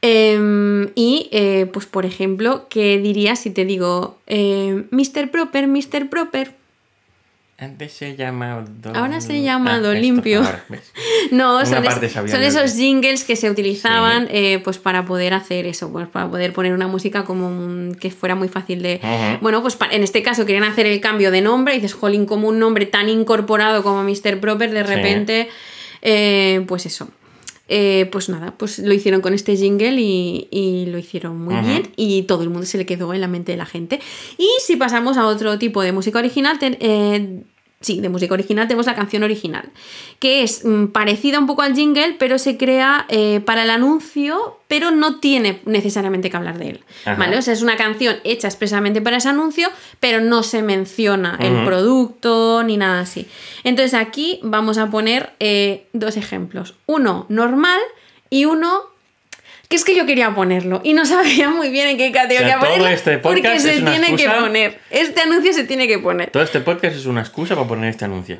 Em, 0.01 0.89
y, 0.95 1.29
eh, 1.31 1.67
pues, 1.71 1.85
por 1.87 2.05
ejemplo, 2.05 2.67
¿qué 2.69 2.97
dirías 2.99 3.39
si 3.39 3.49
te 3.49 3.65
digo 3.65 4.19
eh, 4.27 4.83
Mr. 4.91 5.31
Proper, 5.31 5.67
Mr. 5.67 6.09
Proper? 6.09 6.53
Antes 7.57 7.93
se 7.93 8.17
llamaba... 8.17 8.65
Ahora 8.93 9.21
se 9.21 9.41
llama 9.41 9.75
Ah, 9.75 9.93
Limpio. 9.93 10.41
No, 11.31 11.65
son, 11.65 11.77
es- 11.85 11.93
son 12.31 12.43
esos 12.43 12.73
jingles 12.75 13.23
que 13.23 13.37
se 13.37 13.49
utilizaban 13.49 14.27
eh, 14.29 14.59
pues 14.63 14.77
para 14.77 15.05
poder 15.05 15.33
hacer 15.33 15.65
eso, 15.65 15.89
pues 15.89 16.07
para 16.09 16.29
poder 16.29 16.51
poner 16.51 16.73
una 16.73 16.87
música 16.87 17.23
como 17.23 17.47
un- 17.47 17.95
que 17.99 18.11
fuera 18.11 18.35
muy 18.35 18.49
fácil 18.49 18.81
de... 18.83 18.99
Bueno, 19.41 19.61
pues 19.61 19.77
en 19.89 20.03
este 20.03 20.21
caso 20.21 20.45
querían 20.45 20.65
hacer 20.65 20.85
el 20.85 20.99
cambio 20.99 21.31
de 21.31 21.39
nombre 21.41 21.73
y 21.73 21.77
dices, 21.77 21.93
jolín, 21.93 22.25
como 22.25 22.49
un 22.49 22.59
nombre 22.59 22.85
tan 22.87 23.07
incorporado 23.07 23.81
como 23.83 24.03
Mr. 24.03 24.39
Proper, 24.41 24.71
de 24.71 24.83
Sí. 24.83 24.87
Eh, 26.05 26.63
pues 26.67 26.85
eso. 26.85 27.09
Eh, 27.67 28.07
pues 28.11 28.29
nada, 28.29 28.53
pues 28.55 28.77
lo 28.77 28.93
hicieron 28.93 29.21
con 29.21 29.33
este 29.33 29.57
jingle 29.57 29.99
y, 29.99 30.47
y 30.51 30.85
lo 30.85 30.99
hicieron 30.99 31.41
muy 31.41 31.55
bien 31.65 31.89
y 31.95 32.21
todo 32.23 32.43
el 32.43 32.49
mundo 32.51 32.67
se 32.67 32.77
le 32.77 32.85
quedó 32.85 33.11
en 33.11 33.21
la 33.21 33.27
mente 33.27 33.51
de 33.53 33.57
la 33.57 33.65
gente. 33.65 33.99
Y 34.37 34.47
si 34.61 34.75
pasamos 34.75 35.17
a 35.17 35.25
otro 35.25 35.57
tipo 35.57 35.81
de 35.81 35.91
música 35.91 36.19
original, 36.19 36.59
ten- 36.59 36.77
eh, 36.79 37.41
sí, 37.85 38.01
de 38.01 38.09
música 38.09 38.33
original 38.33 38.67
tenemos 38.67 38.87
la 38.87 38.95
canción 38.95 39.21
original, 39.21 39.69
que 40.17 40.41
es 40.41 40.65
mm, 40.65 40.87
parecida 40.87 41.37
un 41.37 41.45
poco 41.45 41.61
al 41.61 41.75
jingle, 41.75 42.15
pero 42.17 42.39
se 42.39 42.57
crea 42.57 43.05
eh, 43.09 43.41
para 43.45 43.63
el 43.63 43.69
anuncio, 43.69 44.59
pero 44.67 44.89
no 44.89 45.19
tiene 45.19 45.61
necesariamente 45.65 46.31
que 46.31 46.37
hablar 46.37 46.57
de 46.57 46.69
él. 46.69 46.83
Ajá. 47.05 47.15
¿Vale? 47.15 47.37
O 47.37 47.41
sea, 47.43 47.53
es 47.53 47.61
una 47.61 47.77
canción 47.77 48.15
hecha 48.23 48.47
expresamente 48.47 49.01
para 49.01 49.17
ese 49.17 49.29
anuncio, 49.29 49.69
pero 49.99 50.19
no 50.19 50.41
se 50.41 50.63
menciona 50.63 51.37
el 51.39 51.63
producto 51.63 52.63
ni 52.63 52.77
nada 52.77 53.01
así. 53.01 53.27
Entonces 53.63 53.93
aquí 53.93 54.39
vamos 54.41 54.79
a 54.79 54.89
poner 54.89 55.33
eh, 55.39 55.85
dos 55.93 56.17
ejemplos. 56.17 56.73
Uno 56.87 57.27
normal 57.29 57.79
y 58.31 58.45
uno 58.45 58.94
que 59.67 59.75
es 59.75 59.83
que 59.83 59.95
yo 59.95 60.05
quería 60.05 60.33
ponerlo 60.33 60.81
y 60.83 60.93
no 60.93 61.05
sabía 61.05 61.49
muy 61.49 61.69
bien 61.69 61.87
en 61.87 61.97
qué 61.97 62.11
categoría 62.11 62.57
O 62.57 62.59
sea, 62.59 62.59
ponerlo 62.59 62.87
este 62.87 63.17
porque 63.17 63.59
se 63.59 63.81
tiene 63.81 64.15
que 64.15 64.29
poner. 64.29 64.79
Este 64.89 65.21
anuncio 65.21 65.53
se 65.53 65.63
tiene 65.63 65.87
que 65.87 65.99
poner. 65.99 66.31
Todo 66.31 66.43
este 66.43 66.59
podcast 66.59 66.95
es 66.95 67.05
una 67.05 67.21
excusa 67.21 67.55
para 67.55 67.67
poner 67.67 67.89
este 67.89 68.05
anuncio. 68.05 68.37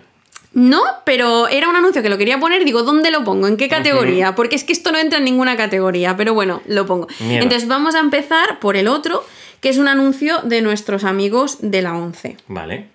No, 0.54 0.82
pero 1.04 1.50
era 1.50 1.68
un 1.68 1.76
anuncio 1.76 2.02
que 2.02 2.08
lo 2.08 2.18
quería 2.18 2.40
poner. 2.40 2.64
Digo, 2.64 2.84
¿dónde 2.84 3.12
lo 3.12 3.26
pongo? 3.26 3.48
¿En 3.48 3.58
qué 3.58 3.68
categoría? 3.68 4.36
Porque 4.36 4.56
es 4.56 4.64
que 4.64 4.72
esto 4.72 4.94
no 4.94 4.98
entra 4.98 5.18
en 5.18 5.26
ninguna 5.26 5.58
categoría, 5.58 6.16
pero 6.16 6.34
bueno, 6.34 6.62
lo 6.66 6.86
pongo. 6.86 7.08
Mierda. 7.20 7.44
Entonces 7.44 7.68
vamos 7.68 7.94
a 7.94 8.00
empezar 8.00 8.60
por 8.60 8.78
el 8.78 8.88
otro, 8.88 9.26
que 9.60 9.68
es 9.68 9.78
un 9.78 9.90
anuncio 9.90 10.40
de 10.44 10.62
nuestros 10.62 11.04
amigos 11.04 11.58
de 11.62 11.82
la 11.82 11.98
11. 11.98 12.38
Vale. 12.48 12.95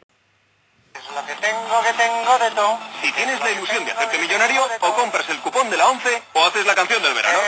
Lo 1.15 1.27
que 1.27 1.35
tengo, 1.41 1.83
que 1.83 1.93
tengo 1.95 2.39
de 2.39 2.51
todo. 2.55 2.79
Si 3.03 3.13
tienes 3.13 3.41
la 3.41 3.51
ilusión 3.51 3.85
de 3.85 3.91
hacerte 3.93 4.19
millonario, 4.19 4.63
o 4.81 4.95
compras 4.95 5.29
el 5.29 5.39
cupón 5.41 5.69
de 5.71 5.77
la 5.77 5.89
11 5.89 6.23
o 6.35 6.45
haces 6.47 6.65
la 6.67 6.75
canción 6.75 7.03
del 7.03 7.15
verano. 7.15 7.39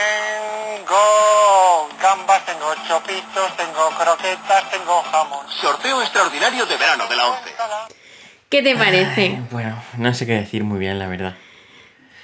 Tengo 0.75 1.89
gambas, 2.01 2.45
tengo 2.45 2.73
chopitos, 2.87 3.57
tengo 3.57 3.89
croquetas, 3.97 4.69
tengo 4.71 5.01
jamón. 5.11 5.45
Sorteo 5.49 6.01
extraordinario 6.01 6.65
de 6.65 6.77
verano 6.77 7.07
de 7.07 7.15
la 7.15 7.27
11. 7.27 7.41
¿Qué 8.49 8.61
te 8.61 8.75
parece? 8.75 9.39
Bueno, 9.49 9.81
no 9.97 10.13
sé 10.13 10.25
qué 10.25 10.33
decir 10.33 10.63
muy 10.63 10.79
bien, 10.79 10.99
la 10.99 11.07
verdad. 11.07 11.35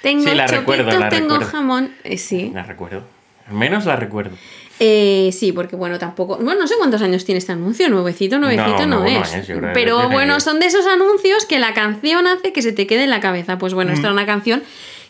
Tengo 0.02 0.24
Sí, 0.24 0.34
la 0.34 0.44
chopitos, 0.46 0.76
recuerdo, 0.78 0.98
la 0.98 1.08
tengo 1.08 1.34
recuerdo. 1.34 1.52
jamón. 1.52 1.96
Eh, 2.04 2.18
sí. 2.18 2.50
La 2.54 2.62
recuerdo. 2.62 3.04
Al 3.48 3.54
menos 3.54 3.84
la 3.86 3.96
recuerdo. 3.96 4.36
Eh, 4.82 5.30
sí, 5.32 5.52
porque 5.52 5.76
bueno, 5.76 5.98
tampoco. 5.98 6.36
Bueno, 6.38 6.62
no 6.62 6.66
sé 6.66 6.74
cuántos 6.78 7.02
años 7.02 7.26
tiene 7.26 7.38
este 7.38 7.52
anuncio, 7.52 7.88
nuevecito, 7.90 8.38
nuevecito 8.38 8.86
no, 8.86 9.00
No, 9.00 9.04
no, 9.04 9.04
no 9.04 9.06
es. 9.24 9.28
que 9.46 9.54
Pero 9.74 9.98
tiene- 9.98 10.14
bueno, 10.14 10.40
son 10.40 10.58
de 10.58 10.66
esos 10.66 10.86
anuncios 10.86 11.44
que 11.44 11.58
la 11.58 11.74
canción 11.74 12.26
hace 12.26 12.52
que 12.54 12.62
se 12.62 12.72
te 12.72 12.86
quede 12.86 13.04
en 13.04 13.10
la 13.10 13.20
cabeza. 13.20 13.58
Pues 13.58 13.74
bueno, 13.74 13.90
Mm. 13.90 13.94
esta 13.94 14.06
era 14.06 14.14
una 14.14 14.24
canción 14.26 14.62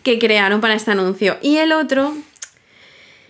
que 0.03 0.19
crearon 0.19 0.61
para 0.61 0.75
este 0.75 0.91
anuncio. 0.91 1.37
Y 1.41 1.59
el 1.59 1.71
otro. 1.73 2.13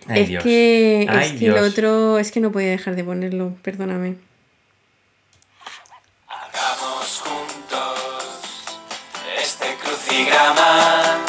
Ay, 0.07 0.21
es 0.23 0.29
Dios. 0.29 0.43
que. 0.43 1.05
Ay, 1.09 1.27
es 1.33 1.39
que 1.39 1.45
el 1.45 1.57
otro. 1.59 2.17
Es 2.17 2.31
que 2.31 2.39
no 2.39 2.51
podía 2.51 2.71
dejar 2.71 2.95
de 2.95 3.03
ponerlo, 3.03 3.53
perdóname. 3.61 4.15
Hagamos 6.27 7.21
juntos 7.23 8.41
este 9.39 9.75
crucigrama. 9.75 11.19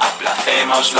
Aplacemos 0.00 0.94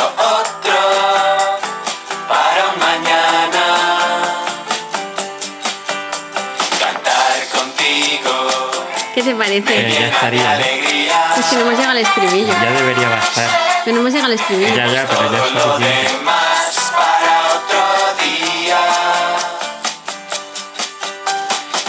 ¿Qué 9.44 9.61
te 9.62 9.72
Eh, 9.72 9.83
parece? 9.83 10.00
ya 10.00 10.07
estaría. 10.09 10.61
¿eh? 10.61 11.09
Es 11.38 11.46
que 11.46 11.55
no 11.57 11.61
hemos 11.62 11.74
llegado 11.74 11.90
al 11.92 11.98
estribillo. 11.98 12.53
Ya 12.53 12.70
debería 12.72 13.09
bastar. 13.09 13.48
Que 13.85 13.92
no 13.92 14.00
hemos 14.00 14.12
llegado 14.12 14.33
al 14.33 14.38
estribillo. 14.38 14.74
Ya, 14.76 14.87
ya, 14.87 15.07
pero 15.09 15.33
ya 15.33 15.38
es 15.38 15.48
suficiente. 15.62 16.12
demás 16.12 16.92
para 16.92 17.33
otro 17.57 17.85
día. 18.24 18.79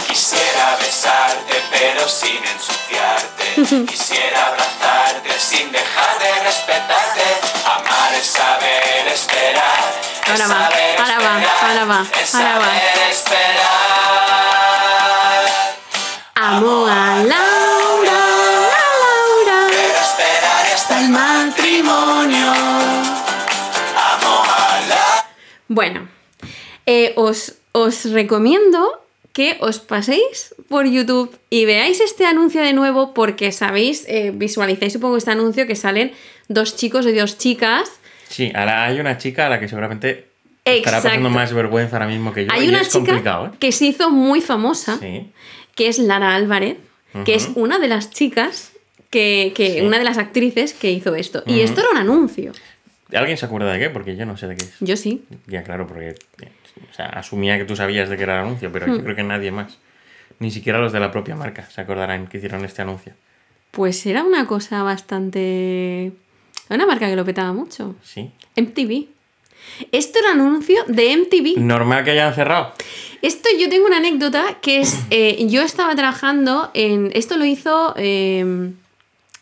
Quisiera 0.08 0.76
besarte 0.80 1.62
pero 1.70 2.08
sin 2.08 2.38
ensuciarte. 2.44 3.86
Quisiera 3.92 4.46
abrazarte 4.46 5.30
sin 5.38 5.70
dejar 5.72 6.18
de 6.18 6.44
respetarte. 6.44 7.22
Amar 7.66 8.14
es 8.14 8.26
saber 8.26 9.08
esperar. 9.08 9.84
es 10.24 10.30
Ahora 10.30 10.46
va, 10.46 10.70
saber 10.70 11.00
ahora 11.00 11.18
va, 11.18 11.42
esperar, 11.42 11.70
ahora 11.70 11.84
va, 11.84 12.06
es 12.22 12.34
ahora 12.34 12.58
va. 12.58 14.21
Esperar. 16.52 16.62
Amo 16.62 16.86
a 16.86 17.16
Laura, 17.24 18.20
a 18.20 18.92
Laura. 19.02 19.66
Pero 19.68 19.98
esperaré 20.00 20.72
hasta 20.74 21.00
el 21.00 21.08
matrimonio. 21.10 22.52
Amo 23.96 24.42
a 24.44 24.80
la 24.88 25.26
Bueno, 25.68 26.08
eh, 26.86 27.12
os, 27.16 27.54
os 27.72 28.10
recomiendo 28.12 29.00
que 29.32 29.56
os 29.60 29.78
paséis 29.78 30.54
por 30.68 30.84
YouTube 30.86 31.34
y 31.48 31.64
veáis 31.64 32.00
este 32.00 32.26
anuncio 32.26 32.60
de 32.62 32.74
nuevo 32.74 33.14
porque 33.14 33.50
sabéis, 33.52 34.04
eh, 34.06 34.30
visualizáis 34.34 34.92
supongo 34.92 35.16
este 35.16 35.30
anuncio 35.30 35.66
que 35.66 35.74
salen 35.76 36.12
dos 36.48 36.76
chicos 36.76 37.06
y 37.06 37.12
dos 37.12 37.38
chicas. 37.38 37.90
Sí, 38.28 38.52
ahora 38.54 38.84
hay 38.84 39.00
una 39.00 39.16
chica 39.18 39.46
a 39.46 39.48
la 39.50 39.58
que 39.60 39.68
seguramente 39.68 40.28
estará 40.64 40.98
Exacto. 40.98 41.08
pasando 41.08 41.30
más 41.30 41.52
vergüenza 41.54 41.96
ahora 41.96 42.08
mismo 42.08 42.32
que 42.34 42.44
yo. 42.46 42.52
Hay 42.52 42.66
y 42.66 42.68
una 42.68 42.82
es 42.82 42.88
chica 42.88 42.98
complicado, 43.06 43.46
¿eh? 43.46 43.50
que 43.58 43.72
se 43.72 43.86
hizo 43.86 44.10
muy 44.10 44.40
famosa, 44.42 44.98
Sí. 44.98 45.30
Que 45.74 45.88
es 45.88 45.98
Lara 45.98 46.34
Álvarez, 46.34 46.76
que 47.24 47.34
es 47.34 47.50
una 47.54 47.78
de 47.78 47.88
las 47.88 48.10
chicas, 48.10 48.72
que, 49.10 49.52
que- 49.54 49.74
Sí. 49.74 49.80
una 49.82 49.98
de 49.98 50.04
las 50.04 50.18
actrices 50.18 50.72
que 50.74 50.90
hizo 50.90 51.14
esto. 51.14 51.42
Y 51.46 51.60
esto 51.60 51.80
era 51.80 51.90
un 51.90 51.98
anuncio. 51.98 52.52
¿Alguien 53.14 53.36
se 53.36 53.44
acuerda 53.44 53.70
de 53.72 53.78
qué? 53.78 53.90
Porque 53.90 54.16
yo 54.16 54.24
no 54.24 54.36
sé 54.38 54.46
de 54.48 54.56
qué 54.56 54.64
es. 54.64 54.74
Yo 54.80 54.96
sí. 54.96 55.24
Ya, 55.46 55.62
claro, 55.62 55.86
porque 55.86 56.14
o 56.90 56.94
sea, 56.94 57.06
asumía 57.06 57.58
que 57.58 57.64
tú 57.66 57.76
sabías 57.76 58.08
de 58.08 58.16
qué 58.16 58.22
era 58.22 58.40
el 58.40 58.46
anuncio, 58.46 58.72
pero 58.72 58.86
Hmm. 58.86 58.96
yo 58.96 59.02
creo 59.04 59.16
que 59.16 59.22
nadie 59.22 59.50
más. 59.50 59.76
Ni 60.38 60.50
siquiera 60.50 60.78
los 60.78 60.92
de 60.92 61.00
la 61.00 61.10
propia 61.12 61.36
marca 61.36 61.68
se 61.70 61.80
acordarán 61.82 62.26
que 62.26 62.38
hicieron 62.38 62.64
este 62.64 62.80
anuncio. 62.82 63.12
Pues 63.70 64.04
era 64.06 64.22
una 64.24 64.46
cosa 64.46 64.82
bastante... 64.82 66.12
Una 66.70 66.86
marca 66.86 67.06
que 67.08 67.16
lo 67.16 67.24
petaba 67.24 67.52
mucho. 67.52 67.94
Sí. 68.02 68.30
MTV. 68.56 69.08
Esto 69.92 70.18
era 70.18 70.32
un 70.32 70.40
anuncio 70.40 70.84
de 70.86 71.16
MTV. 71.16 71.58
Normal 71.60 72.04
que 72.04 72.10
hayan 72.12 72.34
cerrado. 72.34 72.72
Esto 73.22 73.48
yo 73.58 73.68
tengo 73.68 73.86
una 73.86 73.98
anécdota 73.98 74.58
que 74.60 74.80
es, 74.80 75.00
eh, 75.10 75.46
yo 75.48 75.62
estaba 75.62 75.94
trabajando 75.94 76.70
en, 76.74 77.10
esto 77.14 77.36
lo 77.36 77.44
hizo 77.44 77.94
eh, 77.96 78.70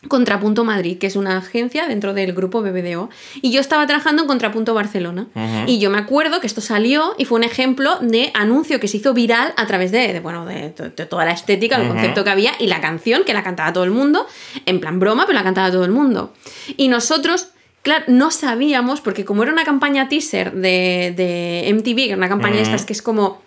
Contrapunto 0.09 0.65
Madrid, 0.65 0.97
que 0.97 1.07
es 1.07 1.15
una 1.17 1.37
agencia 1.37 1.87
dentro 1.87 2.15
del 2.15 2.33
grupo 2.33 2.63
BBDO, 2.63 3.11
y 3.43 3.51
yo 3.53 3.61
estaba 3.61 3.87
trabajando 3.87 4.23
en 4.23 4.29
Contrapunto 4.29 4.73
Barcelona. 4.73 5.27
Y 5.67 5.79
yo 5.79 5.91
me 5.91 5.99
acuerdo 5.99 6.41
que 6.41 6.47
esto 6.47 6.63
salió 6.63 7.15
y 7.19 7.27
fue 7.27 7.37
un 7.37 7.45
ejemplo 7.45 7.97
de 8.01 8.31
anuncio 8.33 8.81
que 8.81 8.89
se 8.89 8.97
hizo 8.97 9.13
viral 9.13 9.53
a 9.59 9.67
través 9.67 9.93
de, 9.93 10.15
de, 10.15 10.21
bueno, 10.21 10.47
de, 10.47 10.71
to- 10.71 10.89
de 10.89 11.05
toda 11.05 11.27
la 11.27 11.33
estética, 11.33 11.77
el 11.77 11.83
concepto 11.89 12.25
que 12.25 12.31
había 12.31 12.53
y 12.59 12.67
la 12.69 12.81
canción 12.81 13.25
que 13.25 13.35
la 13.35 13.43
cantaba 13.43 13.75
todo 13.75 13.85
el 13.85 13.91
mundo, 13.91 14.27
en 14.65 14.81
plan 14.81 14.99
broma, 15.01 15.27
pero 15.27 15.39
la 15.39 15.45
cantaba 15.45 15.71
todo 15.71 15.85
el 15.85 15.91
mundo. 15.91 16.33
Y 16.79 16.89
nosotros 16.89 17.49
Claro, 17.83 18.05
no 18.09 18.31
sabíamos, 18.31 19.01
porque 19.01 19.25
como 19.25 19.43
era 19.43 19.53
una 19.53 19.65
campaña 19.65 20.09
teaser 20.09 20.53
de, 20.53 21.15
de 21.17 21.73
MTV, 21.75 22.15
una 22.17 22.29
campaña 22.29 22.57
de 22.57 22.63
estas 22.63 22.85
que 22.85 22.93
es 22.93 23.01
como 23.03 23.41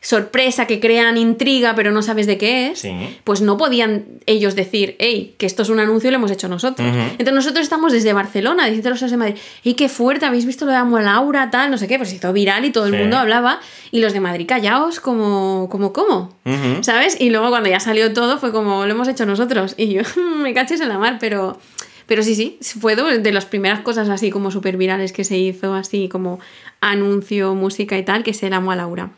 sorpresa, 0.00 0.66
que 0.66 0.80
crean 0.80 1.16
intriga, 1.16 1.76
pero 1.76 1.92
no 1.92 2.02
sabes 2.02 2.26
de 2.26 2.36
qué 2.36 2.68
es, 2.72 2.80
Sí. 2.80 2.92
pues 3.22 3.40
no 3.40 3.56
podían 3.56 4.04
ellos 4.26 4.56
decir, 4.56 4.96
hey, 4.98 5.36
que 5.38 5.46
esto 5.46 5.62
es 5.62 5.68
un 5.68 5.78
anuncio 5.78 6.08
y 6.08 6.10
lo 6.10 6.16
hemos 6.18 6.32
hecho 6.32 6.48
nosotros. 6.48 6.88
Entonces 6.92 7.32
nosotros 7.32 7.62
estamos 7.62 7.92
desde 7.92 8.12
Barcelona, 8.12 8.66
diciendo 8.66 8.90
los 8.90 9.00
de 9.08 9.16
Madrid, 9.16 9.36
hey, 9.62 9.74
qué 9.74 9.88
fuerte, 9.88 10.26
habéis 10.26 10.44
visto 10.44 10.64
lo 10.64 10.72
de 10.72 10.78
Amo 10.78 10.98
Laura, 10.98 11.50
tal, 11.50 11.70
no 11.70 11.78
sé 11.78 11.86
qué, 11.86 11.98
pues 11.98 12.08
se 12.10 12.16
hizo 12.16 12.32
viral 12.32 12.64
y 12.64 12.70
todo 12.70 12.86
el 12.86 12.94
mundo 12.94 13.16
hablaba, 13.16 13.60
y 13.92 14.00
los 14.00 14.12
de 14.12 14.18
Madrid 14.18 14.46
callaos 14.48 14.98
como, 14.98 15.68
como, 15.70 15.92
¿cómo? 15.92 16.34
Ujú. 16.46 16.82
¿Sabes? 16.82 17.20
Y 17.20 17.30
luego 17.30 17.50
cuando 17.50 17.68
ya 17.68 17.78
salió 17.78 18.12
todo 18.12 18.38
fue 18.38 18.50
como, 18.50 18.84
lo 18.86 18.90
hemos 18.90 19.06
hecho 19.06 19.24
nosotros, 19.24 19.74
y 19.76 19.86
yo, 19.94 20.02
me 20.42 20.52
caches 20.52 20.80
en 20.80 20.88
la 20.88 20.98
mar, 20.98 21.18
pero... 21.20 21.58
Pero 22.06 22.22
sí, 22.22 22.34
sí, 22.34 22.58
fue 22.60 22.96
de 22.96 23.32
las 23.32 23.46
primeras 23.46 23.80
cosas 23.80 24.08
así 24.08 24.30
como 24.30 24.50
súper 24.50 24.76
virales 24.76 25.12
que 25.12 25.24
se 25.24 25.36
hizo, 25.38 25.74
así 25.74 26.08
como 26.08 26.40
anuncio, 26.80 27.54
música 27.54 27.96
y 27.98 28.04
tal, 28.04 28.22
que 28.22 28.32
es 28.32 28.42
el 28.42 28.52
Amo 28.52 28.72
a 28.72 28.76
Laura. 28.76 29.10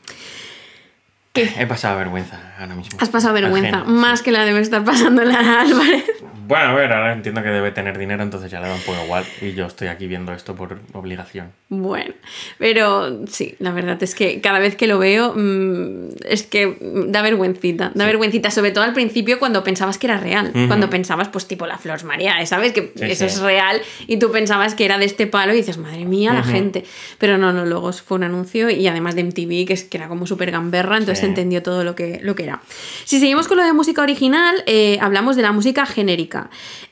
He 1.34 1.66
pasado 1.66 1.98
vergüenza 1.98 2.40
ahora 2.58 2.76
mismo. 2.76 2.96
Has 3.00 3.08
pasado 3.08 3.34
vergüenza, 3.34 3.78
Ajena, 3.78 3.84
sí. 3.84 3.90
más 3.90 4.22
que 4.22 4.30
la 4.30 4.44
debe 4.44 4.60
estar 4.60 4.84
pasando 4.84 5.24
la 5.24 5.62
Álvarez. 5.62 6.04
Bueno, 6.46 6.66
a 6.66 6.74
ver, 6.74 6.92
ahora 6.92 7.12
entiendo 7.12 7.42
que 7.42 7.48
debe 7.48 7.70
tener 7.70 7.96
dinero, 7.98 8.22
entonces 8.22 8.50
ya 8.50 8.60
le 8.60 8.68
da 8.68 8.74
un 8.74 8.80
poco 8.82 8.98
igual. 9.04 9.24
Y 9.40 9.52
yo 9.54 9.66
estoy 9.66 9.88
aquí 9.88 10.06
viendo 10.06 10.32
esto 10.32 10.54
por 10.54 10.78
obligación. 10.92 11.52
Bueno, 11.68 12.14
pero 12.58 13.26
sí, 13.26 13.54
la 13.58 13.72
verdad 13.72 14.00
es 14.02 14.14
que 14.14 14.40
cada 14.40 14.58
vez 14.58 14.76
que 14.76 14.86
lo 14.86 14.98
veo 14.98 15.32
mm, 15.34 16.08
es 16.28 16.42
que 16.44 16.76
da 17.08 17.22
vergüencita, 17.22 17.92
da 17.94 18.06
vergüencita, 18.06 18.50
sobre 18.50 18.70
todo 18.70 18.84
al 18.84 18.92
principio 18.92 19.38
cuando 19.38 19.64
pensabas 19.64 19.98
que 19.98 20.06
era 20.06 20.18
real, 20.18 20.52
cuando 20.68 20.88
pensabas 20.90 21.28
pues 21.28 21.46
tipo 21.46 21.66
la 21.66 21.78
Flor 21.78 22.04
María, 22.04 22.44
¿sabes? 22.46 22.72
Que 22.72 22.92
Sí, 22.96 23.04
eso 23.04 23.20
sí. 23.28 23.34
es 23.36 23.40
real 23.40 23.80
y 24.06 24.18
tú 24.18 24.30
pensabas 24.30 24.74
que 24.74 24.84
era 24.84 24.98
de 24.98 25.04
este 25.06 25.26
palo 25.26 25.52
y 25.52 25.56
dices, 25.56 25.78
madre 25.78 26.04
mía, 26.04 26.32
la 26.32 26.42
gente. 26.42 26.84
Pero 27.18 27.38
no, 27.38 27.52
no, 27.52 27.64
luego 27.64 27.92
fue 27.92 28.16
un 28.18 28.24
anuncio 28.24 28.70
y 28.70 28.86
además 28.86 29.14
de 29.16 29.22
MTV, 29.24 29.66
que, 29.66 29.72
es, 29.72 29.84
que 29.84 29.96
era 29.96 30.08
como 30.08 30.26
súper 30.26 30.50
gamberra, 30.50 30.96
entonces 30.98 31.14
Sí. 31.18 31.22
se 31.22 31.28
entendió 31.28 31.62
todo 31.62 31.84
lo 31.84 31.94
que, 31.94 32.18
lo 32.22 32.34
que 32.34 32.42
era. 32.44 32.60
Si 33.04 33.18
seguimos 33.20 33.46
con 33.48 33.56
lo 33.56 33.64
de 33.64 33.72
música 33.72 34.02
original, 34.02 34.56
eh, 34.66 34.98
hablamos 35.00 35.36
de 35.36 35.42
la 35.42 35.52
música 35.52 35.86
genérica. 35.86 36.33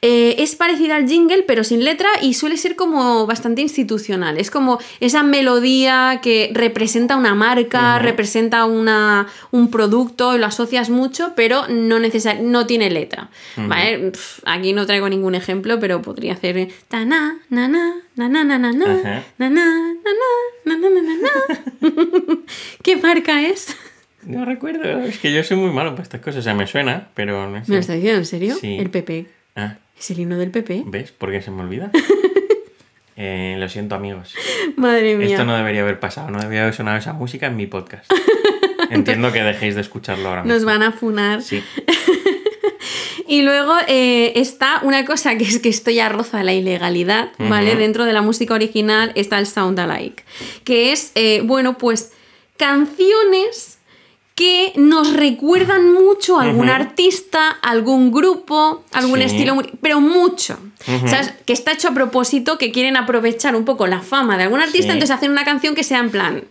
Eh, 0.00 0.36
es 0.38 0.56
parecida 0.56 0.96
al 0.96 1.08
jingle, 1.08 1.42
pero 1.42 1.64
sin 1.64 1.84
letra 1.84 2.08
y 2.20 2.34
suele 2.34 2.56
ser 2.56 2.76
como 2.76 3.26
bastante 3.26 3.62
institucional. 3.62 4.38
Es 4.38 4.50
como 4.50 4.78
esa 5.00 5.22
melodía 5.22 6.20
que 6.22 6.50
representa 6.52 7.16
una 7.16 7.34
marca, 7.34 7.98
representa 7.98 8.64
una, 8.64 9.26
un 9.50 9.70
producto 9.70 10.34
y 10.34 10.38
lo 10.38 10.46
asocias 10.46 10.90
mucho, 10.90 11.32
pero 11.36 11.66
no, 11.68 11.98
no 12.42 12.66
tiene 12.66 12.90
letra. 12.90 13.30
¿vale? 13.56 14.12
Aquí 14.44 14.72
no 14.72 14.86
traigo 14.86 15.08
ningún 15.08 15.34
ejemplo, 15.34 15.78
pero 15.80 16.02
podría 16.02 16.34
hacer 16.34 16.58
eh, 16.58 16.68
ta 16.88 17.04
na 17.04 17.38
na 17.50 17.68
na 17.68 18.02
na 18.16 18.28
na 18.28 18.44
na 18.44 18.58
na 18.58 18.72
na 18.72 18.84
Ajá. 18.84 19.22
na 19.38 19.50
na 19.50 19.64
na 20.04 20.12
na 20.66 20.76
na 20.76 20.88
na 20.90 21.02
na 21.02 21.14
na. 21.24 21.32
¿Qué 22.82 22.96
marca 22.96 23.42
es? 23.42 23.76
No 24.24 24.44
recuerdo, 24.44 24.84
es 25.00 25.18
que 25.18 25.32
yo 25.32 25.42
soy 25.42 25.56
muy 25.56 25.70
malo 25.70 25.90
para 25.92 26.02
estas 26.04 26.20
cosas. 26.20 26.40
O 26.40 26.42
sea, 26.42 26.54
me 26.54 26.66
suena, 26.66 27.08
pero 27.14 27.48
no 27.50 27.64
sé. 27.64 27.70
¿Me 27.70 27.76
lo 27.76 27.80
estás 27.80 27.96
diciendo 27.96 28.18
en 28.18 28.26
serio? 28.26 28.54
Sí. 28.54 28.76
El 28.78 28.90
PP. 28.90 29.26
Ah, 29.56 29.76
Es 29.98 30.10
el 30.10 30.20
himno 30.20 30.38
del 30.38 30.50
PP. 30.50 30.84
¿ves? 30.86 31.12
¿Por 31.12 31.30
qué 31.30 31.42
se 31.42 31.50
me 31.50 31.62
olvida? 31.62 31.90
Eh, 33.14 33.56
lo 33.58 33.68
siento, 33.68 33.94
amigos. 33.94 34.34
Madre 34.76 35.16
mía. 35.16 35.26
Esto 35.28 35.44
no 35.44 35.54
debería 35.54 35.82
haber 35.82 36.00
pasado, 36.00 36.30
no 36.30 36.38
debería 36.40 36.62
haber 36.62 36.74
sonado 36.74 36.96
esa 36.96 37.12
música 37.12 37.46
en 37.46 37.56
mi 37.56 37.66
podcast. 37.66 38.10
Entiendo 38.90 39.30
que 39.32 39.42
dejéis 39.42 39.74
de 39.74 39.82
escucharlo 39.82 40.30
ahora 40.30 40.42
mismo. 40.42 40.54
Nos 40.54 40.64
van 40.64 40.82
a 40.82 40.92
funar. 40.92 41.42
Sí. 41.42 41.62
Y 43.28 43.42
luego 43.42 43.72
eh, 43.86 44.32
está 44.36 44.80
una 44.82 45.06
cosa 45.06 45.38
que 45.38 45.44
es 45.44 45.58
que 45.58 45.70
esto 45.70 45.90
ya 45.90 46.10
roza 46.10 46.42
la 46.42 46.52
ilegalidad, 46.52 47.30
¿vale? 47.38 47.76
Dentro 47.76 48.04
de 48.04 48.12
la 48.12 48.20
música 48.20 48.52
original 48.52 49.12
está 49.14 49.38
el 49.38 49.46
sound 49.46 49.78
alike, 49.80 50.22
que 50.64 50.92
es, 50.92 51.12
eh, 51.14 51.40
bueno, 51.42 51.78
pues 51.78 52.12
canciones 52.58 53.71
que 54.34 54.72
nos 54.76 55.12
recuerdan 55.12 55.92
mucho 55.92 56.38
a 56.40 56.44
algún 56.44 56.68
artista, 56.70 57.50
algún 57.50 58.10
grupo, 58.10 58.82
algún 58.92 59.18
Sí. 59.18 59.24
estilo, 59.26 59.56
pero 59.80 60.00
mucho. 60.00 60.58
¿Sabes? 61.06 61.32
Que 61.44 61.52
está 61.52 61.72
hecho 61.72 61.88
a 61.88 61.94
propósito, 61.94 62.58
que 62.58 62.72
quieren 62.72 62.96
aprovechar 62.96 63.54
un 63.54 63.64
poco 63.64 63.86
la 63.86 64.00
fama 64.00 64.36
de 64.36 64.44
algún 64.44 64.60
artista, 64.60 64.88
Sí. 64.88 64.92
entonces 64.92 65.14
hacen 65.16 65.30
una 65.30 65.44
canción 65.44 65.74
que 65.74 65.84
sea 65.84 65.98
en 65.98 66.10
plan, 66.10 66.44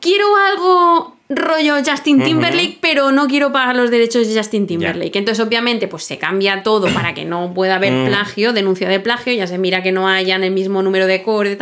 quiero 0.00 0.36
algo 0.36 1.16
rollo 1.36 1.76
Justin. 1.84 2.22
Timberlake, 2.22 2.78
pero 2.80 3.12
no 3.12 3.26
quiero 3.26 3.52
pagar 3.52 3.76
los 3.76 3.90
derechos 3.90 4.28
de 4.28 4.36
Justin 4.36 4.66
Timberlake. 4.66 5.16
Entonces, 5.18 5.44
obviamente, 5.44 5.88
pues 5.88 6.04
se 6.04 6.18
cambia 6.18 6.62
todo 6.62 6.88
para 6.92 7.14
que 7.14 7.24
no 7.24 7.52
pueda 7.54 7.76
haber 7.76 7.92
Mm. 7.92 8.06
plagio, 8.06 8.52
denuncia 8.52 8.88
de 8.88 9.00
plagio, 9.00 9.32
ya 9.32 9.46
se 9.46 9.58
mira 9.58 9.82
que 9.82 9.92
no 9.92 10.08
hayan 10.08 10.44
el 10.44 10.50
mismo 10.52 10.82
número 10.82 11.06
de 11.06 11.16
acordes, 11.16 11.58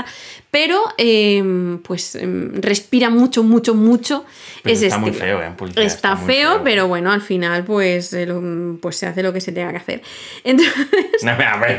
pero 0.51 0.81
em, 0.99 1.79
pues 1.79 2.17
em, 2.17 2.53
respira 2.61 3.09
mucho, 3.11 3.43
mucho, 3.45 3.75
mucho 3.75 4.25
ese 4.65 4.87
está 4.87 4.99
muy 4.99 5.13
feo, 5.13 5.41
¿eh? 5.43 5.53
Publicidad 5.57 5.85
Está, 5.87 6.17
feo, 6.17 6.27
feo. 6.55 6.61
pero 6.65 6.89
bueno, 6.89 7.13
al 7.13 7.23
final, 7.23 7.65
pues, 7.65 8.13
eh, 8.13 8.27
pues 8.83 8.97
se 8.97 9.07
hace 9.07 9.23
lo 9.23 9.33
que 9.33 9.41
se 9.41 9.53
tenga 9.53 9.71
que 9.71 9.77
hacer. 9.79 10.03
Entonces, 10.45 10.75
No, 11.23 11.31
a 11.31 11.57
ver, 11.57 11.79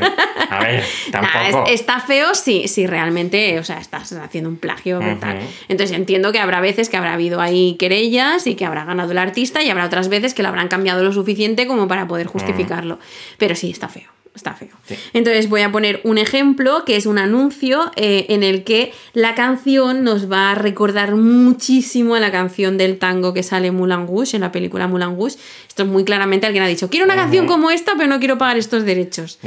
a 0.49 0.59
ver, 0.63 0.83
Nah, 1.13 1.21
tampoco. 1.21 1.65
es- 1.67 1.81
está 1.81 1.99
feo 1.99 2.33
si, 2.33 2.67
si 2.67 2.87
realmente, 2.87 3.59
o 3.59 3.63
sea, 3.63 3.77
estás 3.79 4.11
haciendo 4.13 4.49
un 4.49 4.55
plagio 4.57 4.99
tal. 5.19 5.39
Entonces 5.67 5.95
entiendo 5.95 6.31
que 6.31 6.39
habrá 6.39 6.61
veces 6.61 6.89
que 6.89 6.97
habrá 6.97 7.13
habido 7.13 7.41
ahí 7.41 7.75
querellas 7.81 8.45
y 8.47 8.53
que 8.55 8.63
habrá 8.65 8.85
ganado 8.85 9.11
el 9.11 9.17
artista 9.17 9.61
y 9.63 9.69
habrá 9.69 9.85
otras 9.87 10.07
veces 10.07 10.33
que 10.33 10.43
lo 10.43 10.49
habrán 10.49 10.67
cambiado 10.69 11.03
lo 11.03 11.11
suficiente 11.11 11.65
como 11.67 11.87
para 11.87 12.07
poder 12.07 12.27
justificarlo. 12.27 12.99
Pero 13.37 13.55
sí, 13.55 13.71
está 13.71 13.89
feo. 13.89 14.09
Está 14.33 14.53
feo. 14.53 14.69
Sí. 14.87 14.95
Entonces 15.11 15.49
voy 15.49 15.59
a 15.59 15.73
poner 15.73 15.99
un 16.05 16.17
ejemplo 16.17 16.85
que 16.85 16.95
es 16.95 17.05
un 17.05 17.17
anuncio 17.17 17.91
eh, 17.97 18.27
en 18.29 18.43
el 18.43 18.63
que 18.63 18.93
la 19.13 19.35
canción 19.35 20.05
nos 20.05 20.31
va 20.31 20.51
a 20.51 20.55
recordar 20.55 21.15
muchísimo 21.15 22.15
a 22.15 22.21
la 22.21 22.31
canción 22.31 22.77
del 22.77 22.97
tango 22.97 23.33
que 23.33 23.43
sale 23.43 23.71
Moulin 23.71 24.07
Rouge, 24.07 24.37
en 24.37 24.41
la 24.41 24.53
película 24.53 24.87
Moulin 24.87 25.17
Rouge. 25.17 25.35
Esto 25.67 25.83
es 25.83 25.89
muy 25.89 26.05
claramente 26.05 26.45
alguien 26.45 26.63
ha 26.63 26.67
dicho, 26.67 26.89
quiero 26.89 27.05
una 27.05 27.15
canción 27.17 27.45
como 27.45 27.71
esta, 27.71 27.91
pero 27.97 28.07
no 28.07 28.19
quiero 28.19 28.37
pagar 28.37 28.57
estos 28.57 28.85
derechos. 28.85 29.37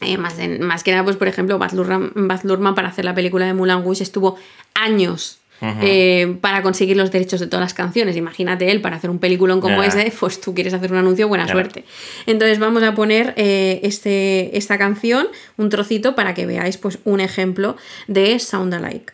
Eh, 0.00 0.16
más, 0.16 0.38
en- 0.38 0.62
más 0.62 0.84
que 0.84 0.92
nada, 0.92 1.02
pues 1.02 1.16
por 1.16 1.26
ejemplo, 1.26 1.58
Baz 1.58 1.72
Luhrmann, 1.74 2.12
Baz 2.14 2.44
Luhrmann 2.44 2.76
para 2.76 2.86
hacer 2.88 3.04
la 3.04 3.14
película 3.16 3.46
de 3.46 3.54
Moulin 3.54 3.82
Rouge 3.82 4.04
estuvo 4.04 4.36
años 4.74 5.38
Eh, 5.62 6.38
para 6.40 6.62
conseguir 6.62 6.96
los 6.96 7.12
derechos 7.12 7.38
de 7.38 7.46
todas 7.46 7.62
las 7.62 7.74
canciones. 7.74 8.16
Imagínate 8.16 8.70
él 8.70 8.80
para 8.80 8.96
hacer 8.96 9.10
un 9.10 9.18
peliculón 9.18 9.60
como 9.60 9.82
ese, 9.82 10.12
pues 10.18 10.40
tú 10.40 10.54
quieres 10.54 10.74
hacer 10.74 10.90
un 10.90 10.98
anuncio, 10.98 11.28
buena 11.28 11.46
suerte. 11.46 11.84
Entonces 12.26 12.58
vamos 12.58 12.82
a 12.82 12.94
poner 12.94 13.32
eh, 13.36 13.80
este, 13.84 14.56
esta 14.58 14.76
canción, 14.76 15.28
un 15.56 15.68
trocito, 15.68 16.14
para 16.16 16.34
que 16.34 16.46
veáis 16.46 16.78
pues 16.78 16.98
un 17.04 17.20
ejemplo 17.20 17.76
de 18.08 18.38
Sound 18.38 18.74
Alike. 18.74 19.12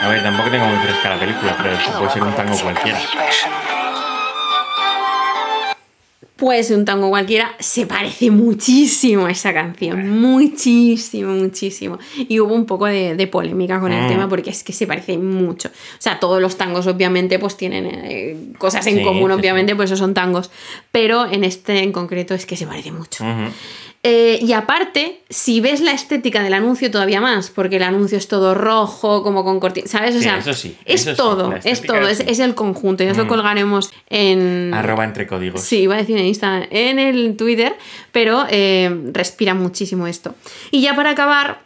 A 0.00 0.10
ver, 0.10 0.22
tampoco 0.22 0.50
tengo 0.50 0.64
muy 0.64 0.78
fresca 0.78 1.10
la 1.10 1.20
película, 1.20 1.54
pero 1.58 1.74
esto 1.74 1.98
puede 1.98 2.10
ser 2.10 2.22
un 2.22 2.34
tango 2.34 2.58
cualquiera. 2.58 2.98
Pues 6.38 6.70
un 6.70 6.84
tango 6.84 7.08
cualquiera 7.10 7.56
se 7.58 7.84
parece 7.84 8.30
muchísimo 8.30 9.26
a 9.26 9.30
esa 9.32 9.52
canción, 9.52 10.08
muchísimo, 10.20 11.32
muchísimo. 11.32 11.98
Y 12.16 12.38
hubo 12.38 12.54
un 12.54 12.64
poco 12.64 12.86
de, 12.86 13.16
de 13.16 13.26
polémica 13.26 13.80
con 13.80 13.92
el 13.92 14.04
Mm. 14.04 14.08
tema 14.08 14.28
porque 14.28 14.50
es 14.50 14.62
que 14.62 14.72
se 14.72 14.86
parece 14.86 15.18
mucho. 15.18 15.68
O 15.68 16.00
sea, 16.00 16.20
todos 16.20 16.40
los 16.40 16.56
tangos 16.56 16.86
obviamente 16.86 17.40
pues 17.40 17.56
tienen 17.56 17.86
eh, 17.86 18.36
cosas 18.56 18.86
en 18.86 18.98
Sí, 18.98 19.02
común, 19.02 19.32
sí, 19.32 19.36
obviamente, 19.36 19.74
pues 19.74 19.88
esos 19.90 19.98
son 19.98 20.14
tangos. 20.14 20.52
Pero 20.92 21.26
en 21.26 21.42
este 21.42 21.82
en 21.82 21.90
concreto 21.90 22.34
es 22.34 22.46
que 22.46 22.56
se 22.56 22.68
parece 22.68 22.92
mucho. 22.92 23.24
Ujú. 23.24 23.50
Eh, 24.04 24.38
y 24.40 24.52
aparte, 24.52 25.20
si 25.28 25.60
ves 25.60 25.80
la 25.80 25.90
estética 25.90 26.42
del 26.42 26.54
anuncio 26.54 26.88
todavía 26.90 27.20
más, 27.20 27.50
porque 27.50 27.76
el 27.76 27.82
anuncio 27.82 28.16
es 28.16 28.28
todo 28.28 28.54
rojo, 28.54 29.24
como 29.24 29.42
con 29.44 29.58
cortinas, 29.58 29.90
¿sabes? 29.90 30.14
O 30.14 30.18
Sí, 30.18 30.24
sea, 30.24 30.38
eso 30.38 30.54
sí, 30.54 30.76
es 30.84 31.02
eso 31.06 31.16
todo, 31.16 31.52
es 31.64 31.82
todo, 31.82 32.06
es 32.08 32.38
el 32.38 32.54
conjunto. 32.54 33.02
Ya 33.02 33.10
os 33.10 33.16
lo 33.16 33.24
Mm. 33.24 33.28
colgaremos 33.28 33.90
en... 34.08 34.72
Arroba 34.72 35.04
entre 35.04 35.26
códigos. 35.26 35.60
Sí, 35.62 35.78
iba 35.80 35.96
a 35.96 35.98
decir 35.98 36.16
en 36.16 36.26
Instagram, 36.26 36.68
en 36.70 36.98
el 37.00 37.36
Twitter, 37.36 37.76
pero 38.12 38.46
eh, 38.48 38.88
respira 39.12 39.54
muchísimo 39.54 40.06
esto. 40.06 40.34
Y 40.70 40.80
ya 40.80 40.94
para 40.94 41.10
acabar, 41.10 41.62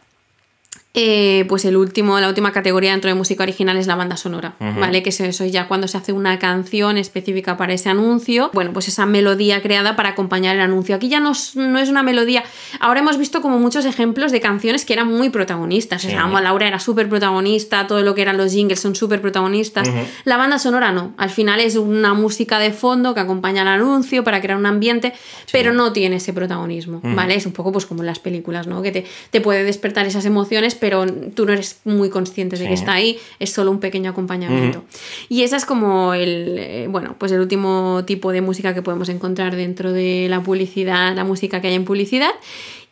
eh, 0.95 1.47
pues 1.49 1.64
el 1.64 1.76
último, 1.76 2.20
la 2.20 2.28
última 2.28 2.53
categoría 2.53 2.90
dentro 2.90 3.09
de 3.09 3.14
música 3.14 3.43
original 3.43 3.76
es 3.78 3.86
la 3.86 3.95
banda 3.97 4.16
sonora. 4.16 4.55
¿vale? 4.61 5.03
Que 5.03 5.09
eso, 5.09 5.24
eso 5.24 5.45
ya 5.47 5.66
cuando 5.68 5.88
se 5.88 5.97
hace 5.97 6.12
una 6.12 6.38
canción 6.38 6.99
específica 6.99 7.57
para 7.57 7.72
ese 7.72 7.88
anuncio, 7.88 8.51
bueno, 8.53 8.72
pues 8.72 8.88
esa 8.88 9.07
melodía 9.07 9.62
creada 9.62 9.97
para 9.97 10.11
acompañar 10.11 10.55
el 10.55 10.61
anuncio. 10.61 10.95
Aquí 10.95 11.09
ya 11.09 11.18
no 11.20 11.32
es, 11.32 11.57
no 11.57 11.78
es 11.78 11.88
una 11.88 12.03
melodía. 12.03 12.45
Ahora 12.78 13.01
hemos 13.01 13.16
visto 13.16 13.40
como 13.40 13.59
muchos 13.59 13.84
ejemplos 13.86 14.32
de 14.32 14.40
canciones 14.40 14.84
que 14.84 14.93
eran 14.93 15.09
muy 15.09 15.30
protagonistas. 15.30 16.05
O 16.05 16.09
sea, 16.09 16.12
Sí. 16.18 16.22
Amo 16.22 16.36
a 16.36 16.43
Laura 16.43 16.68
era 16.68 16.78
súper 16.78 17.09
protagonista, 17.09 17.86
todo 17.86 18.03
lo 18.03 18.14
que 18.14 18.20
eran 18.22 18.36
los 18.36 18.53
jingles 18.53 18.80
son 18.80 18.95
súper 18.95 19.22
protagonistas. 19.22 19.88
La 20.24 20.36
banda 20.36 20.59
sonora 20.59 20.93
no. 20.93 21.14
Al 21.16 21.30
final 21.30 21.59
es 21.61 21.76
una 21.76 22.12
música 22.12 22.59
de 22.59 22.70
fondo 22.72 23.14
que 23.14 23.20
acompaña 23.20 23.62
al 23.62 23.68
anuncio 23.68 24.22
para 24.24 24.40
crear 24.43 24.59
un 24.59 24.66
ambiente, 24.66 25.14
pero 25.53 25.72
no 25.72 25.93
tiene 25.95 26.16
ese 26.16 26.32
protagonismo, 26.34 27.01
¿vale? 27.03 27.34
Es 27.34 27.47
un 27.47 27.53
poco 27.53 27.72
pues 27.72 27.86
como 27.86 28.03
en 28.03 28.07
las 28.07 28.18
películas, 28.18 28.66
¿no? 28.66 28.82
Que 28.82 28.93
te, 28.93 29.07
te 29.30 29.40
puede 29.40 29.64
despertar 29.64 30.05
esas 30.07 30.26
emociones, 30.26 30.74
pero 30.83 31.07
tú 31.07 31.47
no 31.47 31.53
eres 31.53 31.80
muy 31.85 32.11
consciente 32.11 32.57
de 32.57 32.66
que 32.66 32.74
está 32.74 32.95
ahí, 32.95 33.16
es 33.39 33.53
solo 33.53 33.70
un 33.70 33.78
pequeño 33.78 34.11
acompañamiento. 34.11 34.83
Y 35.28 35.45
esa 35.45 35.57
es 35.57 35.64
como 35.64 36.12
el, 36.12 36.57
eh, 36.59 36.87
bueno, 36.91 37.14
pues 37.20 37.30
el 37.30 37.39
último 37.39 38.03
tipo 38.05 38.33
de 38.33 38.41
música 38.41 38.74
que 38.74 38.83
podemos 38.83 39.09
encontrar 39.09 39.55
dentro 39.55 39.93
de 39.93 40.26
la 40.28 40.41
publicidad, 40.41 41.14
la 41.14 41.22
música 41.22 41.61
que 41.61 41.68
hay 41.68 41.74
en 41.74 41.85
publicidad. 41.85 42.33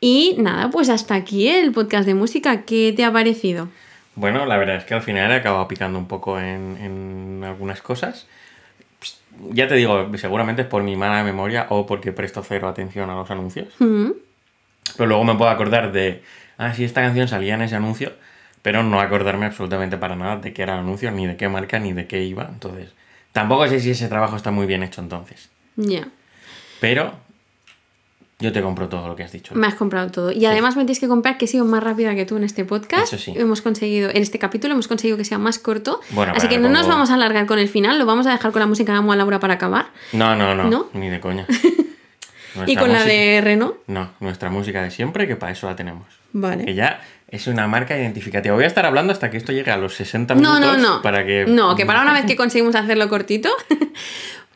Y 0.00 0.36
nada, 0.38 0.70
pues 0.70 0.88
hasta 0.88 1.16
aquí 1.16 1.48
el 1.48 1.72
podcast 1.72 2.06
de 2.06 2.14
música. 2.14 2.62
¿Qué 2.62 2.94
te 2.96 3.04
ha 3.04 3.12
parecido? 3.12 3.66
Bueno, 4.14 4.46
la 4.46 4.56
verdad 4.56 4.76
es 4.76 4.84
que 4.84 4.94
al 4.94 5.02
final 5.02 5.32
he 5.32 5.34
acabado 5.34 5.66
picando 5.66 5.98
un 5.98 6.06
poco 6.06 6.38
en, 6.38 6.76
en 6.80 7.42
algunas 7.42 7.82
cosas. 7.82 8.28
Ya 9.50 9.66
te 9.66 9.74
digo, 9.74 10.16
seguramente 10.16 10.62
es 10.62 10.68
por 10.68 10.84
mi 10.84 10.94
mala 10.94 11.24
memoria 11.24 11.66
o 11.70 11.86
porque 11.86 12.12
presto 12.12 12.44
cero 12.46 12.68
atención 12.68 13.10
a 13.10 13.16
los 13.16 13.28
anuncios. 13.32 13.74
Mm, 13.80 14.10
Pero 14.96 15.08
luego 15.08 15.24
me 15.24 15.34
puedo 15.34 15.50
acordar 15.50 15.90
de, 15.90 16.22
ah, 16.60 16.74
sí, 16.74 16.84
esta 16.84 17.00
canción 17.00 17.26
salía 17.26 17.54
en 17.54 17.62
ese 17.62 17.74
anuncio, 17.74 18.12
pero 18.62 18.82
no 18.82 19.00
acordarme 19.00 19.46
absolutamente 19.46 19.96
para 19.96 20.14
nada 20.14 20.36
de 20.36 20.52
qué 20.52 20.62
era 20.62 20.74
el 20.74 20.80
anuncio, 20.80 21.10
ni 21.10 21.26
de 21.26 21.36
qué 21.36 21.48
marca, 21.48 21.78
ni 21.78 21.92
de 21.92 22.06
qué 22.06 22.22
iba. 22.22 22.48
Entonces, 22.48 22.90
tampoco 23.32 23.66
sé 23.66 23.80
si 23.80 23.90
ese 23.90 24.08
trabajo 24.08 24.36
está 24.36 24.50
muy 24.50 24.66
bien 24.66 24.82
hecho 24.82 25.00
entonces. 25.00 25.48
Ya. 25.76 26.08
Pero 26.80 27.14
yo 28.38 28.52
te 28.52 28.62
compro 28.62 28.88
todo 28.88 29.08
lo 29.08 29.16
que 29.16 29.22
has 29.22 29.32
dicho. 29.32 29.54
Me 29.54 29.66
has 29.66 29.74
comprado 29.74 30.10
todo. 30.10 30.32
Y 30.32 30.44
además 30.46 30.76
me 30.76 30.82
tienes 30.82 31.00
que 31.00 31.08
comprar 31.08 31.38
que 31.38 31.46
he 31.46 31.48
sido 31.48 31.64
más 31.64 31.82
rápida 31.82 32.14
que 32.14 32.26
tú 32.26 32.36
en 32.36 32.44
este 32.44 32.64
podcast. 32.64 33.12
Eso 33.12 33.18
sí. 33.18 33.32
Hemos 33.36 33.62
conseguido, 33.62 34.10
en 34.10 34.18
este 34.18 34.38
capítulo 34.38 34.74
hemos 34.74 34.88
conseguido 34.88 35.16
que 35.16 35.24
sea 35.24 35.38
más 35.38 35.58
corto. 35.58 36.00
Bueno, 36.10 36.32
Así 36.36 36.48
que 36.48 36.58
no 36.58 36.68
nos 36.68 36.86
vamos 36.86 37.10
a 37.10 37.14
alargar 37.14 37.46
con 37.46 37.58
el 37.58 37.68
final, 37.68 37.98
lo 37.98 38.06
vamos 38.06 38.26
a 38.26 38.32
dejar 38.32 38.52
con 38.52 38.60
la 38.60 38.66
música 38.66 38.92
de 38.92 38.98
Amo 38.98 39.12
a 39.12 39.16
Laura 39.16 39.40
para 39.40 39.54
acabar. 39.54 39.88
No, 40.12 40.36
no, 40.36 40.54
no, 40.54 40.64
¿No? 40.64 40.88
ni 40.92 41.08
de 41.08 41.20
coña. 41.20 41.46
y 42.66 42.76
con 42.76 42.88
la 42.92 42.98
música- 43.00 43.12
de 43.14 43.40
Renault. 43.42 43.76
No, 43.86 44.10
nuestra 44.20 44.50
música 44.50 44.82
de 44.82 44.90
siempre, 44.90 45.26
que 45.26 45.36
para 45.36 45.52
eso 45.52 45.66
la 45.68 45.76
tenemos. 45.76 46.06
Vale. 46.32 46.64
Que 46.64 46.74
ya 46.74 47.00
es 47.28 47.46
una 47.46 47.66
marca 47.66 47.96
identificativa. 47.96 48.54
Voy 48.54 48.64
a 48.64 48.66
estar 48.68 48.86
hablando 48.86 49.12
hasta 49.12 49.30
que 49.30 49.36
esto 49.36 49.52
llegue 49.52 49.70
a 49.70 49.76
los 49.76 49.94
60 49.94 50.34
minutos. 50.34 50.60
No, 50.60 50.76
no, 50.76 50.78
no. 50.96 51.02
Para 51.02 51.24
que... 51.24 51.44
No, 51.46 51.74
que 51.76 51.86
para 51.86 52.02
una 52.02 52.12
vez 52.12 52.24
que 52.26 52.36
conseguimos 52.36 52.74
hacerlo 52.74 53.08
cortito. 53.08 53.50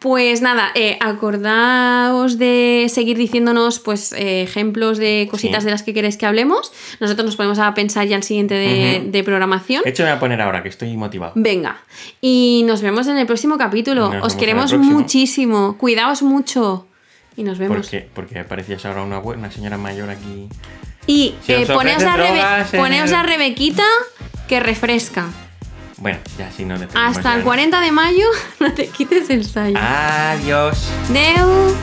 Pues 0.00 0.42
nada, 0.42 0.70
eh, 0.74 0.98
acordaos 1.00 2.36
de 2.36 2.88
seguir 2.90 3.16
diciéndonos 3.16 3.78
pues 3.80 4.12
eh, 4.12 4.42
ejemplos 4.42 4.98
de 4.98 5.26
cositas 5.30 5.62
Sí. 5.62 5.64
de 5.64 5.70
las 5.70 5.82
que 5.82 5.94
queréis 5.94 6.18
que 6.18 6.26
hablemos. 6.26 6.72
Nosotros 7.00 7.24
nos 7.24 7.36
ponemos 7.36 7.58
a 7.58 7.72
pensar 7.72 8.06
ya 8.06 8.16
el 8.16 8.22
siguiente 8.22 8.54
de, 8.54 9.22
programación. 9.24 9.82
De 9.82 9.88
hecho, 9.88 10.02
me 10.02 10.10
voy 10.10 10.16
a 10.16 10.20
poner 10.20 10.42
ahora, 10.42 10.62
que 10.62 10.68
estoy 10.68 10.94
motivado. 10.96 11.32
Venga. 11.36 11.78
Y 12.20 12.64
nos 12.66 12.82
vemos 12.82 13.06
en 13.06 13.16
el 13.16 13.26
próximo 13.26 13.56
capítulo. 13.56 14.12
Nos 14.12 14.26
Os 14.26 14.34
queremos 14.34 14.74
muchísimo. 14.74 15.78
Cuidaos 15.78 16.20
mucho. 16.20 16.86
Y 17.36 17.42
nos 17.42 17.58
vemos. 17.58 17.76
Porque, 17.76 18.08
porque 18.14 18.44
parecías 18.44 18.84
ahora 18.86 19.02
una, 19.02 19.18
buena 19.18 19.50
señora 19.50 19.76
mayor 19.78 20.10
aquí. 20.10 20.48
Y 21.06 21.34
Si 21.44 21.52
eh, 21.52 21.62
os 21.62 21.70
poneos, 21.70 22.02
a 22.02 22.16
Rebe- 22.16 22.32
drogas 22.34 22.74
en 22.74 22.80
poneos 22.80 23.10
el- 23.10 23.16
a 23.16 23.22
Rebequita 23.22 23.84
que 24.48 24.60
refresca. 24.60 25.26
Bueno, 25.98 26.18
ya 26.38 26.50
si 26.50 26.64
no 26.64 26.76
le 26.76 26.84
Hasta 26.94 27.18
el 27.18 27.22
ganas. 27.22 27.44
40 27.44 27.80
de 27.80 27.92
mayo 27.92 28.26
no 28.60 28.72
te 28.72 28.88
quites 28.88 29.30
el 29.30 29.44
sayo. 29.44 29.76
Adiós. 29.80 30.88
Deu. 31.10 31.74